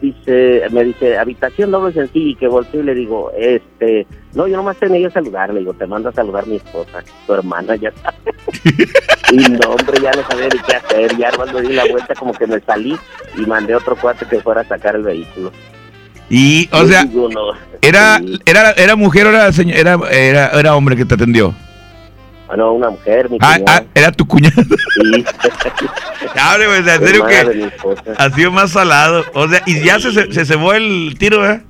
Dice, 0.01 0.63
me 0.71 0.83
dice, 0.83 1.17
habitación 1.17 1.71
doble 1.71 1.93
sencilla, 1.93 2.31
y 2.31 2.35
que 2.35 2.47
volteo 2.47 2.81
y 2.81 2.85
le 2.85 2.95
digo, 2.95 3.31
este, 3.37 4.05
no, 4.33 4.47
yo 4.47 4.57
nomás 4.57 4.77
tenía 4.77 5.07
que 5.07 5.13
saludar, 5.13 5.53
le 5.53 5.59
digo, 5.61 5.73
te 5.73 5.87
mando 5.87 6.09
a 6.09 6.13
saludar 6.13 6.47
mi 6.47 6.57
esposa, 6.57 7.03
tu 7.25 7.33
hermana, 7.33 7.75
ya 7.75 7.89
está. 7.89 8.13
y 9.31 9.37
no, 9.37 9.69
hombre, 9.69 10.01
ya 10.01 10.11
no 10.11 10.23
sabía 10.27 10.49
ni 10.53 10.59
qué 10.59 10.75
hacer, 10.75 11.17
ya 11.17 11.31
cuando 11.31 11.61
di 11.61 11.73
la 11.73 11.85
vuelta 11.85 12.13
como 12.15 12.33
que 12.33 12.47
me 12.47 12.59
salí 12.61 12.97
y 13.37 13.41
mandé 13.41 13.75
otro 13.75 13.95
cuate 13.95 14.25
que 14.25 14.41
fuera 14.41 14.61
a 14.61 14.65
sacar 14.65 14.95
el 14.95 15.03
vehículo. 15.03 15.51
Y, 16.29 16.67
o 16.71 16.85
sea, 16.85 17.03
digo, 17.05 17.29
no, 17.29 17.51
era, 17.81 18.19
era, 18.45 18.71
era 18.71 18.95
mujer 18.95 19.27
o 19.27 19.29
era, 19.29 19.49
era, 19.49 19.99
era, 20.11 20.47
era 20.49 20.75
hombre 20.75 20.95
que 20.95 21.05
te 21.05 21.13
atendió. 21.13 21.53
Bueno, 22.47 22.73
una 22.73 22.89
mujer, 22.91 23.29
mi 23.29 23.37
Ah, 23.41 23.55
cuñada, 23.57 23.77
ah, 23.79 23.83
era 23.95 24.11
tu 24.11 24.25
cuñada. 24.27 24.55
sí. 24.55 25.25
Abre, 26.39 26.67
güey, 26.67 26.79
en 26.79 26.85
serio 26.85 27.25
que 27.25 27.55
mi 27.55 27.63
esposa. 27.63 28.03
ha 28.17 28.29
sido 28.31 28.51
más 28.51 28.71
salado. 28.71 29.23
O 29.33 29.47
sea, 29.47 29.61
y 29.65 29.83
ya 29.83 29.99
se, 29.99 30.11
se, 30.11 30.31
se 30.33 30.45
cebó 30.45 30.73
el 30.73 31.15
tiro, 31.17 31.49
¿eh? 31.49 31.61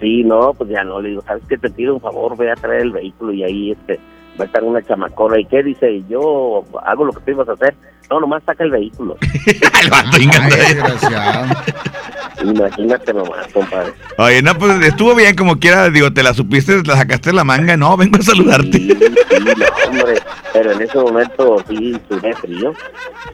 Sí, 0.00 0.22
no, 0.24 0.52
pues 0.54 0.70
ya 0.70 0.84
no, 0.84 1.00
le 1.00 1.10
digo, 1.10 1.22
¿sabes 1.22 1.42
qué? 1.48 1.56
Te 1.56 1.70
pido 1.70 1.94
un 1.94 2.00
favor, 2.00 2.36
ve 2.36 2.50
a 2.50 2.54
traer 2.56 2.82
el 2.82 2.92
vehículo 2.92 3.32
y 3.32 3.42
ahí 3.44 3.70
este 3.72 3.98
va 4.38 4.44
a 4.44 4.46
estar 4.46 4.62
una 4.64 4.82
chamacona. 4.82 5.38
¿Y 5.40 5.46
qué 5.46 5.62
dice? 5.62 6.02
Yo 6.08 6.64
hago 6.84 7.04
lo 7.04 7.12
que 7.12 7.20
tú 7.20 7.30
ibas 7.30 7.48
a 7.48 7.52
hacer. 7.52 7.74
No, 8.10 8.20
nomás 8.20 8.42
saca 8.44 8.64
el 8.64 8.70
vehículo. 8.70 9.16
El 9.82 9.90
vato, 9.90 10.08
Ay, 10.12 10.22
ingando. 10.24 10.56
desgraciado. 10.56 11.46
Imagínate 12.42 13.12
nomás, 13.14 13.46
compadre. 13.52 13.92
Oye, 14.18 14.42
no, 14.42 14.54
pues 14.58 14.84
estuvo 14.84 15.14
bien 15.14 15.34
como 15.34 15.58
quiera. 15.58 15.88
Digo, 15.90 16.12
te 16.12 16.22
la 16.22 16.34
supiste, 16.34 16.82
la 16.84 16.96
sacaste 16.96 17.30
de 17.30 17.36
la 17.36 17.44
manga. 17.44 17.76
No, 17.76 17.96
vengo 17.96 18.18
a 18.18 18.22
saludarte. 18.22 18.72
Sí, 18.78 18.88
sí, 18.90 19.44
no, 19.44 19.88
hombre. 19.88 20.14
Pero 20.52 20.72
en 20.72 20.82
ese 20.82 20.98
momento 20.98 21.64
sí 21.68 21.96
sudé 22.08 22.34
frío. 22.34 22.74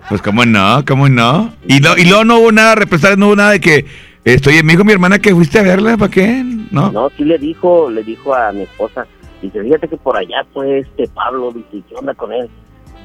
Pues 0.09 0.23
cómo 0.23 0.45
no, 0.45 0.85
cómo 0.87 1.09
no. 1.09 1.53
Y, 1.67 1.81
no, 1.81 1.97
y 1.97 2.05
luego 2.05 2.25
no 2.25 2.39
hubo 2.39 2.53
nada, 2.53 2.75
represar, 2.75 3.19
no 3.19 3.27
hubo 3.29 3.37
nada 3.37 3.53
de 3.53 3.61
que, 3.61 3.85
estoy, 4.25 4.63
me 4.63 4.73
dijo 4.73 4.85
mi 4.85 4.93
hermana 4.93 5.19
que 5.19 5.35
fuiste 5.35 5.59
a 5.59 5.63
verla, 5.63 5.97
¿para 5.97 6.11
qué? 6.11 6.43
No. 6.71 6.91
No, 6.93 7.11
sí 7.17 7.25
le 7.25 7.39
dijo, 7.39 7.91
le 7.91 8.03
dijo 8.03 8.35
a 8.35 8.53
mi 8.53 8.63
esposa, 8.63 9.07
dice, 9.43 9.63
fíjate 9.63 9.89
que 9.89 9.97
por 9.97 10.17
allá 10.17 10.45
fue 10.53 10.81
este 10.81 11.09
Pablo, 11.09 11.53
dice, 11.53 11.85
¿qué 11.89 11.95
onda 11.95 12.15
con 12.15 12.33
él? 12.33 12.49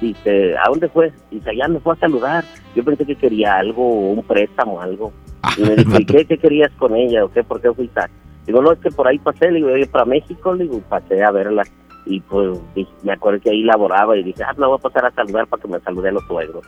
Dice, 0.01 0.55
¿a 0.57 0.69
dónde 0.69 0.89
fue? 0.89 1.11
Dice, 1.31 1.49
allá 1.49 1.67
me 1.67 1.79
fue 1.79 1.93
a 1.93 1.97
saludar. 1.97 2.43
Yo 2.75 2.83
pensé 2.83 3.05
que 3.05 3.15
quería 3.15 3.55
algo, 3.55 4.11
un 4.11 4.23
préstamo, 4.23 4.81
algo. 4.81 5.13
Y 5.57 5.61
me 5.61 5.75
dijo, 5.75 5.99
¿y 5.99 6.05
qué, 6.05 6.25
qué 6.25 6.37
querías 6.37 6.71
con 6.73 6.95
ella? 6.95 7.23
¿O 7.23 7.31
qué? 7.31 7.43
¿Por 7.43 7.61
qué 7.61 7.71
fuiste? 7.71 8.01
Digo, 8.45 8.61
no, 8.61 8.71
es 8.71 8.79
que 8.79 8.91
por 8.91 9.07
ahí 9.07 9.17
pasé, 9.17 9.49
le 9.49 9.57
digo, 9.57 9.75
yo 9.75 9.89
para 9.89 10.05
México, 10.05 10.53
le 10.53 10.65
digo, 10.65 10.79
pasé 10.87 11.23
a 11.23 11.31
verla. 11.31 11.63
Y 12.05 12.19
pues 12.19 12.59
dije, 12.75 12.91
me 13.03 13.13
acuerdo 13.13 13.39
que 13.41 13.49
ahí 13.49 13.63
laboraba 13.63 14.15
y 14.15 14.23
dije, 14.23 14.43
ah, 14.43 14.53
la 14.57 14.67
voy 14.67 14.77
a 14.77 14.81
pasar 14.81 15.05
a 15.05 15.11
saludar 15.11 15.47
para 15.47 15.61
que 15.61 15.67
me 15.67 15.79
salude 15.79 16.09
a 16.09 16.11
los 16.11 16.23
suegros. 16.27 16.65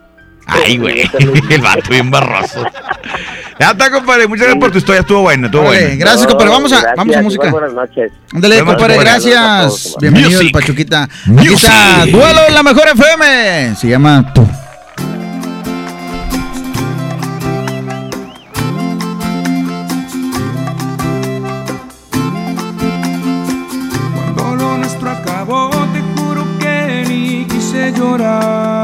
Ay, 0.47 0.77
güey. 0.77 1.01
El 1.49 1.61
vato 1.61 1.89
bien 1.89 2.09
barroso. 2.09 2.65
Ya 3.59 3.71
está, 3.71 3.89
compadre. 3.91 4.27
Muchas 4.27 4.45
gracias 4.45 4.61
por 4.61 4.71
tu 4.71 4.77
historia. 4.77 5.01
Estuvo 5.01 5.21
bueno, 5.21 5.47
estuvo 5.47 5.63
bueno. 5.63 5.95
gracias, 5.97 6.27
compadre. 6.27 6.51
Vamos 6.51 6.71
a, 6.71 6.75
Gracias, 6.81 6.95
vamos 6.97 7.15
a 7.15 7.21
música. 7.21 7.51
buenas 7.51 7.73
noches. 7.73 8.11
Ándale, 8.33 8.63
compadre, 8.63 8.97
gracias. 8.97 9.95
Bienvenido, 9.99 10.31
Music. 10.39 10.53
Pachuquita. 10.53 11.03
Aquí 11.03 11.31
Music. 11.31 11.53
está 11.55 12.05
Duelo 12.05 12.41
en 12.47 12.53
la 12.53 12.63
Mejor 12.63 12.87
FM. 12.87 13.75
Se 13.75 13.87
llama 13.87 14.31
Tú. 14.33 14.47
Cuando 24.35 24.55
lo 24.55 24.77
nuestro 24.77 25.09
acabó, 25.09 25.69
te 25.93 26.01
juro 26.21 26.43
que 26.59 27.05
ni 27.07 27.45
quise 27.45 27.91
llorar. 27.93 28.76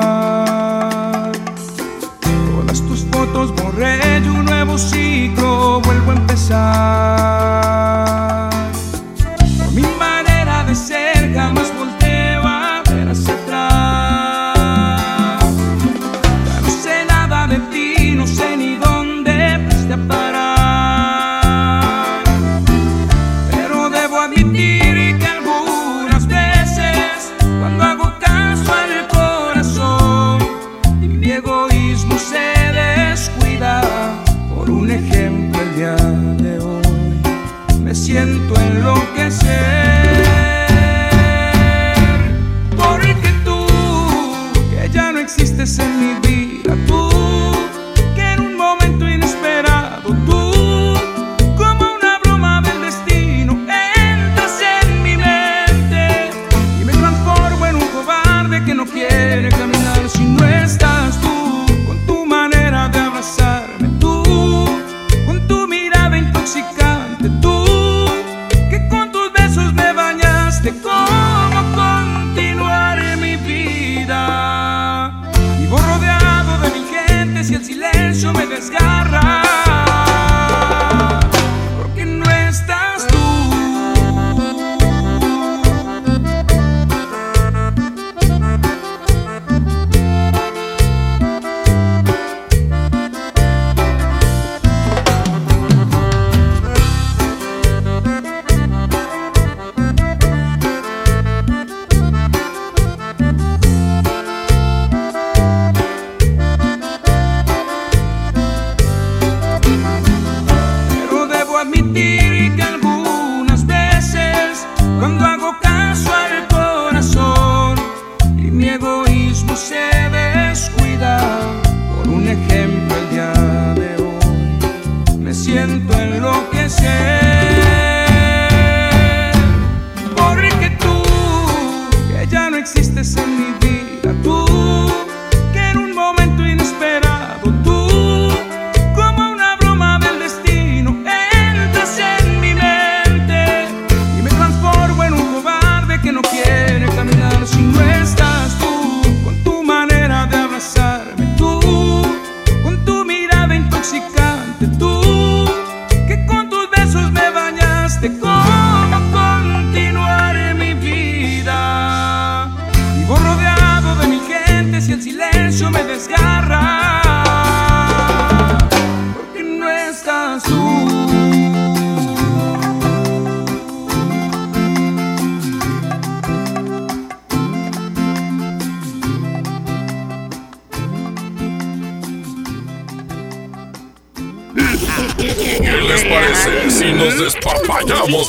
Vuelvo 6.54 7.33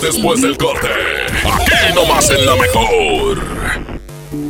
después 0.05 0.43
del 0.43 0.57
corte? 0.59 0.89
Aquí 1.45 1.95
nomás 1.95 2.31
en 2.31 2.45
la 2.45 2.55
mejor. 2.57 3.39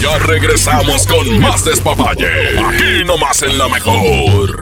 Ya 0.01 0.18
regresamos 0.18 1.07
con 1.07 1.41
más 1.41 1.64
despapalle. 1.64 2.59
Aquí 2.59 3.05
nomás 3.07 3.43
en 3.43 3.57
la 3.59 3.68
mejor. 3.68 4.61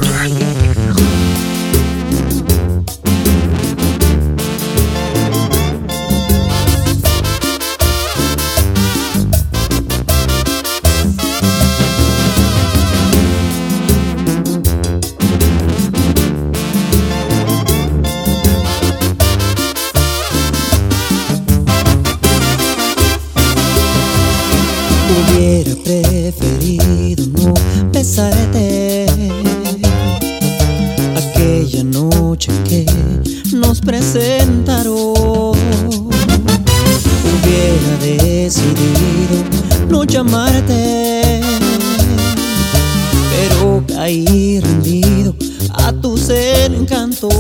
Tus 46.69 46.77
encantos. 46.77 47.35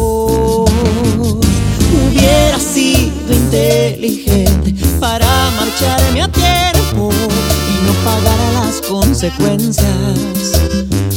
Hubiera 1.94 2.58
sido 2.58 3.32
inteligente 3.32 4.74
para 4.98 5.26
marcharme 5.56 6.22
a 6.22 6.28
tiempo 6.28 7.10
y 7.12 7.86
no 7.86 7.92
pagar 8.04 8.38
las 8.54 8.80
consecuencias 8.82 9.86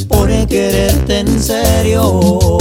por 0.07 0.29
quererte 0.47 1.19
en 1.19 1.41
serio. 1.41 2.57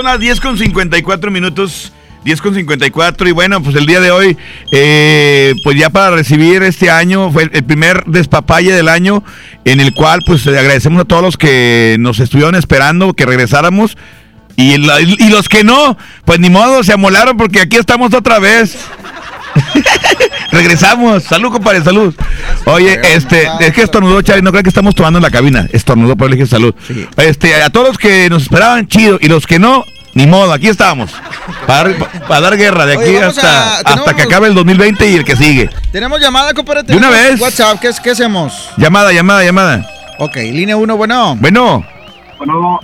Son 0.00 0.06
las 0.06 0.18
10 0.18 0.40
con 0.40 0.56
54 0.56 1.30
minutos. 1.30 1.92
10 2.24 2.40
con 2.40 2.54
54 2.54 3.28
y 3.28 3.32
bueno, 3.32 3.62
pues 3.62 3.76
el 3.76 3.84
día 3.84 4.00
de 4.00 4.10
hoy, 4.10 4.36
eh, 4.72 5.54
pues 5.62 5.78
ya 5.78 5.90
para 5.90 6.10
recibir 6.10 6.62
este 6.62 6.90
año, 6.90 7.30
fue 7.30 7.50
el 7.52 7.64
primer 7.64 8.04
despapalle 8.06 8.72
del 8.72 8.88
año, 8.88 9.22
en 9.66 9.78
el 9.80 9.92
cual 9.92 10.20
pues 10.24 10.46
agradecemos 10.46 11.02
a 11.02 11.04
todos 11.04 11.22
los 11.22 11.36
que 11.36 11.96
nos 11.98 12.18
estuvieron 12.18 12.54
esperando 12.54 13.12
que 13.12 13.26
regresáramos 13.26 13.98
y, 14.56 14.74
y 14.74 15.28
los 15.28 15.48
que 15.50 15.64
no, 15.64 15.98
pues 16.24 16.40
ni 16.40 16.48
modo, 16.48 16.82
se 16.82 16.94
amolaron 16.94 17.36
porque 17.36 17.60
aquí 17.60 17.76
estamos 17.76 18.14
otra 18.14 18.38
vez. 18.38 18.78
Regresamos. 20.52 21.22
Salud, 21.24 21.50
compadre, 21.52 21.82
salud. 21.82 22.14
Oye, 22.66 23.00
este, 23.14 23.48
es 23.60 23.72
que 23.72 23.82
estornudó, 23.82 24.20
Chavi, 24.22 24.42
no 24.42 24.50
creo 24.50 24.62
que 24.62 24.68
estamos 24.68 24.94
tomando 24.94 25.18
en 25.18 25.22
la 25.22 25.30
cabina. 25.30 25.66
Estornudó, 25.72 26.14
le 26.28 26.36
dije 26.36 26.46
salud. 26.46 26.74
Este, 27.16 27.54
a 27.62 27.70
todos 27.70 27.88
los 27.88 27.98
que 27.98 28.28
nos 28.30 28.42
esperaban, 28.44 28.86
chido, 28.88 29.18
y 29.20 29.28
los 29.28 29.46
que 29.46 29.58
no, 29.58 29.84
ni 30.14 30.26
modo, 30.26 30.52
aquí 30.52 30.68
estamos. 30.68 31.10
Para, 31.66 31.90
dar- 31.90 32.22
para 32.26 32.40
dar 32.40 32.56
guerra 32.56 32.86
de 32.86 32.94
aquí 32.94 33.04
Oye, 33.04 33.22
hasta, 33.22 33.48
a- 33.48 33.76
hasta 33.78 33.90
tenemos- 33.94 34.14
que 34.14 34.22
acabe 34.22 34.48
el 34.48 34.54
2020 34.54 35.08
y 35.10 35.14
el 35.14 35.24
que 35.24 35.36
sigue. 35.36 35.70
Tenemos 35.92 36.20
llamada, 36.20 36.52
compadre. 36.52 36.82
¿De 36.82 36.96
una 36.96 37.08
tenemos 37.10 37.30
vez? 37.32 37.40
WhatsApp, 37.40 37.80
¿qué, 37.80 37.88
es- 37.88 38.00
qué 38.00 38.10
hacemos? 38.10 38.70
Llamada, 38.76 39.12
llamada, 39.12 39.44
llamada. 39.44 39.86
Ok, 40.18 40.36
línea 40.36 40.76
1, 40.76 40.96
bueno. 40.96 41.36
Bueno. 41.40 41.84
Bueno. 42.38 42.80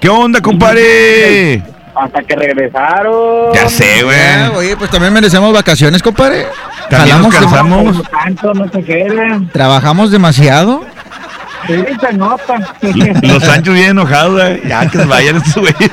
¿Qué 0.00 0.08
onda, 0.08 0.40
compadre? 0.40 1.62
Hasta 2.00 2.22
que 2.22 2.34
regresaron. 2.36 3.52
Ya 3.52 3.68
sé, 3.68 4.02
güey. 4.02 4.56
Oye, 4.56 4.76
pues 4.76 4.90
también 4.90 5.12
merecemos 5.12 5.52
vacaciones, 5.52 6.02
compadre. 6.02 6.46
También 6.88 7.20
nos 7.20 7.34
Jalamos 7.34 7.52
cansamos. 7.52 7.96
dem- 7.98 8.10
Tanto 8.10 8.54
no 8.54 8.68
se 8.70 8.82
queden. 8.84 9.48
Trabajamos 9.50 10.10
demasiado. 10.10 10.82
Sí, 11.66 11.74
se 12.00 12.12
nota. 12.14 12.74
Los 13.22 13.44
Sanchos 13.44 13.74
bien 13.74 13.90
enojados, 13.90 14.32
güey. 14.32 14.66
Ya 14.66 14.88
que 14.88 14.98
se 14.98 15.04
vayan 15.04 15.36
estos 15.36 15.56
güeyes. 15.56 15.90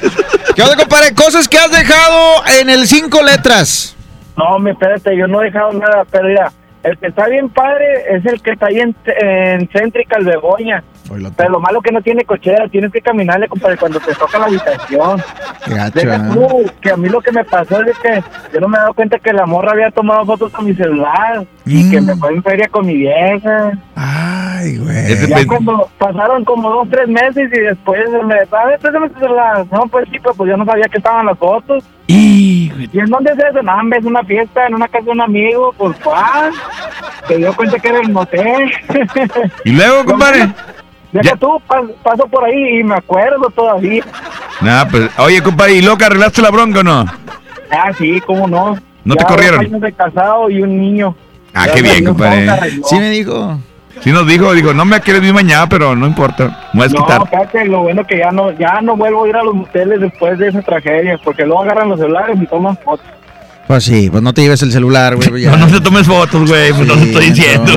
¿Qué 0.56 0.62
onda, 0.64 0.76
compadre? 0.78 1.14
Cosas 1.14 1.48
que 1.48 1.58
has 1.58 1.72
dejado 1.72 2.44
en 2.62 2.70
el 2.70 2.88
cinco 2.88 3.22
letras. 3.22 3.96
No, 4.38 4.58
me 4.60 4.72
espérate, 4.72 5.16
yo 5.18 5.28
no 5.28 5.42
he 5.42 5.46
dejado 5.46 5.74
nada, 5.74 6.06
pero 6.10 6.28
mira, 6.30 6.52
el 6.84 6.98
que 6.98 7.08
está 7.08 7.28
bien 7.28 7.50
padre 7.50 7.86
es 8.16 8.26
el 8.26 8.42
que 8.42 8.52
está 8.52 8.68
ahí 8.68 8.80
en, 8.80 8.96
en 9.22 9.68
Céntrica, 9.74 10.18
el 10.18 10.26
Begoña. 10.26 10.84
Pero 11.36 11.50
lo 11.50 11.60
malo 11.60 11.82
que 11.82 11.92
no 11.92 12.02
tiene 12.02 12.24
cochera, 12.26 12.68
tienes 12.68 12.92
que 12.92 13.02
caminarle, 13.02 13.48
compadre, 13.48 13.78
cuando 13.78 14.00
te 14.00 14.14
toca 14.14 14.40
la 14.40 14.46
habitación. 14.46 15.22
Gacho, 15.68 16.00
Deja 16.00 16.16
¿eh? 16.16 16.30
tú, 16.34 16.72
que 16.82 16.92
a 16.92 16.98
mí 16.98 17.10
lo 17.10 17.22
que 17.22 17.32
me 17.32 17.44
pasó 17.44 17.82
es 17.82 17.98
que 18.00 18.24
yo 18.54 18.60
no 18.60 18.68
me 18.68 18.78
he 18.78 18.82
dado 18.82 18.94
cuenta 18.94 19.20
que 19.20 19.34
la 19.34 19.46
morra 19.46 19.72
había 19.72 19.92
tomado 19.92 20.26
fotos 20.26 20.52
con 20.52 20.66
mi 20.66 20.74
celular 20.74 21.46
y 21.66 21.90
que 21.90 22.02
me 22.02 22.16
fue 22.16 22.34
en 22.34 22.44
feria 22.44 22.68
con 22.70 22.86
mi 22.86 22.96
vieja. 22.96 23.72
Ay, 23.96 24.80
Ese 25.08 25.28
Ya 25.28 25.46
cuando 25.46 25.90
pasaron 25.98 26.44
como 26.46 26.70
dos, 26.70 26.90
tres 26.90 27.08
meses 27.08 27.50
y 27.54 27.60
después 27.60 28.02
me 28.26 28.36
a 28.36 28.66
ver, 28.66 28.80
préstame 28.80 29.10
tu 29.10 29.20
celular. 29.20 29.66
No, 29.72 29.88
pues 29.88 30.08
sí, 30.12 30.18
pero 30.22 30.36
pues 30.36 30.50
yo 30.50 30.58
no 30.58 30.66
sabía 30.66 30.88
que 30.88 30.98
estaban 30.98 31.26
las 31.26 31.38
fotos. 31.38 31.84
¿Y 32.08 33.00
en 33.00 33.10
dónde 33.10 33.32
es 33.34 33.40
eso? 33.40 33.62
No, 33.62 33.74
hombre, 33.76 34.00
es 34.00 34.06
una 34.06 34.24
fiesta 34.24 34.66
en 34.66 34.76
una 34.76 34.88
casa 34.88 35.06
de 35.06 35.12
un 35.12 35.22
amigo, 35.22 35.74
pues 35.78 35.98
¿cuál? 36.04 36.54
Se 37.28 37.38
dio 37.38 37.54
cuenta 37.56 37.80
que 37.80 37.90
era 37.90 38.00
el 38.00 38.10
motel. 38.12 38.72
Y 39.66 39.72
luego, 39.72 40.06
compadre. 40.06 40.50
Deja 41.12 41.36
tú, 41.38 41.62
pas- 41.68 41.92
paso 42.04 42.28
por 42.28 42.44
ahí 42.46 42.80
y 42.80 42.84
me 42.84 42.96
acuerdo 42.96 43.50
todavía. 43.56 44.04
Nah, 44.62 44.86
pues, 44.86 45.10
oye, 45.20 45.42
compadre, 45.42 45.74
¿y 45.76 45.82
loca 45.82 46.08
arreglaste 46.08 46.42
la 46.42 46.50
bronca 46.52 46.80
o 46.82 46.84
no? 46.84 47.06
Ah, 47.72 47.92
sí, 47.98 48.22
cómo 48.26 48.48
no. 48.48 48.78
¿No 49.06 49.16
te 49.16 49.24
Ya 49.24 49.28
corrieron? 49.28 49.58
dos 49.60 49.68
años 49.70 49.82
de 49.82 49.94
casado 49.94 50.50
y 50.50 50.62
un 50.62 50.80
niño. 50.82 51.16
Ah, 51.54 51.68
Ya 51.68 51.74
qué 51.74 51.82
bien, 51.82 52.06
compadre. 52.06 52.50
Sí 52.86 52.96
me 53.00 53.10
dijo. 53.10 53.58
Sí 54.02 54.12
nos 54.12 54.28
dijo, 54.28 54.54
dijo, 54.54 54.74
no 54.76 54.86
me 54.86 55.00
quieres 55.02 55.24
ver 55.24 55.34
mañana, 55.34 55.68
pero 55.68 55.96
no 55.96 56.06
importa. 56.06 56.70
Me 56.74 56.82
voy 56.82 56.88
a 56.88 56.90
No, 56.90 57.06
quitar. 57.06 57.22
espérate, 57.24 57.66
lo 57.66 57.82
bueno 57.82 58.06
que 58.06 58.20
ya 58.20 58.32
no, 58.32 58.52
ya 58.52 58.80
no 58.82 58.96
vuelvo 58.96 59.24
a 59.24 59.30
ir 59.30 59.36
a 59.38 59.44
los 59.44 59.56
moteles 59.56 60.00
después 60.02 60.38
de 60.38 60.50
esa 60.50 60.62
tragedia, 60.62 61.18
porque 61.24 61.46
luego 61.46 61.64
agarran 61.64 61.90
los 61.90 62.00
celulares 62.00 62.38
y 62.40 62.46
toman 62.46 62.78
fotos. 62.78 63.06
Pues 63.68 63.84
sí, 63.84 64.10
pues 64.10 64.24
no 64.24 64.34
te 64.34 64.42
lleves 64.42 64.62
el 64.64 64.72
celular, 64.72 65.16
güey. 65.18 65.44
ya. 65.44 65.52
No, 65.58 65.68
no 65.68 65.72
te 65.72 65.82
tomes 65.82 66.08
fotos, 66.08 66.50
güey, 66.50 66.72
pues 66.74 66.88
no 66.88 66.94
te 66.96 67.04
estoy 67.04 67.30
diciendo. 67.32 67.74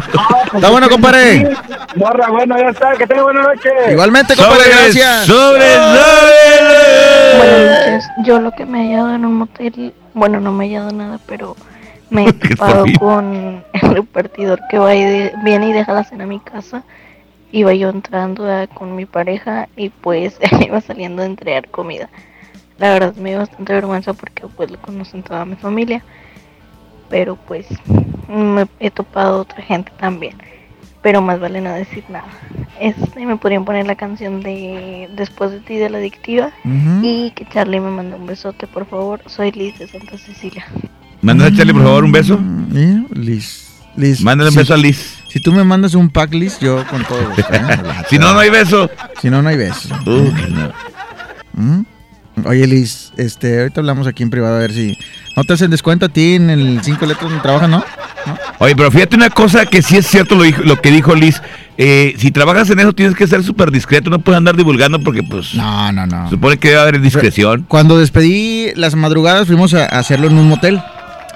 Está 0.55 0.71
bueno, 0.71 0.89
compadre. 0.89 1.49
Morra, 1.97 2.29
bueno, 2.31 2.57
ya 2.57 2.69
está, 2.71 2.93
que 2.97 3.07
tenga 3.07 3.23
buena 3.25 3.43
noche. 3.43 3.69
Igualmente, 3.91 4.37
compadre, 4.37 4.71
gracias. 4.71 5.27
sobres, 5.27 5.79
Buenas 7.37 7.87
noches. 7.87 8.05
Yo 8.25 8.41
lo 8.41 8.53
que 8.53 8.65
me 8.67 8.83
he 8.85 8.87
hallado 8.95 9.15
en 9.15 9.25
un 9.25 9.35
motel, 9.35 9.93
bueno, 10.15 10.41
no 10.41 10.53
me 10.53 10.67
he 10.67 10.69
hallado 10.69 10.93
nada, 10.93 11.19
pero 11.27 11.57
me 12.11 12.27
he 12.29 12.33
topado 12.33 12.85
con 12.99 13.65
el 13.73 13.81
repartidor 13.95 14.61
que 14.71 14.79
va 14.79 14.95
y 14.95 15.03
de- 15.05 15.33
viene 15.45 15.71
y 15.71 15.73
deja 15.73 15.93
la 15.93 16.05
cena 16.05 16.25
a 16.25 16.27
mi 16.29 16.41
casa. 16.41 16.83
Iba 17.53 17.75
yo 17.75 17.89
entrando 17.91 18.49
ah, 18.49 18.69
con 18.73 18.95
mi 18.95 19.07
pareja 19.07 19.69
y 19.77 19.89
pues 19.89 20.35
él 20.41 20.63
iba 20.67 20.81
saliendo 20.81 21.23
a 21.23 21.27
entregar 21.27 21.69
comida. 21.69 22.09
La 22.81 22.91
verdad 22.95 23.15
me 23.17 23.31
dio 23.31 23.39
bastante 23.39 23.73
vergüenza 23.73 24.13
porque 24.15 24.43
pues 24.57 24.71
lo 24.71 24.81
conocen 24.81 25.23
toda 25.23 25.45
mi 25.45 25.55
familia. 25.55 26.03
Pero 27.09 27.37
pues 27.37 27.67
me 28.29 28.67
he 28.81 28.91
topado 28.91 29.41
otra 29.41 29.63
gente 29.63 29.93
también. 29.99 30.37
pero 31.03 31.21
más 31.23 31.39
vale 31.41 31.61
no 31.61 31.73
decir 31.73 32.05
nada. 32.09 32.27
Este, 32.81 33.25
me 33.27 33.37
podrían 33.37 33.65
poner 33.65 33.87
la 33.87 33.95
canción 33.97 34.41
de 34.43 35.09
Después 35.17 35.51
de 35.51 35.61
ti 35.61 35.77
de 35.77 35.91
la 35.91 35.99
adictiva 35.99 36.51
y 37.03 37.31
que 37.33 37.47
Charlie 37.49 37.81
me 37.81 37.91
mande 37.91 38.17
un 38.17 38.27
besote, 38.27 38.67
por 38.67 38.87
favor. 38.87 39.21
Soy 39.27 39.51
Liz 39.53 39.79
de 39.79 39.87
Santa 39.89 40.17
Cecilia. 40.19 40.65
Mándale 41.23 41.53
a 41.53 41.57
Charlie, 41.57 41.73
por 41.75 41.83
favor, 41.83 42.05
un 42.05 42.13
beso. 42.13 42.39
Mira, 42.39 43.05
Liz. 43.11 43.67
Liz. 43.97 44.23
Mándale 44.23 44.49
un 44.49 44.53
Si- 44.55 44.59
beso 44.61 44.75
a 44.75 44.77
Liz. 44.79 45.19
Si 45.29 45.41
tú 45.41 45.53
me 45.53 45.65
mandas 45.65 45.95
un 45.95 46.09
pack, 46.11 46.33
Liz, 46.33 46.59
yo 46.61 46.87
con 46.89 47.05
todo 47.05 47.19
gusto. 47.29 47.53
¿eh? 47.53 47.61
Si 48.09 48.19
no, 48.19 48.33
no 48.33 48.39
hay 48.39 48.51
beso. 48.51 48.89
Si 49.21 49.29
no, 49.29 49.43
no 49.43 49.49
hay 49.51 49.57
beso. 49.57 49.95
Uh, 50.07 50.31
no. 50.49 50.73
¿Mm? 51.55 51.83
Oye, 52.47 52.67
Liz, 52.67 53.13
este, 53.17 53.61
ahorita 53.61 53.81
hablamos 53.81 54.07
aquí 54.07 54.23
en 54.23 54.31
privado 54.31 54.57
a 54.57 54.59
ver 54.59 54.73
si 54.73 54.97
no 55.37 55.45
te 55.45 55.53
hacen 55.55 55.71
descuento 55.71 56.07
a 56.07 56.09
ti 56.09 56.35
en 56.35 56.51
el 56.51 56.81
5 56.83 57.07
letras 57.07 57.29
donde 57.29 57.43
trabajas, 57.43 57.69
¿no? 57.69 57.85
Oye, 58.59 58.77
pero 58.77 58.91
fíjate 58.91 59.17
una 59.17 59.31
cosa 59.31 59.67
que 59.67 59.83
sí 59.83 59.97
es 59.97 60.07
cierto 60.07 60.35
lo, 60.35 60.43
dijo- 60.45 60.63
lo 60.63 60.81
que 60.81 60.91
dijo 60.91 61.15
Liz. 61.15 61.41
Eh, 61.79 62.15
si 62.19 62.31
trabajas 62.31 62.69
en 62.71 62.79
eso 62.81 62.93
tienes 62.93 63.15
que 63.17 63.27
ser 63.27 63.43
súper 63.43 63.71
discreto, 63.71 64.11
no 64.11 64.19
puedes 64.19 64.37
andar 64.37 64.55
divulgando 64.57 65.01
porque 65.01 65.23
pues... 65.23 65.55
No, 65.55 65.91
no, 65.93 66.07
no. 66.07 66.29
Supone 66.29 66.59
que 66.59 66.69
debe 66.69 66.81
haber 66.81 67.01
discreción. 67.01 67.65
Cuando 67.69 67.99
despedí 67.99 68.73
las 68.77 68.95
madrugadas 68.97 69.47
fuimos 69.47 69.73
a, 69.73 69.85
a 69.85 69.99
hacerlo 70.01 70.27
en 70.29 70.37
un 70.39 70.49
motel. 70.49 70.81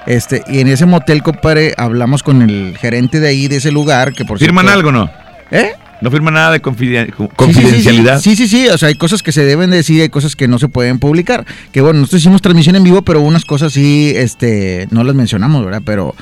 Este, 0.07 0.42
y 0.48 0.59
en 0.61 0.68
ese 0.68 0.84
motel, 0.84 1.22
compadre, 1.22 1.72
hablamos 1.78 2.22
con 2.22 2.42
el 2.42 2.76
gerente 2.76 3.20
de 3.20 3.28
ahí, 3.28 3.48
de 3.48 3.57
ese 3.57 3.72
lugar, 3.72 4.12
que 4.12 4.26
por 4.26 4.38
¿Firman 4.38 4.66
cierto- 4.66 4.78
algo 4.78 4.92
no? 4.92 5.11
¿Eh? 5.50 5.72
No 6.05 6.11
firman 6.11 6.34
nada 6.34 6.50
de 6.52 6.61
confiden- 6.61 7.07
Sí, 7.07 7.12
sí, 7.12 7.16
sí, 7.16 7.28
sí. 7.30 7.34
confidencialidad. 7.34 8.20
Sí, 8.20 8.36
sí, 8.36 8.46
sí, 8.46 8.68
O 8.68 8.76
sea, 8.76 8.88
hay 8.88 8.94
cosas 8.94 9.22
que 9.22 9.32
se 9.32 9.42
deben 9.42 9.70
decir, 9.70 10.02
hay 10.02 10.11
cosas 10.11 10.36
que 10.36 10.46
no 10.46 10.59
se 10.59 10.68
pueden 10.68 10.98
publicar. 10.98 11.46
Que 11.72 11.80
bueno, 11.80 12.00
nosotros 12.00 12.20
hicimos 12.20 12.42
transmisión 12.42 12.76
en 12.76 12.84
vivo, 12.84 13.00
pero 13.00 13.22
unas 13.22 13.46
cosas 13.46 13.72
sí, 13.72 14.12
este, 14.14 14.86
no 14.90 15.02
las 15.02 15.14
mencionamos, 15.14 15.64
¿verdad? 15.64 15.80
Pero. 15.82 16.14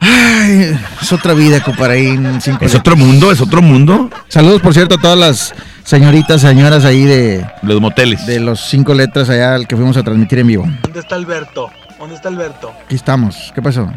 Ay, 0.00 0.76
es 1.00 1.12
otra 1.14 1.32
vida, 1.32 1.62
compadre, 1.62 1.94
ahí 1.94 2.06
en 2.08 2.40
cinco 2.42 2.62
¿Es 2.62 2.74
otro 2.74 2.94
mundo? 2.94 3.32
¿Es 3.32 3.40
otro 3.40 3.62
mundo? 3.62 4.10
Saludos, 4.28 4.60
por 4.60 4.74
cierto, 4.74 4.96
a 4.96 5.00
todas 5.00 5.18
las 5.18 5.54
señoritas, 5.82 6.42
señoras 6.42 6.84
ahí 6.84 7.04
de. 7.04 7.46
Los 7.62 7.80
moteles. 7.80 8.26
De 8.26 8.38
los 8.38 8.60
cinco 8.60 8.92
letras 8.92 9.30
allá 9.30 9.54
al 9.54 9.66
que 9.66 9.76
fuimos 9.76 9.96
a 9.96 10.02
transmitir 10.02 10.40
en 10.40 10.46
vivo. 10.48 10.66
¿Dónde 10.82 11.00
está 11.00 11.14
Alberto? 11.14 11.70
¿Dónde 11.98 12.16
está 12.16 12.28
Alberto? 12.28 12.70
Aquí 12.84 12.96
estamos. 12.96 13.50
¿Qué 13.54 13.62
pasó? 13.62 13.90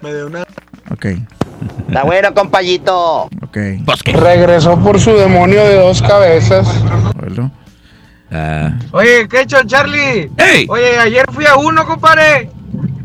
Me 0.00 0.14
dio 0.14 0.28
una. 0.28 0.44
Ok, 0.92 1.06
Está 1.88 2.04
bueno, 2.04 2.32
compayito. 2.34 3.24
ok. 3.42 3.56
Regresó 4.14 4.78
por 4.78 5.00
su 5.00 5.12
demonio 5.12 5.62
de 5.64 5.76
dos 5.76 6.00
cabezas. 6.02 6.66
Bueno. 7.16 7.50
Ah. 8.32 8.72
Oye, 8.92 9.28
¿qué 9.28 9.42
hecho, 9.42 9.58
Charlie? 9.66 10.30
¡Ey! 10.36 10.66
Oye, 10.68 10.98
ayer 10.98 11.26
fui 11.32 11.46
a 11.46 11.56
uno, 11.56 11.84
compadre. 11.84 12.50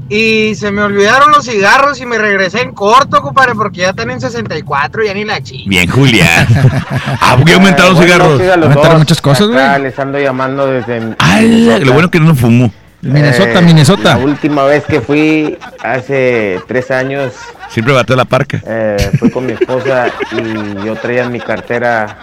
Y 0.07 0.53
se 0.53 0.71
me 0.71 0.83
olvidaron 0.83 1.31
los 1.31 1.45
cigarros 1.45 1.99
y 1.99 2.05
me 2.05 2.19
regresé 2.19 2.61
en 2.61 2.73
corto, 2.73 3.21
compadre, 3.23 3.55
porque 3.55 3.79
ya 3.81 3.89
están 3.89 4.11
en 4.11 4.21
64 4.21 5.03
y 5.03 5.07
ya 5.07 5.13
ni 5.15 5.25
la 5.25 5.41
chi. 5.41 5.65
Bien, 5.67 5.89
Julián. 5.89 6.47
ah, 7.21 7.33
porque 7.37 7.53
aumentaron 7.53 7.95
los 7.95 8.03
cigarros. 8.03 8.39
Aumentaron 8.39 8.99
muchas 8.99 9.19
cosas, 9.19 9.47
güey. 9.47 9.81
Les 9.81 9.97
ando 9.97 10.19
llamando 10.19 10.67
desde. 10.67 11.15
¡Ala! 11.17 11.79
Lo 11.79 11.93
bueno 11.93 12.11
que 12.11 12.19
no 12.19 12.35
fumo. 12.35 12.71
Minnesota, 13.13 13.59
Eh, 13.59 13.61
Minnesota. 13.61 14.17
La 14.17 14.23
última 14.23 14.63
vez 14.65 14.83
que 14.85 14.99
fui, 15.01 15.57
hace 15.83 16.59
tres 16.67 16.89
años, 16.91 17.33
Siempre 17.69 17.93
bate 17.93 18.15
la 18.15 18.25
parca. 18.25 18.61
eh, 18.65 18.97
fui 19.19 19.29
con 19.29 19.45
mi 19.45 19.53
esposa 19.53 20.07
y 20.31 20.85
yo 20.85 20.95
traía 20.95 21.23
en 21.23 21.31
mi 21.31 21.39
cartera 21.39 22.17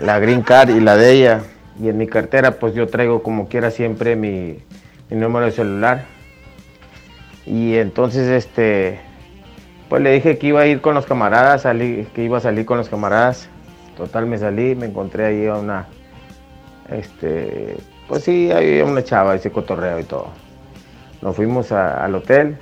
la 0.00 0.18
green 0.18 0.42
card 0.42 0.70
y 0.70 0.80
la 0.80 0.96
de 0.96 1.12
ella. 1.12 1.40
Y 1.82 1.88
en 1.88 1.98
mi 1.98 2.06
cartera, 2.06 2.52
pues 2.52 2.74
yo 2.74 2.86
traigo 2.86 3.22
como 3.22 3.48
quiera 3.48 3.70
siempre 3.70 4.16
mi, 4.16 4.58
mi 5.10 5.16
número 5.16 5.46
de 5.46 5.52
celular. 5.52 6.04
Y 7.46 7.74
entonces, 7.76 8.28
este, 8.28 9.00
pues 9.88 10.00
le 10.02 10.12
dije 10.12 10.38
que 10.38 10.46
iba 10.46 10.60
a 10.60 10.66
ir 10.66 10.80
con 10.80 10.94
los 10.94 11.04
camaradas, 11.04 11.62
salí, 11.62 12.06
que 12.14 12.22
iba 12.24 12.38
a 12.38 12.40
salir 12.40 12.64
con 12.64 12.78
los 12.78 12.88
camaradas. 12.88 13.48
Total, 13.96 14.24
me 14.26 14.38
salí, 14.38 14.74
me 14.74 14.86
encontré 14.86 15.26
ahí 15.26 15.46
a 15.46 15.54
una, 15.56 15.86
este, 16.90 17.76
pues 18.08 18.24
sí, 18.24 18.50
había 18.50 18.84
una 18.84 19.02
chava, 19.02 19.34
ese 19.34 19.50
cotorreo 19.50 19.98
y 20.00 20.04
todo. 20.04 20.28
Nos 21.22 21.36
fuimos 21.36 21.72
a- 21.72 22.04
al 22.04 22.14
hotel. 22.14 22.56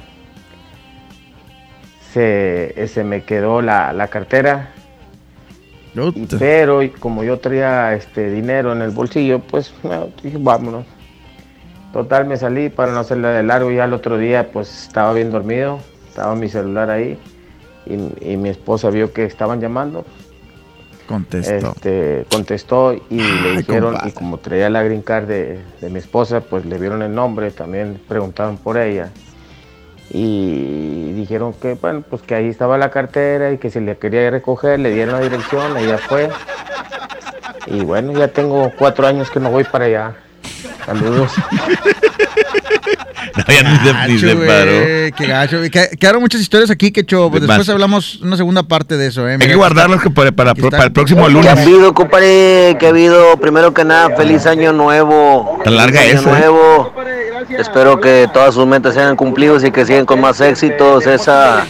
Se, 2.12 2.81
eh, 2.83 2.89
se 2.89 3.05
me 3.05 3.25
quedó 3.25 3.62
la, 3.62 3.93
la 3.93 4.09
cartera. 4.09 4.70
Y- 6.14 6.27
pero 6.39 6.83
y 6.83 6.91
como 6.91 7.25
yo 7.25 7.39
traía 7.39 7.95
este 7.95 8.31
dinero 8.31 8.73
en 8.73 8.83
el 8.83 8.91
bolsillo, 8.91 9.41
pues 9.41 9.75
dije, 10.23 10.37
vámonos. 10.41 10.87
Total, 11.93 12.25
me 12.27 12.37
salí 12.39 12.70
para 12.70 12.93
no 12.93 13.01
hacerla 13.01 13.31
de 13.33 13.43
largo. 13.43 13.70
Ya 13.70 13.85
el 13.85 13.93
otro 13.93 14.16
día, 14.16 14.51
pues 14.51 14.85
estaba 14.87 15.12
bien 15.12 15.31
dormido. 15.31 15.79
Estaba 16.09 16.35
mi 16.35 16.49
celular 16.49 16.89
ahí. 16.91 17.18
Y, 17.85 18.33
y 18.33 18.37
mi 18.37 18.49
esposa 18.49 18.89
vio 18.91 19.12
que 19.12 19.25
estaban 19.25 19.61
llamando. 19.61 20.05
Contestó. 21.12 21.72
Este, 21.76 22.24
contestó 22.30 22.94
y 22.94 23.20
le 23.20 23.56
dijeron, 23.58 23.90
compadre. 23.92 24.08
y 24.08 24.12
como 24.12 24.38
traía 24.38 24.70
la 24.70 24.82
green 24.82 25.02
card 25.02 25.26
de, 25.26 25.60
de 25.78 25.90
mi 25.90 25.98
esposa, 25.98 26.40
pues 26.40 26.64
le 26.64 26.78
vieron 26.78 27.02
el 27.02 27.14
nombre, 27.14 27.50
también 27.50 28.00
preguntaron 28.08 28.56
por 28.56 28.78
ella. 28.78 29.10
Y 30.08 31.12
dijeron 31.12 31.52
que, 31.52 31.74
bueno, 31.74 32.02
pues 32.08 32.22
que 32.22 32.34
ahí 32.34 32.48
estaba 32.48 32.78
la 32.78 32.90
cartera 32.90 33.52
y 33.52 33.58
que 33.58 33.68
si 33.68 33.80
le 33.80 33.98
quería 33.98 34.30
recoger, 34.30 34.80
le 34.80 34.90
dieron 34.90 35.12
la 35.12 35.20
dirección, 35.20 35.76
ella 35.76 35.98
fue. 35.98 36.30
Y 37.66 37.84
bueno, 37.84 38.12
ya 38.12 38.28
tengo 38.28 38.72
cuatro 38.78 39.06
años 39.06 39.30
que 39.30 39.38
no 39.38 39.50
voy 39.50 39.64
para 39.64 39.84
allá. 39.84 40.16
Saludos. 40.87 41.33
No, 43.37 43.45
ya 43.55 44.07
ni 44.09 44.18
se, 44.18 44.35
ni 44.35 44.47
paró. 44.47 44.70
Qué 45.16 45.26
gacho. 45.26 45.59
Quedaron 45.99 46.20
muchas 46.20 46.41
historias 46.41 46.70
aquí, 46.70 46.91
que 46.91 47.05
pues 47.05 47.33
De 47.33 47.41
después 47.41 47.59
más. 47.59 47.68
hablamos 47.68 48.16
una 48.20 48.37
segunda 48.37 48.62
parte 48.62 48.97
de 48.97 49.07
eso, 49.07 49.28
¿eh? 49.28 49.39
Hay 49.41 49.49
que 49.49 49.55
guardarlas 49.55 50.01
para, 50.14 50.53
el 50.85 50.93
próximo 50.93 51.26
¿Qué 51.26 51.33
lunes. 51.33 51.49
ha 51.49 51.62
habido, 51.62 51.95
compadre? 51.95 52.76
¿Qué 52.78 52.87
ha 52.87 52.89
habido? 52.91 53.37
Primero 53.39 53.72
que 53.72 53.85
nada, 53.85 54.14
feliz 54.16 54.47
año 54.47 54.72
nuevo. 54.72 55.61
Tan 55.64 55.76
larga 55.76 56.01
Feliz 56.01 56.20
esa, 56.20 56.28
año 56.28 56.37
¿eh? 56.37 56.41
nuevo. 56.41 56.93
Espero 57.59 58.01
que 58.01 58.28
todas 58.33 58.55
sus 58.55 58.66
metas 58.66 58.95
sean 58.95 59.16
cumplidos 59.16 59.64
y 59.64 59.70
que 59.70 59.87
sigan 59.87 60.05
con 60.05 60.20
más 60.20 60.41
éxitos. 60.41 61.07
Esa 61.07 61.64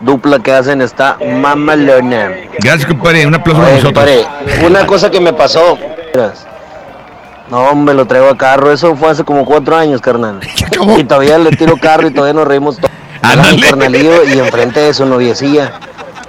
dupla 0.00 0.40
que 0.40 0.52
hacen 0.52 0.82
está 0.82 1.16
mamalona. 1.40 2.30
Gracias, 2.58 2.86
compadre. 2.86 3.26
Un 3.26 3.34
aplauso 3.34 3.62
para 3.62 3.74
nosotros. 3.76 3.94
compadre, 3.94 4.66
una 4.66 4.86
cosa 4.86 5.10
que 5.10 5.20
me 5.20 5.32
pasó. 5.32 5.78
No, 7.50 7.62
hombre, 7.64 7.94
lo 7.94 8.06
traigo 8.06 8.28
a 8.28 8.36
carro. 8.36 8.72
Eso 8.72 8.96
fue 8.96 9.10
hace 9.10 9.24
como 9.24 9.44
cuatro 9.44 9.76
años, 9.76 10.00
carnal. 10.00 10.40
Y 10.98 11.04
todavía 11.04 11.38
le 11.38 11.50
tiro 11.50 11.76
carro 11.80 12.08
y 12.08 12.10
todavía 12.10 12.34
nos 12.34 12.46
reímos 12.46 12.76
todos. 12.76 12.90
Carnalillo 13.62 14.24
y 14.24 14.38
enfrente 14.38 14.80
de 14.80 14.94
su 14.94 15.06
noviecilla. 15.06 15.72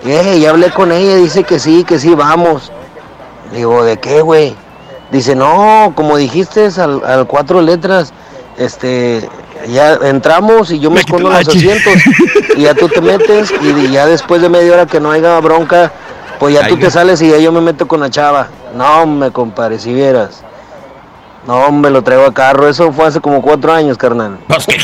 Eh, 0.05 0.39
ya 0.39 0.51
hablé 0.51 0.71
con 0.71 0.91
ella, 0.91 1.15
dice 1.15 1.43
que 1.43 1.59
sí, 1.59 1.83
que 1.83 1.99
sí, 1.99 2.15
vamos. 2.15 2.71
Digo, 3.53 3.83
¿de 3.83 3.97
qué, 3.97 4.21
güey? 4.21 4.55
Dice, 5.11 5.35
no, 5.35 5.91
como 5.95 6.17
dijiste, 6.17 6.69
al, 6.77 7.03
al 7.05 7.27
cuatro 7.27 7.61
letras, 7.61 8.13
este, 8.57 9.27
ya 9.67 9.95
entramos 10.03 10.71
y 10.71 10.79
yo 10.79 10.91
me 10.91 11.01
escondo 11.01 11.29
en 11.29 11.37
los 11.37 11.47
asientos. 11.47 11.93
Y 12.55 12.61
ya 12.61 12.73
tú 12.73 12.87
te 12.87 13.01
metes 13.01 13.53
y 13.61 13.91
ya 13.91 14.05
después 14.05 14.41
de 14.41 14.49
media 14.49 14.73
hora 14.73 14.85
que 14.85 14.99
no 14.99 15.11
haya 15.11 15.39
bronca, 15.39 15.91
pues 16.39 16.53
ya 16.53 16.67
tú 16.67 16.77
te 16.77 16.89
sales 16.89 17.21
y 17.21 17.29
ya 17.29 17.37
yo 17.37 17.51
me 17.51 17.61
meto 17.61 17.87
con 17.87 17.99
la 17.99 18.09
chava. 18.09 18.47
No, 18.75 19.05
me 19.05 19.31
compadre, 19.31 19.79
si 19.79 19.93
vieras. 19.93 20.43
No, 21.47 21.71
me 21.71 21.89
lo 21.89 22.03
traigo 22.03 22.25
a 22.25 22.33
carro. 22.33 22.67
Eso 22.67 22.91
fue 22.91 23.07
hace 23.07 23.21
como 23.21 23.41
cuatro 23.41 23.71
años, 23.73 23.97
carnal. 23.97 24.37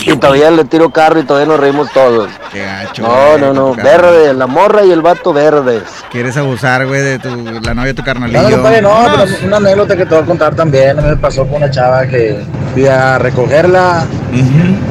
Y 0.06 0.16
todavía 0.16 0.50
le 0.50 0.64
tiro 0.64 0.90
carro 0.92 1.20
y 1.20 1.24
todavía 1.24 1.48
nos 1.52 1.60
reímos 1.60 1.92
todos. 1.92 2.30
Qué 2.54 2.64
gacho. 2.64 3.02
No, 3.02 3.10
güey, 3.32 3.42
no, 3.42 3.54
no. 3.54 3.76
Verde, 3.76 4.34
la 4.34 4.48
morra 4.48 4.86
y 4.86 4.92
el 4.92 5.02
vato 5.02 5.34
verdes. 5.34 5.84
Quieres 6.10 6.38
abusar, 6.38 6.88
güey, 6.88 7.02
de 7.02 7.20
tu, 7.20 7.30
la 7.36 7.74
novia 7.74 7.88
de 7.88 7.94
tu 7.94 8.02
No, 8.02 8.06
carnalillo. 8.06 8.50
compadre, 8.52 8.82
no, 8.82 8.90
Vámonos. 8.90 9.30
pero 9.34 9.48
una 9.48 9.58
anécdota 9.58 9.98
que 9.98 10.06
te 10.06 10.16
voy 10.16 10.24
a 10.24 10.26
contar 10.26 10.56
también. 10.56 10.96
Me 10.96 11.18
pasó 11.18 11.46
con 11.46 11.58
una 11.58 11.70
chava 11.70 12.08
que 12.08 12.42
fui 12.74 12.88
a 12.88 13.18
recogerla, 13.18 14.06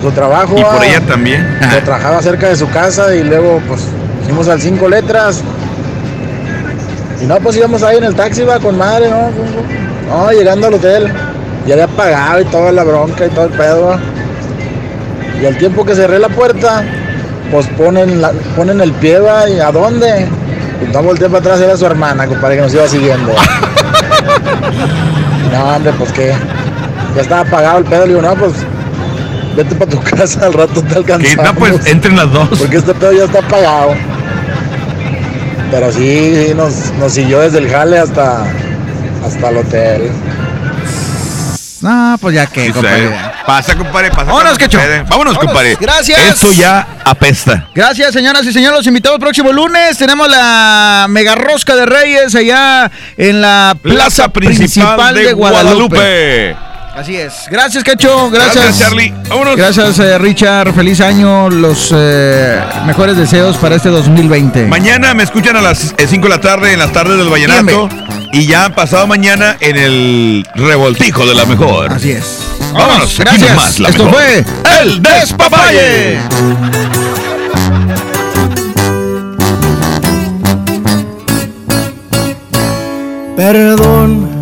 su 0.02 0.10
trabajo. 0.10 0.52
Y 0.58 0.62
por 0.62 0.74
ah, 0.74 0.86
ella 0.86 1.00
también. 1.00 1.58
que 1.74 1.80
trabajaba 1.80 2.20
cerca 2.20 2.48
de 2.48 2.56
su 2.56 2.68
casa 2.68 3.14
y 3.14 3.24
luego, 3.24 3.62
pues, 3.66 3.86
fuimos 4.24 4.46
al 4.48 4.60
cinco 4.60 4.88
letras. 4.90 5.42
Y 7.22 7.24
no, 7.24 7.36
pues 7.36 7.56
íbamos 7.56 7.82
ahí 7.82 7.96
en 7.96 8.04
el 8.04 8.14
taxi, 8.14 8.42
va 8.42 8.58
con 8.58 8.76
madre, 8.76 9.08
¿no? 9.08 9.30
No, 10.08 10.30
llegando 10.32 10.66
al 10.66 10.74
hotel, 10.74 11.10
ya 11.66 11.74
había 11.74 11.88
pagado 11.88 12.40
y 12.40 12.44
toda 12.46 12.72
la 12.72 12.84
bronca 12.84 13.26
y 13.26 13.30
todo 13.30 13.46
el 13.46 13.52
pedo, 13.52 13.86
va. 13.86 13.98
Y 15.40 15.46
al 15.46 15.56
tiempo 15.58 15.84
que 15.84 15.94
cerré 15.94 16.18
la 16.18 16.28
puerta, 16.28 16.84
pues 17.50 17.66
ponen, 17.68 18.20
la- 18.20 18.32
ponen 18.56 18.80
el 18.80 18.92
pie, 18.92 19.18
va, 19.18 19.48
¿y 19.48 19.60
a 19.60 19.70
dónde? 19.72 20.26
Y 20.82 20.92
no 20.92 21.02
volteé 21.02 21.28
para 21.28 21.38
atrás, 21.40 21.60
era 21.60 21.76
su 21.76 21.86
hermana, 21.86 22.26
compadre, 22.26 22.56
que 22.56 22.62
nos 22.62 22.74
iba 22.74 22.86
siguiendo. 22.88 23.32
no, 25.52 25.76
hombre, 25.76 25.92
pues 25.98 26.12
qué. 26.12 26.32
Ya 27.14 27.22
estaba 27.22 27.44
pagado 27.44 27.78
el 27.78 27.84
pedo, 27.84 28.02
le 28.06 28.14
digo, 28.14 28.22
no, 28.22 28.34
pues 28.34 28.52
vete 29.56 29.74
para 29.74 29.90
tu 29.90 30.00
casa, 30.00 30.46
al 30.46 30.54
rato 30.54 30.82
te 30.82 30.88
Que, 30.88 30.94
alcanzamos. 31.12 31.44
no, 31.44 31.54
pues 31.54 31.86
entren 31.86 32.16
las 32.16 32.32
dos. 32.32 32.48
Porque 32.58 32.76
este 32.78 32.94
pedo 32.94 33.12
ya 33.12 33.24
está 33.24 33.42
pagado. 33.42 33.90
Pero 35.70 35.92
sí, 35.92 36.46
sí, 36.48 36.54
nos, 36.54 36.92
nos 36.98 37.12
siguió 37.12 37.40
desde 37.40 37.58
el 37.58 37.70
jale 37.70 37.98
hasta, 37.98 38.44
hasta 39.26 39.48
el 39.50 39.56
hotel. 39.58 40.10
No, 41.82 42.16
pues 42.20 42.34
ya 42.34 42.46
que, 42.46 42.66
Sí, 42.66 42.72
compadre. 42.72 43.10
Pasa, 43.46 43.76
compadre, 43.76 44.10
pasa. 44.10 44.24
Vámonos, 44.24 44.58
puede. 44.58 44.78
Vámonos, 44.78 45.08
Vámonos. 45.08 45.38
compadre. 45.38 45.76
Gracias. 45.80 46.18
Esto 46.20 46.52
ya 46.52 46.86
apesta. 47.04 47.68
Gracias, 47.74 48.12
señoras 48.12 48.46
y 48.46 48.52
señores. 48.52 48.78
Los 48.78 48.86
invitamos 48.86 49.16
el 49.16 49.20
próximo 49.20 49.52
lunes. 49.52 49.98
Tenemos 49.98 50.28
la 50.28 51.06
mega 51.08 51.34
rosca 51.34 51.74
de 51.74 51.86
Reyes 51.86 52.34
allá 52.34 52.90
en 53.16 53.40
la 53.40 53.76
Plaza, 53.82 54.28
Principal, 54.28 55.14
de, 55.14 55.32
Guadalupe. 55.32 56.56
Así 56.94 57.16
es. 57.16 57.46
Gracias, 57.50 57.82
Cacho. 57.84 58.30
Gracias. 58.30 58.54
Gracias, 58.56 58.78
Charlie. 58.78 59.14
Vámonos. 59.28 59.56
Gracias, 59.56 59.98
eh, 59.98 60.18
Richard. 60.18 60.74
Feliz 60.74 61.00
año. 61.00 61.48
Los 61.48 61.92
eh, 61.94 62.62
mejores 62.86 63.16
deseos 63.16 63.56
para 63.56 63.76
este 63.76 63.88
2020. 63.88 64.66
Mañana 64.66 65.14
me 65.14 65.22
escuchan 65.22 65.56
a 65.56 65.62
las 65.62 65.94
5 65.96 66.22
de 66.22 66.28
la 66.28 66.40
tarde 66.40 66.72
en 66.72 66.78
las 66.78 66.92
tardes 66.92 67.16
del 67.16 67.30
Vallenato. 67.30 67.88
Y 68.32 68.46
ya 68.46 68.70
pasado 68.70 69.06
mañana 69.06 69.56
en 69.60 69.76
el 69.76 70.46
revoltijo 70.54 71.26
de 71.26 71.34
la 71.34 71.46
mejor. 71.46 71.92
Así 71.92 72.12
es. 72.12 72.40
Vámonos. 72.74 73.18
Gracias. 73.18 73.78
la 73.78 73.88
Esto 73.88 74.04
mejor. 74.04 74.20
fue 74.20 74.44
El 74.82 75.02
Despapalle. 75.02 76.18
Perdón 83.36 84.41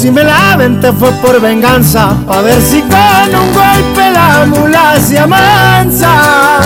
Si 0.00 0.10
me 0.10 0.24
la 0.24 0.52
aventé 0.52 0.94
fue 0.94 1.12
por 1.20 1.38
venganza, 1.42 2.16
pa' 2.26 2.40
ver 2.40 2.58
si 2.62 2.80
con 2.80 3.34
un 3.34 3.52
golpe 3.52 4.10
la 4.10 4.46
mula 4.46 4.98
se 4.98 5.18
amansa. 5.18 6.60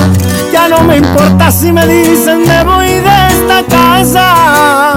Ya 0.52 0.68
no 0.68 0.82
me 0.82 0.98
importa 0.98 1.50
si 1.50 1.72
me 1.72 1.84
dicen 1.84 2.46
me 2.46 2.62
voy 2.62 2.86
de 2.86 3.26
esta 3.30 3.64
casa. 3.68 4.92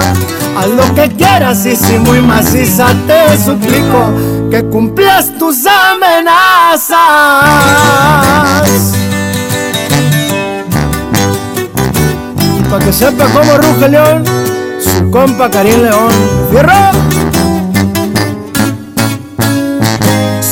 Haz 0.56 0.68
lo 0.68 0.94
que 0.94 1.10
quieras 1.16 1.66
y 1.66 1.76
si 1.76 1.98
muy 1.98 2.22
maciza 2.22 2.86
te 3.08 3.44
suplico 3.44 4.14
que 4.52 4.64
cumplas 4.66 5.36
tus 5.40 5.66
amenazas. 5.66 6.94
Pa' 12.70 12.78
que 12.78 12.94
sepa 12.94 13.26
cómo 13.34 13.58
ruge 13.58 13.90
león, 13.90 14.24
su 14.80 15.10
compa 15.10 15.50
Karim 15.50 15.82
León. 15.82 16.12
¡Fierro! 16.52 17.17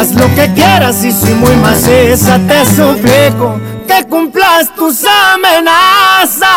Haz 0.00 0.14
lo 0.14 0.34
que 0.34 0.50
quieras 0.54 1.04
y 1.04 1.12
si 1.12 1.34
muy 1.34 1.54
maciza 1.56 2.40
te 2.48 2.64
suplico 2.64 3.60
que 3.86 4.02
cumplas 4.08 4.74
tus 4.74 5.04
amenazas. 5.04 6.48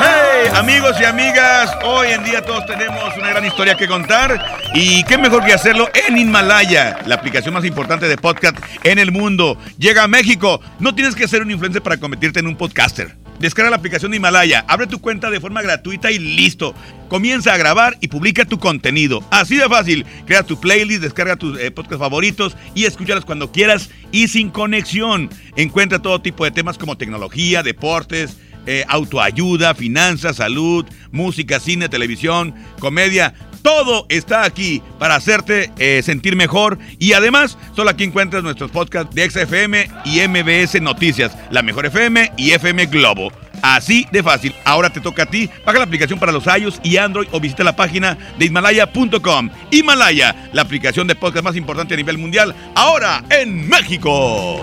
Hey, 0.00 0.50
amigos 0.54 0.96
y 0.98 1.04
amigas, 1.04 1.70
hoy 1.84 2.12
en 2.12 2.24
día 2.24 2.42
todos 2.42 2.64
tenemos 2.64 3.14
una 3.18 3.28
gran 3.28 3.44
historia 3.44 3.74
que 3.74 3.86
contar 3.86 4.58
y 4.72 5.04
qué 5.04 5.18
mejor 5.18 5.44
que 5.44 5.52
hacerlo 5.52 5.90
en 5.92 6.16
Himalaya, 6.16 7.00
la 7.04 7.16
aplicación 7.16 7.52
más 7.52 7.66
importante 7.66 8.08
de 8.08 8.16
podcast 8.16 8.56
en 8.84 8.98
el 8.98 9.12
mundo. 9.12 9.58
Llega 9.76 10.04
a 10.04 10.08
México, 10.08 10.62
no 10.78 10.94
tienes 10.94 11.14
que 11.14 11.28
ser 11.28 11.42
un 11.42 11.50
influencer 11.50 11.82
para 11.82 11.98
convertirte 11.98 12.40
en 12.40 12.46
un 12.46 12.56
podcaster. 12.56 13.19
Descarga 13.40 13.70
la 13.70 13.76
aplicación 13.76 14.10
de 14.10 14.18
Himalaya, 14.18 14.66
abre 14.68 14.86
tu 14.86 15.00
cuenta 15.00 15.30
de 15.30 15.40
forma 15.40 15.62
gratuita 15.62 16.10
y 16.10 16.18
listo. 16.18 16.74
Comienza 17.08 17.54
a 17.54 17.56
grabar 17.56 17.96
y 18.02 18.08
publica 18.08 18.44
tu 18.44 18.58
contenido. 18.58 19.24
Así 19.30 19.56
de 19.56 19.66
fácil. 19.66 20.04
Crea 20.26 20.42
tu 20.42 20.60
playlist, 20.60 21.00
descarga 21.00 21.36
tus 21.36 21.58
eh, 21.58 21.70
podcasts 21.70 21.98
favoritos 22.00 22.54
y 22.74 22.84
escúchalos 22.84 23.24
cuando 23.24 23.50
quieras 23.50 23.88
y 24.12 24.28
sin 24.28 24.50
conexión. 24.50 25.30
Encuentra 25.56 26.00
todo 26.00 26.20
tipo 26.20 26.44
de 26.44 26.50
temas 26.50 26.76
como 26.76 26.98
tecnología, 26.98 27.62
deportes, 27.62 28.36
eh, 28.66 28.84
autoayuda, 28.88 29.74
finanzas, 29.74 30.36
salud, 30.36 30.84
música, 31.10 31.60
cine, 31.60 31.88
televisión, 31.88 32.54
comedia. 32.78 33.34
Todo 33.62 34.06
está 34.08 34.44
aquí 34.44 34.82
para 34.98 35.16
hacerte 35.16 35.70
eh, 35.78 36.02
sentir 36.02 36.36
mejor 36.36 36.78
y 36.98 37.12
además 37.12 37.58
solo 37.74 37.90
aquí 37.90 38.04
encuentras 38.04 38.42
nuestros 38.42 38.70
podcasts 38.70 39.14
de 39.14 39.28
XFM 39.30 39.88
y 40.04 40.26
MBS 40.26 40.80
Noticias, 40.80 41.36
La 41.50 41.62
Mejor 41.62 41.86
FM 41.86 42.32
y 42.36 42.52
FM 42.52 42.86
Globo. 42.86 43.30
Así 43.62 44.06
de 44.10 44.22
fácil. 44.22 44.54
Ahora 44.64 44.90
te 44.90 45.00
toca 45.00 45.24
a 45.24 45.26
ti. 45.26 45.50
Baja 45.64 45.78
la 45.78 45.84
aplicación 45.84 46.18
para 46.18 46.32
los 46.32 46.46
iOS 46.46 46.80
y 46.82 46.96
Android 46.96 47.28
o 47.30 47.40
visita 47.40 47.64
la 47.64 47.76
página 47.76 48.16
de 48.38 48.46
Himalaya.com. 48.46 49.50
Himalaya, 49.70 50.48
la 50.52 50.62
aplicación 50.62 51.06
de 51.06 51.14
podcast 51.14 51.44
más 51.44 51.56
importante 51.56 51.94
a 51.94 51.96
nivel 51.96 52.18
mundial, 52.18 52.54
ahora 52.74 53.22
en 53.30 53.68
México. 53.68 54.62